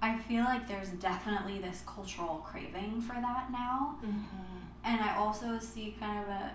I 0.00 0.18
feel 0.18 0.44
like 0.44 0.66
there's 0.66 0.90
definitely 0.90 1.58
this 1.58 1.82
cultural 1.86 2.44
craving 2.44 3.00
for 3.02 3.14
that 3.14 3.50
now. 3.52 3.96
mm-hmm. 4.04 4.51
And 4.84 5.00
I 5.00 5.16
also 5.16 5.58
see 5.58 5.96
kind 6.00 6.18
of 6.18 6.28
a 6.28 6.50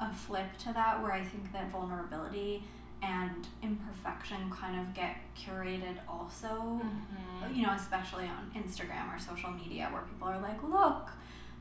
a 0.00 0.14
flip 0.14 0.46
to 0.58 0.72
that 0.72 1.02
where 1.02 1.10
I 1.12 1.24
think 1.24 1.52
that 1.52 1.70
vulnerability 1.72 2.62
and 3.02 3.46
imperfection 3.64 4.48
kind 4.50 4.78
of 4.80 4.94
get 4.94 5.16
curated 5.36 5.96
also 6.08 6.80
Mm-hmm. 6.84 7.54
you 7.54 7.62
know, 7.66 7.72
especially 7.72 8.24
on 8.26 8.50
Instagram 8.54 9.12
or 9.14 9.18
social 9.18 9.50
media 9.50 9.88
where 9.92 10.02
people 10.02 10.28
are 10.28 10.38
like, 10.40 10.60
look, 10.62 11.08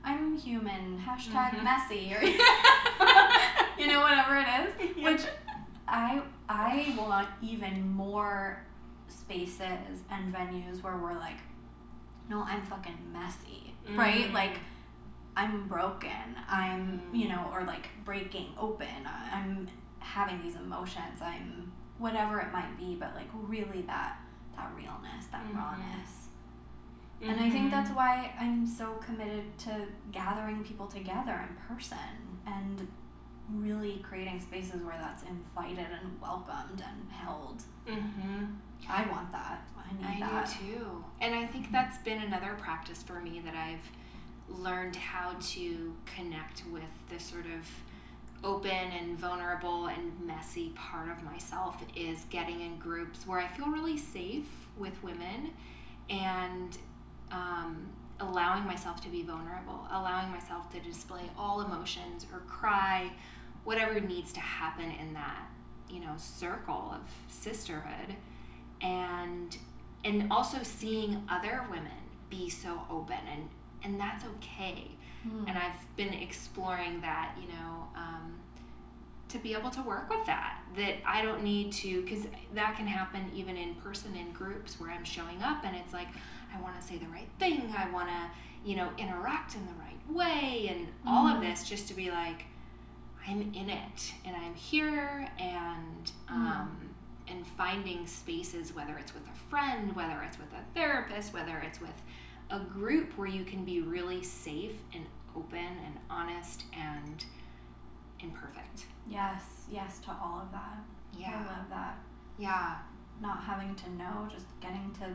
I'm 0.03 0.35
human, 0.37 0.99
hashtag 0.99 1.51
Mhm. 1.51 1.63
messy, 1.63 2.13
or 2.13 2.21
you 3.79 3.87
know, 3.87 4.01
whatever 4.01 4.35
it 4.37 4.47
is. 4.61 4.97
Yeah. 4.97 5.11
Which 5.11 5.21
I 5.87 6.21
I 6.49 6.93
want 6.97 7.27
even 7.41 7.89
more 7.91 8.61
spaces 9.07 10.03
and 10.11 10.33
venues 10.33 10.81
where 10.83 10.97
we're 10.97 11.13
like, 11.13 11.37
no, 12.29 12.41
I'm 12.43 12.61
fucking 12.63 12.97
messy. 13.11 13.73
Right? 13.95 14.25
Mhm. 14.29 14.33
Like 14.33 14.57
I'm 15.37 15.67
broken. 15.67 16.35
I'm, 16.49 17.01
you 17.13 17.27
know, 17.29 17.49
or 17.53 17.63
like 17.63 17.89
breaking 18.03 18.47
open. 18.57 18.87
I- 19.05 19.29
I'm 19.39 19.67
having 19.99 20.41
these 20.41 20.55
emotions. 20.55 21.21
I'm 21.21 21.71
whatever 21.99 22.39
it 22.39 22.51
might 22.51 22.75
be, 22.77 22.95
but 22.95 23.13
like 23.15 23.29
really 23.33 23.83
that 23.83 24.17
that 24.55 24.71
realness, 24.75 25.27
that 25.27 25.45
Mhm. 25.45 25.55
rawness. 25.55 26.29
And 27.21 27.39
I 27.39 27.49
think 27.51 27.69
that's 27.69 27.91
Mhm. 27.91 27.95
why 27.95 28.33
I'm 28.39 28.65
so 28.65 28.95
committed 28.95 29.55
to 29.59 29.87
gathering 30.11 30.63
people 30.63 30.87
together 30.87 31.45
in 31.47 31.55
person 31.67 32.39
and 32.47 32.87
really 33.49 33.99
creating 33.99 34.39
spaces 34.39 34.81
where 34.81 34.97
that's 34.97 35.21
invited 35.23 35.91
and 35.91 36.19
welcomed 36.19 36.81
and 36.83 37.11
held. 37.11 37.63
Mhm. 37.85 38.55
I 38.89 39.03
want 39.05 39.31
that. 39.31 39.61
I 39.77 39.93
need 39.93 40.23
I 40.23 40.27
that. 40.27 40.47
too. 40.47 41.03
And 41.21 41.35
I 41.35 41.45
think 41.45 41.71
that's 41.71 41.97
been 41.99 42.21
another 42.23 42.55
practice 42.55 43.03
for 43.03 43.19
me 43.21 43.39
that 43.41 43.55
I've 43.55 43.91
learned 44.49 44.95
how 44.95 45.35
to 45.39 45.93
connect 46.05 46.63
with 46.71 46.83
the 47.09 47.19
sort 47.19 47.45
of 47.45 47.67
open 48.43 48.69
and 48.71 49.17
vulnerable 49.17 49.87
and 49.87 50.11
messy 50.25 50.71
part 50.75 51.09
of 51.09 51.23
myself 51.23 51.83
is 51.95 52.25
getting 52.29 52.61
in 52.61 52.77
groups 52.77 53.25
where 53.25 53.39
I 53.39 53.47
feel 53.47 53.67
really 53.67 53.97
safe 53.97 54.45
with 54.77 55.01
women 55.03 55.51
and 56.09 56.77
um, 57.31 57.89
allowing 58.19 58.65
myself 58.65 59.01
to 59.01 59.09
be 59.09 59.23
vulnerable, 59.23 59.87
allowing 59.91 60.29
myself 60.29 60.71
to 60.71 60.79
display 60.79 61.23
all 61.37 61.61
emotions 61.61 62.25
or 62.31 62.39
cry, 62.41 63.11
whatever 63.63 63.99
needs 63.99 64.31
to 64.33 64.39
happen 64.39 64.91
in 64.91 65.13
that, 65.13 65.47
you 65.89 65.99
know, 65.99 66.13
circle 66.17 66.93
of 66.93 67.01
sisterhood. 67.27 68.15
And 68.81 69.57
and 70.05 70.31
also 70.31 70.59
seeing 70.61 71.27
other 71.29 71.65
women 71.69 71.91
be 72.29 72.49
so 72.49 72.81
open 72.89 73.17
and 73.31 73.49
and 73.83 73.99
that's 73.99 74.23
okay 74.25 74.91
Hmm. 75.23 75.45
and 75.47 75.57
i've 75.57 75.95
been 75.97 76.13
exploring 76.13 77.01
that 77.01 77.35
you 77.41 77.47
know 77.47 77.87
um, 77.95 78.35
to 79.29 79.39
be 79.39 79.53
able 79.55 79.71
to 79.71 79.81
work 79.81 80.09
with 80.11 80.23
that 80.27 80.59
that 80.75 80.95
i 81.07 81.23
don't 81.23 81.43
need 81.43 81.71
to 81.73 82.03
because 82.03 82.27
that 82.53 82.75
can 82.77 82.85
happen 82.85 83.29
even 83.33 83.57
in 83.57 83.73
person 83.75 84.15
in 84.15 84.31
groups 84.31 84.79
where 84.79 84.91
i'm 84.91 85.03
showing 85.03 85.41
up 85.41 85.63
and 85.65 85.75
it's 85.75 85.91
like 85.91 86.07
i 86.55 86.61
want 86.61 86.79
to 86.79 86.85
say 86.87 86.97
the 86.97 87.07
right 87.07 87.27
thing 87.39 87.73
i 87.77 87.89
want 87.89 88.07
to 88.07 88.69
you 88.69 88.75
know 88.75 88.89
interact 88.99 89.55
in 89.55 89.65
the 89.65 89.73
right 89.73 90.15
way 90.15 90.67
and 90.69 90.87
all 91.07 91.25
of 91.27 91.37
Mm. 91.37 91.41
this 91.49 91.67
just 91.67 91.87
to 91.87 91.95
be 91.95 92.11
like 92.11 92.45
i'm 93.27 93.41
in 93.55 93.69
it 93.71 94.13
and 94.23 94.35
i'm 94.35 94.53
here 94.53 95.27
and 95.39 96.11
um, 96.29 96.77
and 97.27 97.45
finding 97.57 98.05
spaces 98.05 98.73
whether 98.75 98.97
it's 98.99 99.13
with 99.15 99.23
a 99.27 99.49
friend 99.49 99.95
whether 99.95 100.21
it's 100.21 100.37
with 100.37 100.53
a 100.53 100.63
therapist 100.75 101.33
whether 101.33 101.57
it's 101.57 101.81
with 101.81 101.89
a 102.49 102.59
group 102.59 103.17
where 103.17 103.27
you 103.27 103.43
can 103.43 103.65
be 103.65 103.81
really 103.81 104.23
safe 104.23 104.75
and 104.93 105.05
open 105.35 105.57
and 105.59 105.95
honest 106.09 106.63
and 106.73 107.25
imperfect 108.19 108.85
Yes, 109.09 109.43
yes 109.71 109.99
to 109.99 110.11
all 110.11 110.41
of 110.41 110.51
that. 110.51 110.79
Yeah. 111.17 111.43
I 111.45 111.57
love 111.57 111.69
that. 111.69 111.97
yeah 112.37 112.77
Not 113.21 113.41
having 113.43 113.75
to 113.75 113.89
know, 113.91 114.27
just 114.31 114.45
getting 114.61 114.91
to 114.99 115.07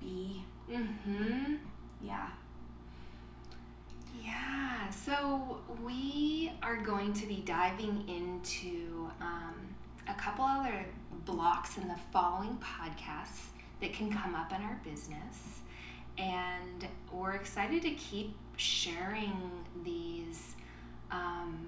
be. 0.00 0.44
mm-hmm 0.70 1.54
Yeah. 2.02 2.28
Yeah, 4.22 4.90
so 4.90 5.60
we 5.82 6.52
are 6.62 6.76
going 6.76 7.12
to 7.14 7.26
be 7.26 7.42
diving 7.46 8.04
into 8.08 9.08
um, 9.20 9.54
a 10.08 10.14
couple 10.14 10.44
other 10.44 10.84
blocks 11.24 11.78
in 11.78 11.88
the 11.88 11.96
following 12.12 12.58
podcasts 12.58 13.46
that 13.80 13.92
can 13.92 14.12
come 14.12 14.34
up 14.34 14.52
in 14.52 14.60
our 14.62 14.78
business. 14.84 15.59
And 16.20 16.86
we're 17.10 17.32
excited 17.32 17.82
to 17.82 17.90
keep 17.92 18.36
sharing 18.56 19.50
these, 19.84 20.54
um, 21.10 21.66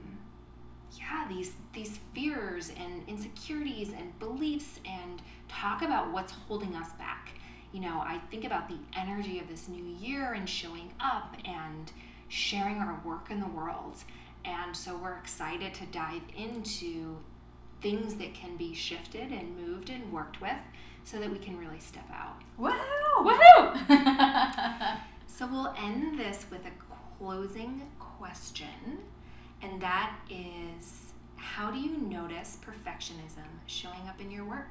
yeah, 0.99 1.27
these, 1.29 1.53
these 1.73 1.99
fears 2.15 2.71
and 2.77 3.09
insecurities 3.09 3.93
and 3.97 4.19
beliefs 4.19 4.79
and 4.85 5.23
talk 5.49 5.83
about 5.83 6.13
what's 6.13 6.33
holding 6.33 6.77
us 6.77 6.93
back. 6.99 7.31
You 7.73 7.81
know, 7.81 8.01
I 8.01 8.21
think 8.31 8.45
about 8.45 8.69
the 8.69 8.77
energy 8.95 9.39
of 9.39 9.49
this 9.49 9.69
new 9.69 9.85
year 9.85 10.35
and 10.35 10.47
showing 10.47 10.93
up 11.01 11.35
and 11.47 11.91
sharing 12.29 12.77
our 12.77 13.01
work 13.05 13.31
in 13.31 13.41
the 13.41 13.49
world. 13.49 13.97
And 14.45 14.77
so 14.77 14.97
we're 14.97 15.17
excited 15.17 15.73
to 15.75 15.87
dive 15.87 16.23
into 16.37 17.17
things 17.81 18.17
that 18.17 18.35
can 18.35 18.57
be 18.57 18.75
shifted 18.75 19.33
and 19.33 19.57
moved 19.57 19.89
and 19.89 20.13
worked 20.13 20.43
with 20.43 20.57
so 21.05 21.19
that 21.19 21.31
we 21.31 21.39
can 21.39 21.57
really 21.59 21.81
step 21.81 22.09
out. 22.13 22.37
Woohoo! 23.19 24.99
so 25.27 25.47
we'll 25.47 25.75
end 25.79 26.19
this 26.19 26.47
with 26.51 26.63
a 26.67 26.73
closing 27.19 27.83
question, 27.99 28.99
and 29.63 29.81
that 29.81 30.17
is 30.31 31.13
how 31.37 31.71
do 31.71 31.79
you 31.79 31.99
notice 31.99 32.59
perfectionism 32.65 33.47
showing 33.67 34.09
up 34.09 34.21
in 34.21 34.31
your 34.31 34.45
work? 34.45 34.67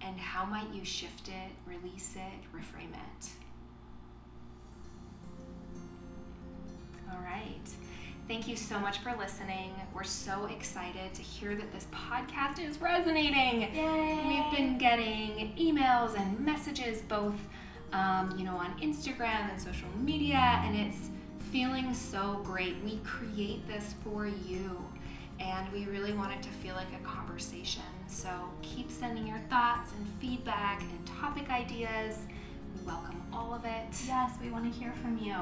And 0.00 0.18
how 0.18 0.44
might 0.44 0.72
you 0.72 0.84
shift 0.84 1.28
it, 1.28 1.50
release 1.66 2.14
it, 2.16 2.56
reframe 2.56 2.92
it? 2.92 3.28
All 7.10 7.22
right. 7.22 7.68
Thank 8.26 8.48
you 8.48 8.56
so 8.56 8.78
much 8.78 8.98
for 9.00 9.14
listening. 9.18 9.72
We're 9.92 10.02
so 10.02 10.46
excited 10.46 11.12
to 11.12 11.20
hear 11.20 11.54
that 11.56 11.70
this 11.72 11.86
podcast 11.92 12.58
is 12.58 12.80
resonating. 12.80 13.74
Yay! 13.74 14.24
We've 14.26 14.58
been 14.58 14.78
getting 14.78 15.52
emails 15.58 16.18
and 16.18 16.40
messages 16.40 17.02
both, 17.02 17.34
um, 17.92 18.34
you 18.38 18.46
know, 18.46 18.56
on 18.56 18.80
Instagram 18.80 19.50
and 19.50 19.60
social 19.60 19.88
media, 19.98 20.62
and 20.64 20.74
it's 20.74 21.10
feeling 21.52 21.92
so 21.92 22.40
great. 22.44 22.76
We 22.82 22.98
create 23.04 23.68
this 23.68 23.94
for 24.02 24.26
you, 24.26 24.82
and 25.38 25.70
we 25.70 25.84
really 25.84 26.14
want 26.14 26.32
it 26.32 26.42
to 26.44 26.48
feel 26.48 26.76
like 26.76 26.88
a 26.98 27.04
conversation. 27.06 27.82
So 28.08 28.30
keep 28.62 28.90
sending 28.90 29.26
your 29.26 29.40
thoughts 29.50 29.90
and 29.98 30.08
feedback 30.18 30.80
and 30.80 31.06
topic 31.06 31.50
ideas. 31.50 32.16
We 32.74 32.86
welcome 32.86 33.22
all 33.34 33.52
of 33.52 33.66
it. 33.66 33.84
Yes, 34.06 34.32
we 34.42 34.48
want 34.48 34.72
to 34.72 34.78
hear 34.80 34.94
from 35.02 35.18
you. 35.18 35.34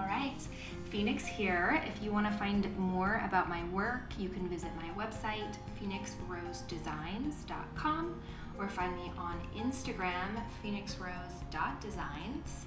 All 0.00 0.06
right, 0.06 0.40
Phoenix 0.88 1.26
here. 1.26 1.82
If 1.86 2.02
you 2.02 2.10
want 2.10 2.26
to 2.26 2.32
find 2.38 2.74
more 2.78 3.22
about 3.26 3.50
my 3.50 3.62
work, 3.64 4.18
you 4.18 4.30
can 4.30 4.48
visit 4.48 4.70
my 4.76 4.88
website, 4.96 5.58
phoenixrosedesigns.com, 5.78 8.22
or 8.58 8.68
find 8.68 8.96
me 8.96 9.12
on 9.18 9.38
Instagram, 9.54 10.42
phoenixrose.designs. 10.64 12.64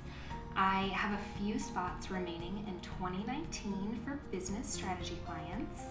I 0.55 0.91
have 0.93 1.19
a 1.19 1.23
few 1.39 1.57
spots 1.57 2.11
remaining 2.11 2.63
in 2.67 2.79
2019 2.81 3.99
for 4.05 4.19
business 4.31 4.69
strategy 4.69 5.17
clients. 5.25 5.81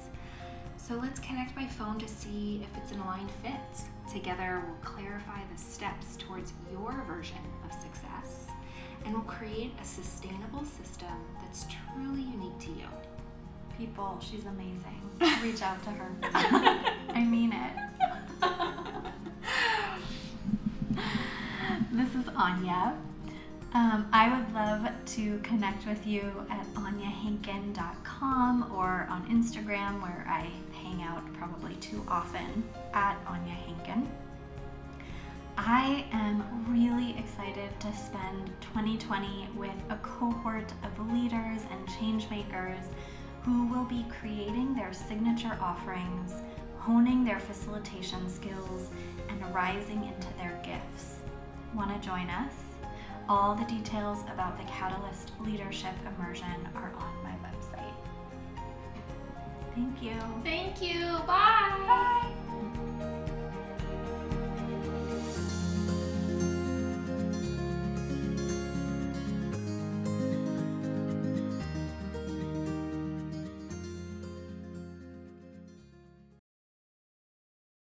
So 0.77 0.95
let's 0.95 1.19
connect 1.19 1.57
by 1.57 1.67
phone 1.67 1.99
to 1.99 2.07
see 2.07 2.63
if 2.63 2.69
it's 2.81 2.93
an 2.93 3.01
aligned 3.01 3.33
fit. 3.43 3.81
Together, 4.13 4.63
we'll 4.65 4.77
clarify 4.93 5.41
the 5.53 5.59
steps 5.61 6.17
towards 6.19 6.53
your 6.71 7.03
version 7.09 7.41
of 7.65 7.73
and 9.05 9.15
will 9.15 9.23
create 9.23 9.73
a 9.81 9.85
sustainable 9.85 10.65
system 10.65 11.09
that's 11.41 11.67
truly 11.95 12.23
unique 12.23 12.59
to 12.61 12.71
you. 12.71 12.87
People, 13.77 14.19
she's 14.21 14.45
amazing. 14.47 15.01
Reach 15.43 15.63
out 15.63 15.83
to 15.85 15.91
her. 15.91 16.11
I 17.15 17.25
mean 17.25 17.53
it. 17.53 17.73
this 21.93 22.15
is 22.15 22.29
Anya. 22.37 22.95
Um, 23.75 24.07
I 24.13 24.29
would 24.29 24.53
love 24.53 24.87
to 25.15 25.39
connect 25.39 25.87
with 25.87 26.07
you 26.07 26.47
at 26.51 26.67
anyahinken.com 26.75 28.71
or 28.75 29.07
on 29.09 29.27
Instagram, 29.31 30.03
where 30.03 30.27
I 30.29 30.51
hang 30.77 31.03
out 31.03 31.23
probably 31.33 31.75
too 31.77 32.05
often 32.07 32.65
at 32.93 33.17
Anya 33.27 33.55
Hinken. 33.55 34.07
I 35.57 36.07
am 36.13 36.67
really 36.69 37.19
excited 37.19 37.69
to 37.81 37.93
spend 37.95 38.51
2020 38.61 39.51
with 39.57 39.71
a 39.91 39.97
cohort 39.97 40.73
of 40.83 41.13
leaders 41.13 41.61
and 41.71 41.89
change 41.99 42.29
makers 42.31 42.85
who 43.43 43.67
will 43.67 43.85
be 43.85 44.07
creating 44.21 44.75
their 44.75 44.93
signature 44.93 45.57
offerings, 45.61 46.33
honing 46.79 47.25
their 47.25 47.41
facilitation 47.41 48.29
skills, 48.31 48.89
and 49.29 49.55
rising 49.55 50.05
into 50.05 50.29
their 50.39 50.59
gifts. 50.65 51.19
Want 51.75 51.91
to 51.95 52.07
join 52.07 52.31
us? 52.31 52.53
All 53.29 53.55
the 53.55 53.65
details 53.65 54.21
about 54.33 54.57
the 54.59 54.65
Catalyst 54.65 55.33
Leadership 55.41 55.95
Immersion 56.17 56.69
are 56.75 56.93
on 56.99 57.15
my 57.23 57.33
website. 57.47 57.95
Thank 59.75 60.03
you. 60.03 60.19
Thank 60.43 60.83
you. 60.83 61.05
Bye. 61.27 61.85
Bye. 61.87 62.33